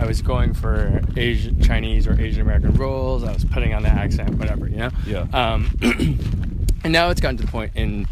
I 0.00 0.06
was 0.06 0.22
going 0.22 0.54
for 0.54 1.00
Asian, 1.16 1.60
Chinese 1.62 2.06
or 2.06 2.20
Asian 2.20 2.42
American 2.42 2.74
roles. 2.74 3.24
I 3.24 3.32
was 3.32 3.44
putting 3.44 3.74
on 3.74 3.82
the 3.82 3.88
accent, 3.88 4.34
whatever, 4.36 4.68
you 4.68 4.76
know. 4.76 4.90
Yeah. 5.06 5.26
Um, 5.32 5.70
and 6.84 6.92
now 6.92 7.10
it's 7.10 7.20
gotten 7.20 7.36
to 7.38 7.44
the 7.44 7.50
point 7.50 7.72
in 7.74 8.06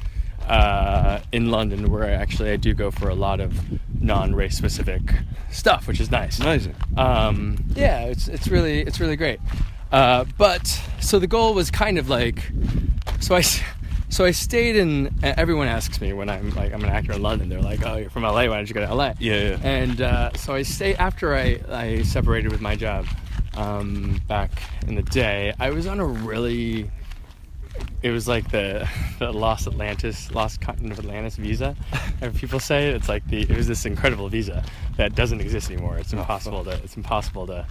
uh, 0.49 1.21
in 1.33 1.51
London 1.51 1.91
where 1.91 2.05
I 2.05 2.11
actually 2.11 2.51
I 2.51 2.57
do 2.57 2.73
go 2.73 2.91
for 2.91 3.09
a 3.09 3.15
lot 3.15 3.41
of 3.41 3.61
non-race 4.01 4.57
specific 4.57 5.03
stuff, 5.51 5.89
which 5.89 5.99
is 5.99 6.11
nice 6.11 6.39
amazing 6.39 6.77
um, 6.97 7.57
yeah, 7.75 8.05
it's 8.05 8.29
it's 8.29 8.49
really 8.49 8.81
it's 8.83 9.01
really 9.01 9.17
great. 9.17 9.41
Uh, 9.93 10.25
but 10.37 10.67
so 11.01 11.19
the 11.19 11.27
goal 11.27 11.55
was 11.55 11.71
kind 11.71 11.99
of 11.99 12.09
like, 12.09 12.51
so 13.21 13.35
I 13.37 13.43
so 14.09 14.25
I 14.25 14.31
stayed 14.31 14.77
in. 14.77 15.15
Everyone 15.23 15.69
asks 15.69 16.01
me 16.01 16.13
when 16.13 16.29
I'm 16.29 16.51
like 16.51 16.73
I'm 16.73 16.83
an 16.85 16.91
actor 16.91 17.13
in 17.13 17.23
London. 17.23 17.49
They're 17.49 17.61
like, 17.61 17.85
oh, 17.85 17.97
you're 17.97 18.11
from 18.11 18.23
LA. 18.23 18.47
Why 18.47 18.57
don't 18.57 18.69
you 18.69 18.75
go 18.75 18.87
to 18.87 18.95
LA? 18.95 19.15
Yeah, 19.19 19.51
yeah. 19.51 19.59
And 19.63 20.01
uh, 20.01 20.33
so 20.35 20.55
I 20.55 20.63
stayed 20.63 20.97
after 20.97 21.35
I 21.35 21.61
I 21.71 22.03
separated 22.03 22.53
with 22.53 22.61
my 22.61 22.77
job 22.77 23.07
um, 23.57 24.21
back 24.29 24.63
in 24.87 24.95
the 24.95 25.03
day. 25.03 25.53
I 25.59 25.71
was 25.71 25.87
on 25.87 26.01
a 26.01 26.07
really 26.07 26.91
it 28.03 28.11
was 28.11 28.29
like 28.29 28.51
the, 28.51 28.89
the 29.19 29.33
Lost 29.33 29.67
Atlantis, 29.67 30.31
Lost 30.31 30.61
Continent 30.61 30.99
of 30.99 31.05
Atlantis 31.05 31.37
visa. 31.37 31.77
And 32.21 32.35
people 32.35 32.61
say 32.61 32.91
it's 32.91 33.09
like 33.09 33.27
the 33.29 33.43
it 33.43 33.57
was 33.57 33.67
this 33.67 33.85
incredible 33.85 34.29
visa 34.29 34.65
that 34.97 35.15
doesn't 35.15 35.41
exist 35.41 35.71
anymore. 35.71 35.99
It's 35.99 36.13
impossible 36.13 36.65
to 36.65 36.73
it's 36.83 36.97
impossible 36.97 37.47
to 37.49 37.67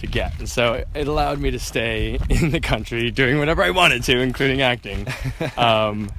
to 0.00 0.06
get. 0.06 0.38
And 0.38 0.48
so 0.48 0.84
it 0.94 1.08
allowed 1.08 1.38
me 1.38 1.50
to 1.50 1.58
stay 1.58 2.18
in 2.30 2.50
the 2.50 2.60
country 2.60 3.10
doing 3.10 3.38
whatever 3.38 3.62
I 3.62 3.70
wanted 3.70 4.02
to, 4.04 4.18
including 4.18 4.62
acting, 4.62 5.06
um, 5.56 6.10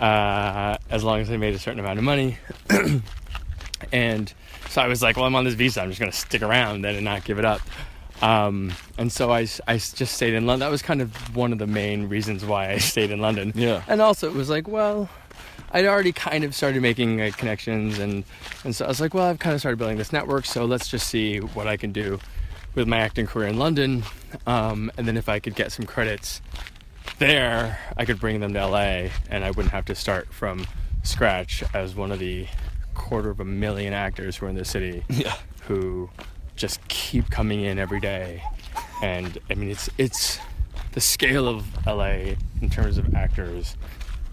uh, 0.00 0.76
as 0.90 1.04
long 1.04 1.20
as 1.20 1.30
I 1.30 1.36
made 1.36 1.54
a 1.54 1.58
certain 1.58 1.80
amount 1.80 1.98
of 1.98 2.04
money. 2.04 2.38
and 3.92 4.32
so 4.68 4.82
I 4.82 4.88
was 4.88 5.02
like, 5.02 5.16
well, 5.16 5.24
I'm 5.24 5.34
on 5.34 5.44
this 5.44 5.54
visa. 5.54 5.80
I'm 5.80 5.88
just 5.88 6.00
going 6.00 6.12
to 6.12 6.16
stick 6.16 6.42
around 6.42 6.82
then 6.82 6.94
and 6.94 7.04
not 7.04 7.24
give 7.24 7.38
it 7.38 7.44
up. 7.44 7.60
Um, 8.22 8.72
and 8.96 9.12
so 9.12 9.30
I, 9.30 9.46
I 9.66 9.74
just 9.78 10.14
stayed 10.14 10.34
in 10.34 10.46
London. 10.46 10.66
That 10.66 10.70
was 10.70 10.82
kind 10.82 11.00
of 11.00 11.36
one 11.36 11.52
of 11.52 11.58
the 11.58 11.66
main 11.66 12.08
reasons 12.08 12.44
why 12.44 12.70
I 12.70 12.78
stayed 12.78 13.10
in 13.10 13.20
London. 13.20 13.52
Yeah. 13.54 13.82
And 13.88 14.00
also, 14.00 14.28
it 14.28 14.34
was 14.34 14.50
like, 14.50 14.66
well, 14.66 15.08
I'd 15.72 15.86
already 15.86 16.12
kind 16.12 16.44
of 16.44 16.54
started 16.54 16.82
making 16.82 17.20
uh, 17.20 17.30
connections, 17.36 17.98
and 17.98 18.24
and 18.64 18.74
so 18.74 18.84
I 18.84 18.88
was 18.88 19.00
like, 19.00 19.14
well, 19.14 19.26
I've 19.26 19.38
kind 19.38 19.54
of 19.54 19.60
started 19.60 19.76
building 19.76 19.98
this 19.98 20.12
network, 20.12 20.46
so 20.46 20.64
let's 20.64 20.88
just 20.88 21.08
see 21.08 21.38
what 21.38 21.66
I 21.66 21.76
can 21.76 21.92
do 21.92 22.18
with 22.74 22.88
my 22.88 22.98
acting 22.98 23.26
career 23.26 23.48
in 23.48 23.58
London, 23.58 24.02
um, 24.46 24.90
and 24.96 25.06
then 25.06 25.16
if 25.16 25.28
I 25.28 25.40
could 25.40 25.54
get 25.54 25.72
some 25.72 25.84
credits 25.84 26.40
there, 27.18 27.78
I 27.96 28.04
could 28.04 28.20
bring 28.20 28.40
them 28.40 28.54
to 28.54 28.66
LA, 28.66 29.10
and 29.30 29.44
I 29.44 29.50
wouldn't 29.50 29.72
have 29.72 29.84
to 29.86 29.94
start 29.94 30.32
from 30.32 30.66
scratch 31.02 31.62
as 31.74 31.94
one 31.94 32.12
of 32.12 32.18
the 32.18 32.46
quarter 32.94 33.30
of 33.30 33.40
a 33.40 33.44
million 33.44 33.92
actors 33.92 34.36
who 34.36 34.46
are 34.46 34.48
in 34.48 34.56
the 34.56 34.64
city 34.64 35.04
yeah 35.08 35.36
who 35.62 36.10
just 36.58 36.86
keep 36.88 37.30
coming 37.30 37.62
in 37.62 37.78
every 37.78 38.00
day. 38.00 38.42
And 39.02 39.38
I 39.50 39.54
mean, 39.54 39.70
it's 39.70 39.88
it's 39.96 40.38
the 40.92 41.00
scale 41.00 41.48
of 41.48 41.64
LA 41.86 42.34
in 42.60 42.68
terms 42.70 42.98
of 42.98 43.14
actors. 43.14 43.76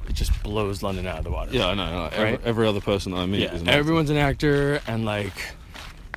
It 0.10 0.14
just 0.14 0.44
blows 0.44 0.84
London 0.84 1.08
out 1.08 1.20
of 1.20 1.24
the 1.24 1.32
water. 1.32 1.52
yeah 1.52 1.68
I 1.68 1.74
know 1.74 2.02
like, 2.04 2.14
every, 2.14 2.32
Right? 2.32 2.42
every 2.44 2.68
other 2.68 2.82
person 2.82 3.12
that 3.14 3.20
I 3.20 3.26
meet 3.26 3.42
yeah. 3.42 3.54
is 3.54 3.62
an 3.62 3.70
actor. 3.70 3.80
Everyone's 3.80 4.10
an 4.12 4.18
actor, 4.18 4.80
and 4.86 5.04
like, 5.04 5.34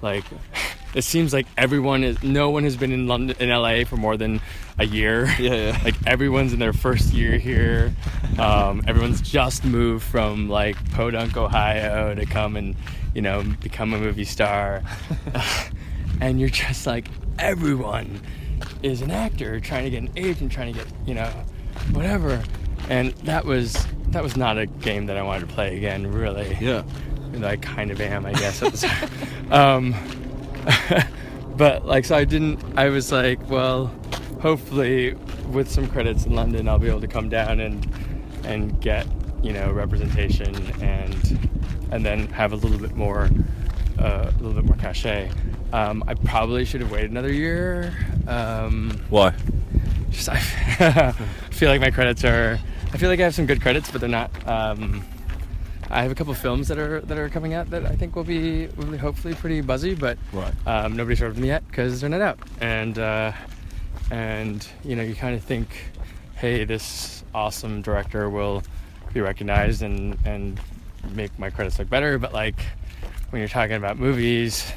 like, 0.03 0.25
it 0.95 1.03
seems 1.05 1.33
like 1.33 1.47
everyone 1.57 2.05
is. 2.05 2.23
No 2.23 2.51
one 2.51 2.65
has 2.65 2.77
been 2.77 2.93
in 2.93 3.07
London, 3.07 3.37
in 3.41 3.49
LA 3.49 3.85
for 3.85 3.97
more 3.97 4.17
than 4.17 4.41
a 4.79 4.85
year. 4.85 5.27
Yeah, 5.39 5.55
yeah. 5.55 5.81
Like 5.85 5.95
everyone's 6.07 6.53
in 6.53 6.59
their 6.59 6.73
first 6.75 7.13
year 7.15 7.39
here. 7.39 7.95
Um, 8.39 8.83
everyone's 8.87 9.21
just 9.23 9.65
moved 9.65 10.05
from 10.05 10.49
like 10.49 10.77
Podunk, 10.93 11.37
Ohio, 11.37 12.15
to 12.15 12.27
come 12.27 12.57
and 12.57 12.77
you 13.15 13.23
know 13.23 13.43
become 13.63 13.95
a 13.95 13.99
movie 13.99 14.25
star. 14.25 14.83
And 16.21 16.41
you're 16.41 16.49
just 16.49 16.87
like 16.87 17.09
everyone 17.39 18.21
is 18.83 19.03
an 19.03 19.11
actor 19.11 19.61
trying 19.61 19.85
to 19.85 19.91
get 19.91 20.03
an 20.03 20.11
agent, 20.17 20.53
trying 20.53 20.73
to 20.73 20.79
get 20.79 20.89
you 21.07 21.15
know 21.15 21.31
whatever. 21.93 22.43
And 22.89 23.13
that 23.25 23.45
was 23.45 23.87
that 24.09 24.23
was 24.23 24.37
not 24.37 24.59
a 24.59 24.67
game 24.67 25.07
that 25.07 25.17
I 25.17 25.23
wanted 25.23 25.49
to 25.49 25.55
play 25.55 25.77
again. 25.77 26.07
Really 26.11 26.57
yeah 26.61 26.83
and 27.33 27.45
I 27.45 27.57
kind 27.57 27.91
of 27.91 28.01
am, 28.01 28.27
I 28.27 28.33
guess. 28.33 28.63
At 28.63 28.73
the 28.73 28.87
time. 28.87 29.53
um, 29.53 29.95
but 31.57 31.87
like, 31.87 32.05
so 32.05 32.17
I 32.17 32.25
didn't. 32.25 32.61
I 32.77 32.89
was 32.89 33.13
like, 33.13 33.49
well, 33.49 33.87
hopefully, 34.41 35.15
with 35.51 35.71
some 35.71 35.89
credits 35.89 36.27
in 36.27 36.35
London, 36.35 36.69
I'll 36.69 36.79
be 36.79 36.89
able 36.89 37.01
to 37.01 37.09
come 37.09 37.29
down 37.29 37.61
and 37.61 37.87
and 38.45 38.81
get 38.81 39.07
you 39.43 39.53
know 39.53 39.71
representation 39.71 40.55
and 40.83 41.51
and 41.91 42.05
then 42.05 42.29
have 42.29 42.53
a 42.53 42.57
little 42.57 42.79
bit 42.79 42.95
more 42.95 43.31
uh, 43.99 44.31
a 44.33 44.43
little 44.43 44.53
bit 44.55 44.65
more 44.65 44.77
cachet. 44.77 45.31
Um, 45.73 46.03
I 46.07 46.15
probably 46.15 46.65
should 46.65 46.81
have 46.81 46.91
waited 46.91 47.11
another 47.11 47.33
year. 47.33 47.95
Um, 48.27 49.01
Why? 49.11 49.35
just 50.11 50.29
I 50.29 50.39
feel 51.51 51.69
like 51.71 51.81
my 51.81 51.91
credits 51.91 52.25
are. 52.25 52.59
I 52.93 52.97
feel 52.97 53.11
like 53.11 53.21
I 53.21 53.25
have 53.25 53.35
some 53.35 53.47
good 53.47 53.61
credits, 53.61 53.91
but 53.91 54.01
they're 54.01 54.09
not. 54.11 54.31
Um, 54.49 55.05
I 55.91 56.03
have 56.03 56.11
a 56.11 56.15
couple 56.15 56.33
films 56.35 56.69
that 56.69 56.79
are 56.79 57.01
that 57.03 57.19
are 57.19 57.29
coming 57.29 57.55
out 57.55 57.71
that 57.71 57.85
I 57.87 57.95
think 57.97 58.17
will 58.17 58.25
be 58.25 58.67
will 58.69 58.87
be 58.87 58.97
hopefully 58.97 59.35
pretty 59.35 59.61
buzzy, 59.61 59.95
but 59.95 60.17
Right. 60.33 60.53
um, 60.67 60.97
nobody's 60.97 61.19
heard 61.19 61.29
of 61.31 61.37
them 61.37 61.45
yet 61.45 61.67
because 61.69 62.01
they're 62.01 62.11
not 62.11 62.21
out. 62.21 62.39
And 62.61 62.99
uh, 62.99 63.33
and 64.11 64.67
you 64.85 64.97
know 64.97 65.03
you 65.03 65.15
kind 65.15 65.35
of 65.35 65.43
think, 65.43 65.69
hey, 66.37 66.65
this 66.65 67.25
awesome 67.35 67.83
director 67.83 68.31
will 68.31 68.63
be 69.13 69.21
recognized 69.21 69.83
and 69.83 70.17
and 70.25 70.61
make 71.13 71.37
my 71.39 71.51
credits 71.51 71.79
look 71.79 71.89
better. 71.91 72.19
But 72.19 72.33
like 72.33 72.61
when 73.31 73.41
you're 73.41 73.49
talking 73.49 73.77
about 73.77 73.99
movies, 73.99 74.73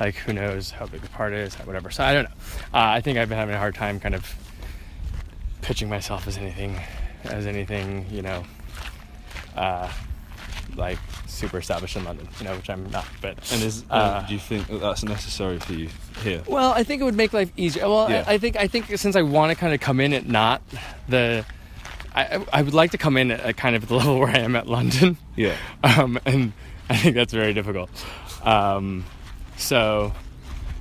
like 0.00 0.14
who 0.16 0.32
knows 0.32 0.70
how 0.70 0.86
big 0.86 1.00
the 1.02 1.08
part 1.10 1.32
is, 1.32 1.54
whatever. 1.56 1.90
So 1.90 2.04
I 2.04 2.12
don't 2.14 2.24
know. 2.24 2.34
Uh, 2.74 2.78
I 2.96 3.00
think 3.00 3.18
I've 3.18 3.28
been 3.28 3.38
having 3.38 3.54
a 3.54 3.58
hard 3.58 3.74
time 3.74 4.00
kind 4.00 4.14
of 4.14 4.34
pitching 5.60 5.88
myself 5.88 6.26
as 6.26 6.38
anything, 6.38 6.78
as 7.24 7.46
anything, 7.46 8.06
you 8.10 8.22
know, 8.22 8.42
uh, 9.56 9.90
like 10.76 10.98
super 11.26 11.58
established 11.58 11.96
in 11.96 12.04
London, 12.04 12.26
you 12.38 12.44
know, 12.46 12.56
which 12.56 12.68
I'm 12.70 12.90
not. 12.90 13.06
But 13.20 13.38
And 13.52 13.62
is 13.62 13.84
uh, 13.90 13.94
Uh, 13.94 14.26
do 14.26 14.34
you 14.34 14.40
think 14.40 14.66
that 14.68 14.78
that's 14.80 15.04
necessary 15.04 15.58
for 15.60 15.72
you 15.74 15.88
here? 16.22 16.42
well, 16.48 16.72
I 16.72 16.82
think 16.82 17.00
it 17.00 17.04
would 17.04 17.14
make 17.14 17.32
life 17.32 17.52
easier. 17.56 17.88
Well, 17.88 18.10
Yeah. 18.10 18.24
I, 18.26 18.34
I 18.34 18.38
think 18.38 18.56
I 18.56 18.66
think 18.66 18.86
since 18.98 19.14
I 19.16 19.22
want 19.22 19.50
to 19.50 19.56
kind 19.56 19.72
of 19.74 19.80
come 19.80 20.00
in 20.00 20.12
at 20.14 20.26
not 20.26 20.62
the, 21.08 21.44
I 22.14 22.44
I 22.52 22.62
would 22.62 22.74
like 22.74 22.90
to 22.92 22.98
come 22.98 23.16
in 23.16 23.30
at, 23.30 23.40
at 23.40 23.56
kind 23.56 23.76
of 23.76 23.86
the 23.86 23.94
level 24.00 24.18
where 24.18 24.28
I 24.30 24.38
am 24.38 24.56
at 24.56 24.66
London. 24.66 25.16
Yeah. 25.36 25.54
um, 25.84 26.18
and 26.24 26.52
I 26.92 26.96
think 26.96 27.14
that's 27.14 27.32
very 27.32 27.54
difficult. 27.54 27.90
Um, 28.44 29.04
so, 29.56 30.12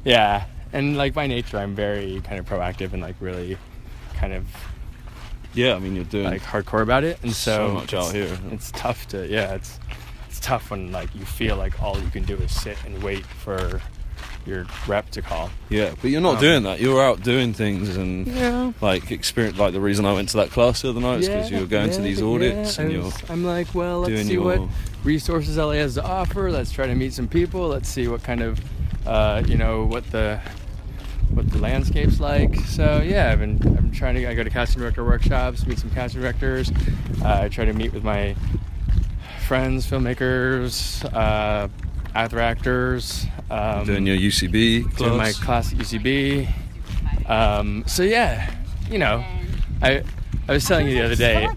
yeah, 0.04 0.46
and 0.74 0.98
like 0.98 1.14
by 1.14 1.28
nature, 1.28 1.58
I'm 1.58 1.76
very 1.76 2.22
kind 2.22 2.40
of 2.40 2.46
proactive 2.48 2.94
and 2.94 3.02
like 3.02 3.16
really 3.20 3.58
kind 4.16 4.34
of 4.34 4.46
Yeah, 5.54 5.76
I 5.76 5.80
mean 5.80 5.96
you're 5.96 6.06
doing 6.06 6.26
like 6.26 6.42
hardcore 6.42 6.82
about 6.82 7.04
it, 7.04 7.20
and 7.24 7.34
so, 7.34 7.68
so 7.70 7.74
much 7.74 7.94
out 7.94 8.14
it's- 8.16 8.40
here. 8.40 8.52
It's 8.52 8.72
tough 8.72 9.08
to 9.10 9.28
yeah, 9.28 9.54
it's 9.56 9.80
it's 10.30 10.40
tough 10.40 10.72
when 10.72 10.92
like 10.92 11.14
you 11.16 11.26
feel 11.26 11.56
like 11.58 11.82
all 11.82 12.00
you 12.00 12.10
can 12.10 12.24
do 12.24 12.36
is 12.38 12.52
sit 12.52 12.78
and 12.86 13.02
wait 13.04 13.26
for 13.26 13.82
your 14.46 14.66
rep 14.88 15.10
to 15.12 15.22
call. 15.22 15.50
Yeah, 15.70 15.94
but 16.02 16.10
you're 16.10 16.22
not 16.22 16.36
Um, 16.36 16.42
doing 16.42 16.64
that. 16.64 16.80
You're 16.80 17.04
out 17.04 17.22
doing 17.22 17.54
things 17.54 17.96
and 17.96 18.26
Yeah. 18.28 18.72
like 18.82 19.12
experience. 19.12 19.58
Like 19.60 19.74
the 19.74 19.82
reason 19.82 20.06
I 20.06 20.14
went 20.14 20.30
to 20.30 20.38
that 20.38 20.50
class 20.52 20.82
the 20.82 20.90
other 20.90 21.00
night 21.02 21.20
is 21.20 21.28
because 21.30 21.52
you 21.52 21.60
were 21.60 21.66
going 21.68 21.92
to 21.92 22.02
these 22.02 22.22
audits 22.24 22.80
I 22.80 22.84
and 22.84 22.92
you're 22.92 23.12
I'm 23.30 23.44
like, 23.46 23.74
well, 23.76 24.00
let's 24.00 24.14
doing 24.14 24.26
see 24.28 24.34
your- 24.34 24.44
what 24.60 24.70
resources 25.04 25.58
LA 25.58 25.74
has 25.74 25.96
to 25.96 26.04
offer. 26.04 26.52
Let's 26.52 26.72
try 26.72 26.88
to 26.88 26.96
meet 26.96 27.14
some 27.14 27.28
people. 27.28 27.68
Let's 27.68 27.90
see 27.90 28.08
what 28.08 28.24
kind 28.24 28.42
of, 28.42 28.60
uh, 29.06 29.44
you 29.46 29.58
know, 29.58 29.86
what 29.86 30.10
the 30.12 30.40
what 31.30 31.50
the 31.50 31.60
landscape's 31.60 32.20
like. 32.20 32.56
So 32.62 33.02
yeah, 33.04 33.32
I've 33.32 33.40
been 33.40 33.60
I'm 33.78 33.92
trying 33.92 34.16
to. 34.16 34.30
I 34.30 34.34
go 34.34 34.44
to 34.44 34.50
casting 34.50 34.82
director 34.82 35.04
workshops, 35.04 35.66
meet 35.66 35.80
some 35.80 35.90
casting 35.92 36.22
directors. 36.22 36.72
Uh, 37.24 37.42
I 37.44 37.50
try 37.50 37.66
to 37.66 37.74
meet 37.74 37.94
with 37.94 38.04
my 38.04 38.36
friends, 39.48 39.90
filmmakers, 39.90 41.04
uh, 41.14 41.68
other 42.16 42.40
actors. 42.40 43.26
Um, 43.50 43.86
doing 43.86 44.06
your 44.06 44.18
UCB 44.18 44.84
class. 44.84 44.98
doing 44.98 45.18
my 45.18 45.32
class 45.32 45.74
at 45.74 45.80
UCB. 45.80 46.50
Um, 47.30 47.84
so 47.88 48.04
yeah, 48.04 48.54
you 48.90 48.98
know, 48.98 49.24
I 49.82 50.04
I 50.48 50.54
was 50.54 50.66
telling 50.66 50.88
you 50.88 50.96
the 50.96 51.06
other 51.06 51.16
day 51.16 51.50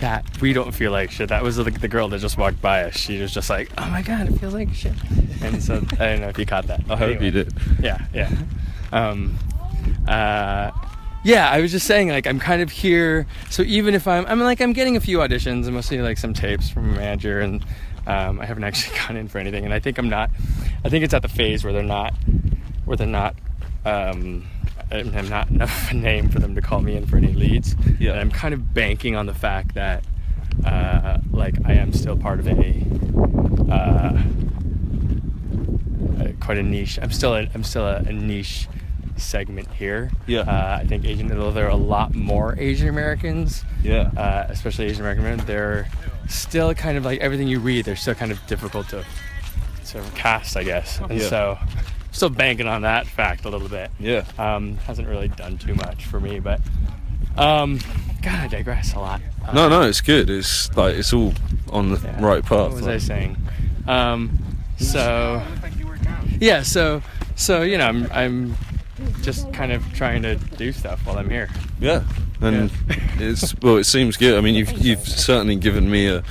that 0.00 0.24
we 0.40 0.52
don't 0.52 0.72
feel 0.72 0.90
like 0.92 1.10
shit. 1.10 1.28
That 1.30 1.42
was 1.42 1.56
the, 1.56 1.64
the 1.64 1.88
girl 1.88 2.08
that 2.08 2.18
just 2.20 2.36
walked 2.38 2.60
by 2.60 2.84
us. 2.84 2.96
She 2.96 3.20
was 3.20 3.32
just 3.32 3.50
like, 3.50 3.70
"Oh 3.78 3.88
my 3.90 4.02
god, 4.02 4.28
it 4.28 4.38
feels 4.38 4.54
like 4.54 4.72
shit." 4.74 4.94
And 5.42 5.62
so 5.62 5.76
I 5.92 6.06
don't 6.06 6.20
know 6.20 6.28
if 6.28 6.38
you 6.38 6.46
caught 6.46 6.66
that. 6.68 6.80
I 6.88 6.96
hope 6.96 7.08
Anyway. 7.10 7.24
you 7.26 7.30
did. 7.30 7.52
Yeah, 7.80 8.04
yeah. 8.14 8.30
Um, 8.92 9.38
uh, 10.06 10.70
yeah, 11.24 11.50
I 11.50 11.60
was 11.60 11.72
just 11.72 11.86
saying, 11.86 12.08
like, 12.08 12.26
I'm 12.26 12.38
kind 12.38 12.62
of 12.62 12.70
here. 12.70 13.26
So 13.50 13.62
even 13.62 13.94
if 13.94 14.06
I'm, 14.08 14.24
I'm 14.26 14.40
like, 14.40 14.60
I'm 14.60 14.72
getting 14.72 14.96
a 14.96 15.00
few 15.00 15.18
auditions 15.18 15.66
and 15.66 15.74
mostly 15.74 16.00
like 16.00 16.16
some 16.18 16.32
tapes 16.32 16.70
from 16.70 16.90
a 16.90 16.96
manager, 16.96 17.40
and 17.40 17.64
um, 18.06 18.40
I 18.40 18.46
haven't 18.46 18.64
actually 18.68 18.96
gone 18.98 19.16
in 19.16 19.28
for 19.28 19.38
anything. 19.38 19.64
And 19.64 19.74
I 19.74 19.78
think 19.80 19.98
I'm 19.98 20.08
not. 20.08 20.30
I 20.84 20.88
think 20.88 21.04
it's 21.04 21.14
at 21.14 21.22
the 21.22 21.28
phase 21.28 21.64
where 21.64 21.72
they're 21.72 21.82
not, 21.82 22.14
where 22.84 22.96
they're 22.96 23.06
not. 23.06 23.34
Um, 23.84 24.46
I'm 24.90 25.28
not 25.28 25.50
enough 25.50 25.84
of 25.84 25.90
a 25.92 25.94
name 26.00 26.28
for 26.28 26.38
them 26.38 26.54
to 26.54 26.60
call 26.60 26.80
me 26.80 26.96
in 26.96 27.06
for 27.06 27.16
any 27.16 27.32
leads. 27.32 27.76
Yeah. 27.98 28.12
And 28.12 28.20
I'm 28.20 28.30
kind 28.30 28.54
of 28.54 28.72
banking 28.74 29.16
on 29.16 29.26
the 29.26 29.34
fact 29.34 29.74
that, 29.74 30.04
uh, 30.64 31.18
like, 31.30 31.54
I 31.64 31.74
am 31.74 31.92
still 31.92 32.16
part 32.16 32.40
of 32.40 32.48
a. 32.48 32.84
Uh, 33.70 34.22
quite 36.40 36.58
a 36.58 36.62
niche. 36.62 36.98
I'm 37.02 37.10
still 37.12 37.34
a, 37.34 37.48
I'm 37.54 37.62
still 37.64 37.86
a, 37.86 37.96
a 37.98 38.12
niche 38.12 38.68
segment 39.16 39.68
here. 39.74 40.10
Yeah. 40.26 40.40
Uh, 40.40 40.78
I 40.80 40.86
think 40.86 41.04
Asian. 41.04 41.30
Although 41.32 41.50
there 41.52 41.66
are 41.66 41.70
a 41.70 41.76
lot 41.76 42.14
more 42.14 42.54
Asian 42.58 42.88
Americans, 42.88 43.64
Yeah. 43.82 44.10
uh, 44.16 44.46
especially 44.48 44.86
Asian 44.86 45.00
American 45.00 45.24
men, 45.24 45.38
they're 45.46 45.88
still 46.28 46.72
kind 46.74 46.96
of 46.96 47.04
like 47.04 47.20
everything 47.20 47.48
you 47.48 47.60
read. 47.60 47.84
They're 47.84 47.96
still 47.96 48.14
kind 48.14 48.32
of 48.32 48.44
difficult 48.46 48.88
to 48.90 49.04
to 49.88 50.02
cast, 50.14 50.56
I 50.56 50.64
guess. 50.64 50.98
And 51.00 51.18
Yeah. 51.20 51.28
so, 51.28 51.58
still 52.18 52.30
banking 52.30 52.66
on 52.66 52.82
that 52.82 53.06
fact 53.06 53.44
a 53.44 53.48
little 53.48 53.68
bit. 53.68 53.90
yeah. 53.98 54.24
Um, 54.38 54.76
hasn't 54.78 55.08
really 55.08 55.28
done 55.28 55.56
too 55.58 55.74
much 55.74 56.04
for 56.04 56.20
me, 56.20 56.40
but 56.40 56.60
um, 57.36 57.78
God, 58.22 58.34
I 58.34 58.48
digress 58.48 58.94
a 58.94 58.98
lot. 59.00 59.20
Um, 59.46 59.54
No, 59.54 59.68
no, 59.68 59.82
it's 59.82 60.00
good. 60.00 60.28
It's 60.28 60.74
like 60.76 60.96
it's 60.96 61.12
all 61.12 61.32
on 61.70 61.90
the 61.90 62.00
yeah. 62.00 62.24
right 62.24 62.42
path. 62.42 62.50
What 62.50 62.72
was 62.72 62.82
like- 62.82 62.94
I 62.96 62.98
saying? 62.98 63.36
Um, 63.86 64.38
so 64.78 65.42
yeah, 66.40 66.62
so 66.62 67.02
so 67.36 67.62
you 67.62 67.78
know, 67.78 67.86
I'm 67.86 68.10
I'm 68.12 68.54
just 69.22 69.50
kind 69.52 69.72
of 69.72 69.82
trying 69.94 70.22
to 70.22 70.34
do 70.36 70.72
stuff 70.72 71.06
while 71.06 71.18
I'm 71.18 71.30
here. 71.30 71.48
Yeah, 71.80 72.02
and 72.40 72.70
it's 73.18 73.54
well, 73.62 73.76
it 73.76 73.84
seems 73.84 74.16
good. 74.16 74.36
I 74.36 74.40
mean, 74.40 74.54
you've 74.54 74.72
you've 74.78 75.06
certainly 75.08 75.56
given 75.56 75.90
me 75.90 76.06
a 76.08 76.22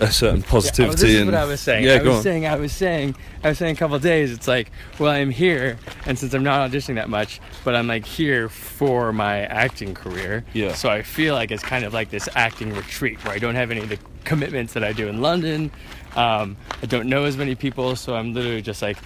a 0.00 0.10
certain 0.12 0.40
Yeah, 0.40 0.46
positivity. 0.46 0.96
this 1.02 1.10
is 1.14 1.24
what 1.24 1.34
I 1.34 1.44
was 1.44 1.60
saying. 1.60 1.84
Yeah, 1.84 1.94
I 1.94 1.98
go 1.98 2.08
was 2.10 2.16
on. 2.18 2.22
saying, 2.22 2.46
I 2.46 2.56
was 2.56 2.72
saying, 2.72 3.16
I 3.42 3.48
was 3.50 3.58
saying 3.58 3.76
a 3.76 3.78
couple 3.78 3.96
of 3.96 4.02
days. 4.02 4.32
It's 4.32 4.46
like, 4.48 4.70
well, 4.98 5.10
I'm 5.10 5.30
here, 5.30 5.78
and 6.06 6.18
since 6.18 6.34
I'm 6.34 6.42
not 6.44 6.70
auditioning 6.70 6.96
that 6.96 7.08
much, 7.08 7.40
but 7.64 7.74
I'm 7.74 7.86
like 7.86 8.04
here 8.04 8.48
for 8.48 9.12
my 9.12 9.40
acting 9.46 9.94
career. 9.94 10.44
Yeah. 10.52 10.74
So 10.74 10.88
I 10.88 11.02
feel 11.02 11.34
like 11.34 11.50
it's 11.50 11.62
kind 11.62 11.84
of 11.84 11.92
like 11.94 12.10
this 12.10 12.28
acting 12.34 12.74
retreat 12.74 13.22
where 13.24 13.34
I 13.34 13.38
don't 13.38 13.54
have 13.54 13.70
any 13.70 13.80
of 13.80 13.88
the 13.88 13.98
commitments 14.24 14.72
that 14.74 14.84
I 14.84 14.92
do 14.92 15.08
in 15.08 15.20
London. 15.20 15.70
Um, 16.14 16.56
I 16.82 16.86
don't 16.86 17.08
know 17.08 17.24
as 17.24 17.36
many 17.36 17.54
people, 17.54 17.96
so 17.96 18.14
I'm 18.16 18.32
literally 18.34 18.62
just 18.62 18.82
like 18.82 18.96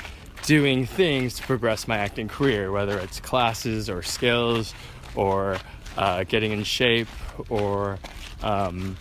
doing 0.44 0.86
things 0.86 1.34
to 1.34 1.42
progress 1.42 1.86
my 1.86 1.98
acting 1.98 2.28
career, 2.28 2.72
whether 2.72 2.98
it's 2.98 3.20
classes 3.20 3.90
or 3.90 4.02
skills 4.02 4.74
or 5.14 5.58
uh, 5.98 6.24
getting 6.24 6.52
in 6.52 6.62
shape 6.64 7.08
or 7.48 7.98
um, 8.42 8.96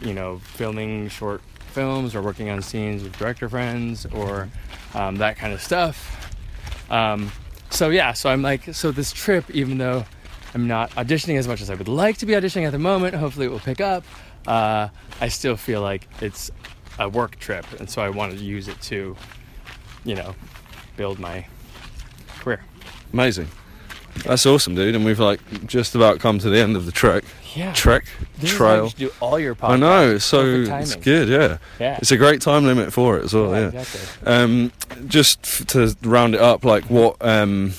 you 0.00 0.12
know 0.12 0.38
filming 0.38 1.08
short 1.08 1.42
films 1.72 2.14
or 2.14 2.22
working 2.22 2.48
on 2.48 2.62
scenes 2.62 3.02
with 3.02 3.16
director 3.18 3.48
friends 3.48 4.06
or 4.06 4.48
um, 4.94 5.16
that 5.16 5.36
kind 5.36 5.52
of 5.52 5.60
stuff. 5.60 6.34
Um, 6.90 7.30
so 7.70 7.90
yeah, 7.90 8.12
so 8.12 8.30
I'm 8.30 8.42
like, 8.42 8.74
so 8.74 8.90
this 8.90 9.12
trip, 9.12 9.50
even 9.50 9.78
though 9.78 10.04
I'm 10.54 10.66
not 10.66 10.90
auditioning 10.92 11.36
as 11.36 11.46
much 11.46 11.60
as 11.60 11.68
I 11.68 11.74
would 11.74 11.88
like 11.88 12.18
to 12.18 12.26
be 12.26 12.32
auditioning 12.32 12.64
at 12.64 12.72
the 12.72 12.78
moment, 12.78 13.14
hopefully 13.14 13.46
it 13.46 13.50
will 13.50 13.58
pick 13.58 13.80
up. 13.80 14.04
Uh, 14.46 14.88
I 15.20 15.28
still 15.28 15.56
feel 15.56 15.82
like 15.82 16.08
it's 16.20 16.50
a 16.98 17.08
work 17.08 17.36
trip, 17.36 17.66
and 17.78 17.90
so 17.90 18.00
I 18.00 18.08
want 18.08 18.32
to 18.32 18.38
use 18.38 18.68
it 18.68 18.80
to, 18.82 19.16
you 20.04 20.14
know, 20.14 20.34
build 20.96 21.18
my 21.18 21.46
career. 22.38 22.62
Amazing. 23.12 23.48
That's 24.24 24.44
awesome, 24.46 24.74
dude. 24.74 24.94
And 24.94 25.04
we've 25.04 25.18
like 25.20 25.40
just 25.66 25.94
about 25.94 26.18
come 26.20 26.38
to 26.40 26.50
the 26.50 26.58
end 26.58 26.76
of 26.76 26.86
the 26.86 26.92
trek. 26.92 27.24
Yeah. 27.54 27.72
Trek 27.72 28.04
This 28.38 28.52
is 28.52 28.58
how 28.58 28.64
you 28.74 28.78
trail. 28.80 28.88
do 28.96 29.10
all 29.20 29.38
your 29.38 29.54
podcasts. 29.54 29.70
I 29.70 29.76
know. 29.76 30.14
It's 30.16 30.24
so 30.24 30.44
it's 30.44 30.96
good. 30.96 31.28
Yeah. 31.28 31.58
Yeah. 31.78 31.98
It's 32.00 32.10
a 32.12 32.16
great 32.16 32.40
time 32.40 32.64
limit 32.64 32.92
for 32.92 33.18
it 33.18 33.24
as 33.24 33.34
well. 33.34 33.50
Yeah, 33.52 33.70
Yeah. 33.72 33.80
exactly. 33.80 34.26
Um, 34.32 34.72
just 35.06 35.38
f- 35.44 35.66
to 35.68 35.96
round 36.02 36.34
it 36.34 36.40
up, 36.40 36.64
like 36.64 36.84
what, 36.90 37.16
um, 37.20 37.72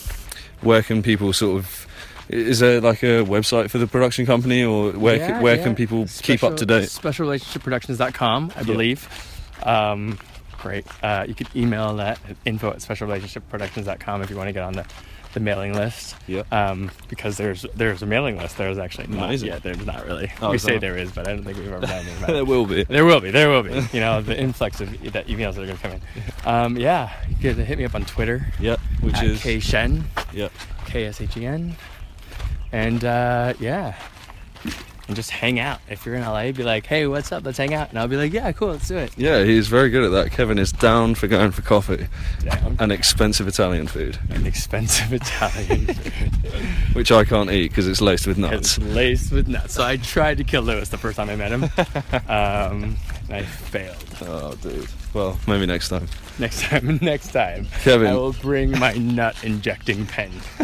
where 0.61 0.81
can 0.81 1.03
people 1.03 1.31
sort 1.33 1.57
of, 1.59 1.87
is 2.29 2.59
there 2.59 2.81
like 2.81 3.03
a 3.03 3.23
website 3.23 3.69
for 3.69 3.77
the 3.77 3.87
production 3.87 4.25
company 4.25 4.63
or 4.63 4.91
where, 4.91 5.17
Yeah, 5.17 5.37
c- 5.39 5.43
where 5.43 5.55
yeah. 5.57 5.63
can 5.63 5.75
people 5.75 6.07
keep 6.23 6.43
up 6.43 6.57
to 6.57 6.65
date? 6.65 6.89
Specialrelationshipproductions.com, 6.89 8.53
I 8.55 8.63
believe. 8.63 9.07
Um, 9.63 10.17
great. 10.59 10.85
Uh, 11.03 11.25
you 11.27 11.35
could 11.35 11.47
email 11.55 11.95
that 11.97 12.19
at 12.29 12.35
info 12.45 12.71
at 12.71 12.77
specialrelationshipproductions.com 12.77 14.21
if 14.23 14.29
you 14.29 14.35
want 14.37 14.47
to 14.49 14.53
get 14.53 14.63
on 14.63 14.73
the, 14.73 14.85
the 15.37 15.43
mailing 15.43 15.73
list. 15.73 16.15
Yeah. 16.25 16.43
Um, 16.51 16.89
because 17.09 17.37
there's 17.37 17.65
there's 17.75 18.01
a 18.01 18.05
mailing 18.07 18.37
list. 18.37 18.57
There's 18.57 18.79
actually 18.79 19.07
not 19.07 19.25
Amazing. 19.25 19.49
yet. 19.49 19.61
There's 19.63 19.85
not 19.85 20.05
really. 20.05 20.31
Oh, 20.41 20.49
we 20.51 20.57
say 20.57 20.71
there? 20.79 20.93
there 20.93 20.97
is, 20.97 21.11
but 21.11 21.27
I 21.27 21.33
don't 21.33 21.43
think 21.43 21.57
we've 21.57 21.67
ever 21.71 21.81
done 21.81 21.91
anything 21.91 22.17
about 22.23 22.27
there 22.33 22.45
will 22.45 22.65
be. 22.65 22.83
There 22.83 23.05
will 23.05 23.19
be. 23.19 23.29
There 23.31 23.49
will 23.49 23.63
be. 23.63 23.87
You 23.93 23.99
know, 23.99 24.21
the 24.21 24.37
influx 24.39 24.81
of 24.81 24.91
e- 25.05 25.09
that 25.09 25.27
emails 25.27 25.53
that 25.55 25.61
are 25.63 25.65
going 25.67 25.77
to 25.77 25.83
come 25.83 25.91
in. 25.91 26.01
Um, 26.45 26.77
yeah. 26.77 27.11
You 27.29 27.35
could 27.35 27.57
hit 27.57 27.77
me 27.77 27.85
up 27.85 27.93
on 27.95 28.03
Twitter. 28.05 28.47
Yep. 28.59 28.79
Which 29.01 29.21
is. 29.21 29.41
K 29.41 29.59
Shen. 29.59 30.05
Yeah. 30.33 30.49
K 30.85 31.05
S 31.05 31.21
H 31.21 31.37
E 31.37 31.45
N. 31.45 31.75
And 32.71 33.05
uh, 33.05 33.53
yeah. 33.59 33.95
And 35.07 35.15
just 35.15 35.29
hang 35.31 35.59
out. 35.59 35.79
If 35.89 36.05
you're 36.05 36.15
in 36.15 36.21
LA, 36.21 36.51
be 36.51 36.63
like, 36.63 36.85
hey, 36.85 37.07
what's 37.07 37.31
up? 37.31 37.45
Let's 37.45 37.57
hang 37.57 37.73
out. 37.73 37.89
And 37.89 37.99
I'll 37.99 38.07
be 38.09 38.17
like, 38.17 38.33
yeah, 38.33 38.51
cool, 38.51 38.69
let's 38.69 38.87
do 38.87 38.97
it. 38.97 39.17
Yeah, 39.17 39.43
he's 39.43 39.67
very 39.67 39.89
good 39.89 40.03
at 40.03 40.11
that. 40.11 40.31
Kevin 40.31 40.59
is 40.59 40.71
down 40.71 41.15
for 41.15 41.27
going 41.27 41.51
for 41.51 41.61
coffee 41.61 42.07
Down. 42.43 42.75
and 42.79 42.91
expensive 42.91 43.47
Italian 43.47 43.87
food, 43.87 44.19
And 44.29 44.45
expensive 44.45 45.13
Italian 45.13 45.85
food. 45.93 46.95
which 46.95 47.11
I 47.11 47.23
can't 47.23 47.49
eat 47.51 47.69
because 47.69 47.87
it's 47.87 48.01
laced 48.01 48.27
with 48.27 48.37
nuts. 48.37 48.77
It's 48.77 48.87
laced 48.87 49.31
with 49.31 49.47
nuts. 49.47 49.73
So 49.75 49.83
I 49.83 49.97
tried 49.97 50.37
to 50.39 50.43
kill 50.43 50.63
Lewis 50.63 50.89
the 50.89 50.97
first 50.97 51.15
time 51.17 51.29
I 51.29 51.35
met 51.35 51.51
him. 51.51 51.69
Um, 52.29 52.97
I 53.29 53.43
failed. 53.43 54.03
Oh, 54.21 54.55
dude. 54.55 54.87
Well, 55.13 55.37
maybe 55.47 55.65
next 55.65 55.89
time. 55.89 56.07
Next 56.39 56.61
time, 56.63 56.97
next 57.01 57.31
time, 57.33 57.67
Kevin. 57.81 58.07
I 58.07 58.13
will 58.15 58.33
bring 58.33 58.71
my 58.71 58.93
nut 58.93 59.35
injecting 59.43 60.05
pen. 60.05 60.29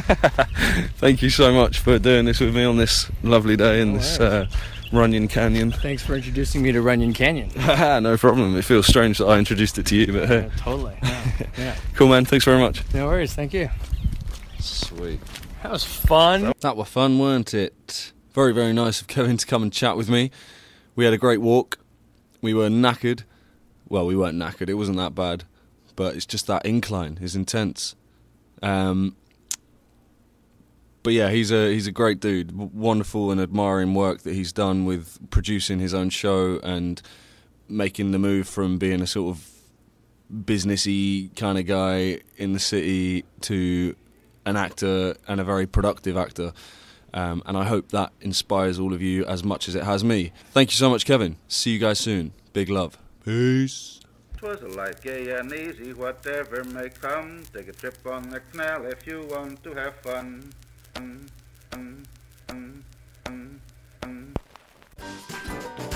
Thank 0.98 1.22
you 1.22 1.30
so 1.30 1.54
much 1.54 1.80
for 1.80 2.00
doing 2.00 2.26
this 2.26 2.40
with 2.40 2.56
me 2.56 2.64
on 2.64 2.78
this 2.78 3.12
lovely 3.22 3.58
day 3.58 3.82
in 3.82 3.94
this 3.94 4.20
uh, 4.20 4.48
Runyon 4.94 5.28
Canyon. 5.28 5.72
Thanks 5.72 6.04
for 6.06 6.16
introducing 6.16 6.62
me 6.62 6.72
to 6.72 6.82
Runyon 6.82 7.14
Canyon. 7.14 7.50
no 8.04 8.16
problem. 8.18 8.56
It 8.56 8.64
feels 8.64 8.88
strange 8.88 9.18
that 9.18 9.26
I 9.26 9.40
introduced 9.40 9.78
it 9.78 9.86
to 9.88 9.96
you, 9.96 10.08
but 10.08 10.22
Yeah, 10.30 10.42
hey. 10.42 10.50
totally. 10.58 10.96
Yeah. 11.04 11.34
yeah. 11.58 11.76
Cool, 11.96 12.10
man. 12.10 12.26
Thanks 12.26 12.46
very 12.46 12.60
much. 12.60 12.84
No 12.94 13.08
worries. 13.08 13.34
Thank 13.34 13.54
you. 13.54 13.70
Sweet. 14.60 15.20
That 15.64 15.72
was 15.72 15.84
fun. 15.84 16.54
That 16.62 16.78
were 16.78 16.86
fun, 16.86 17.20
weren't 17.20 17.54
it? 17.54 18.14
Very, 18.34 18.54
very 18.54 18.74
nice 18.74 19.02
of 19.02 19.08
Kevin 19.08 19.38
to 19.38 19.46
come 19.46 19.64
and 19.64 19.74
chat 19.74 19.98
with 19.98 20.10
me. 20.10 20.32
We 20.96 21.06
had 21.06 21.14
a 21.14 21.18
great 21.18 21.42
walk. 21.42 21.80
We 22.44 22.54
were 22.54 22.68
knackered. 22.68 23.24
Well, 23.88 24.06
we 24.06 24.18
weren't 24.18 24.38
knackered. 24.38 24.70
It 24.70 24.74
wasn't 24.74 24.98
that 24.98 25.16
bad, 25.16 25.46
but 25.96 26.16
it's 26.16 26.26
just 26.26 26.46
that 26.48 26.66
incline 26.66 27.18
is 27.22 27.38
intense. 27.38 27.96
Um, 28.62 29.16
but 31.04 31.14
yeah, 31.14 31.30
he's 31.30 31.52
a 31.52 31.72
he's 31.72 31.88
a 31.88 31.92
great 31.92 32.20
dude. 32.20 32.52
Wonderful 32.52 33.32
and 33.32 33.40
admiring 33.40 33.94
work 33.94 34.24
that 34.24 34.34
he's 34.34 34.52
done 34.52 34.84
with 34.84 35.20
producing 35.30 35.80
his 35.80 35.94
own 35.94 36.10
show 36.10 36.60
and 36.60 37.02
making 37.70 38.12
the 38.12 38.20
move 38.20 38.46
from 38.46 38.78
being 38.78 39.02
a 39.02 39.08
sort 39.08 39.38
of 39.38 39.50
businessy 40.46 41.34
kind 41.38 41.58
of 41.58 41.66
guy 41.66 42.20
in 42.36 42.52
the 42.52 42.60
city 42.60 43.24
to 43.40 43.96
an 44.46 44.58
actor 44.58 45.16
and 45.30 45.40
a 45.40 45.46
very 45.46 45.66
productive 45.66 46.18
actor. 46.18 46.52
Um, 47.14 47.44
and 47.46 47.56
I 47.56 47.66
hope 47.66 47.90
that 47.90 48.12
inspires 48.22 48.80
all 48.80 48.94
of 48.94 49.02
you 49.02 49.24
as 49.26 49.44
much 49.44 49.68
as 49.68 49.76
it 49.76 49.84
has 49.84 50.04
me. 50.04 50.32
Thank 50.52 50.72
you 50.72 50.76
so 50.78 50.90
much, 50.90 51.06
Kevin. 51.06 51.38
See 51.48 51.72
you 51.72 51.80
guys 51.80 52.00
soon. 52.00 52.34
Big 52.54 52.70
love. 52.70 52.98
Peace. 53.24 54.00
Peace. 54.00 54.00
'Twas 54.44 54.62
a 54.62 54.68
life 54.68 55.02
gay 55.02 55.32
and 55.38 55.54
easy, 55.54 55.94
whatever 55.94 56.66
may 56.66 56.90
come. 56.90 57.44
Take 57.54 57.70
a 57.70 57.72
trip 57.72 57.96
on 58.06 58.30
the 58.30 58.42
canal 58.42 58.86
if 58.88 59.08
you 59.08 59.26
want 59.32 59.64
to 59.64 59.74
have 59.74 59.96
fun. 60.02 60.52
Mm, 60.96 61.30
mm, 61.72 62.04
mm, 62.50 62.84
mm, 63.24 63.60
mm. 64.02 65.93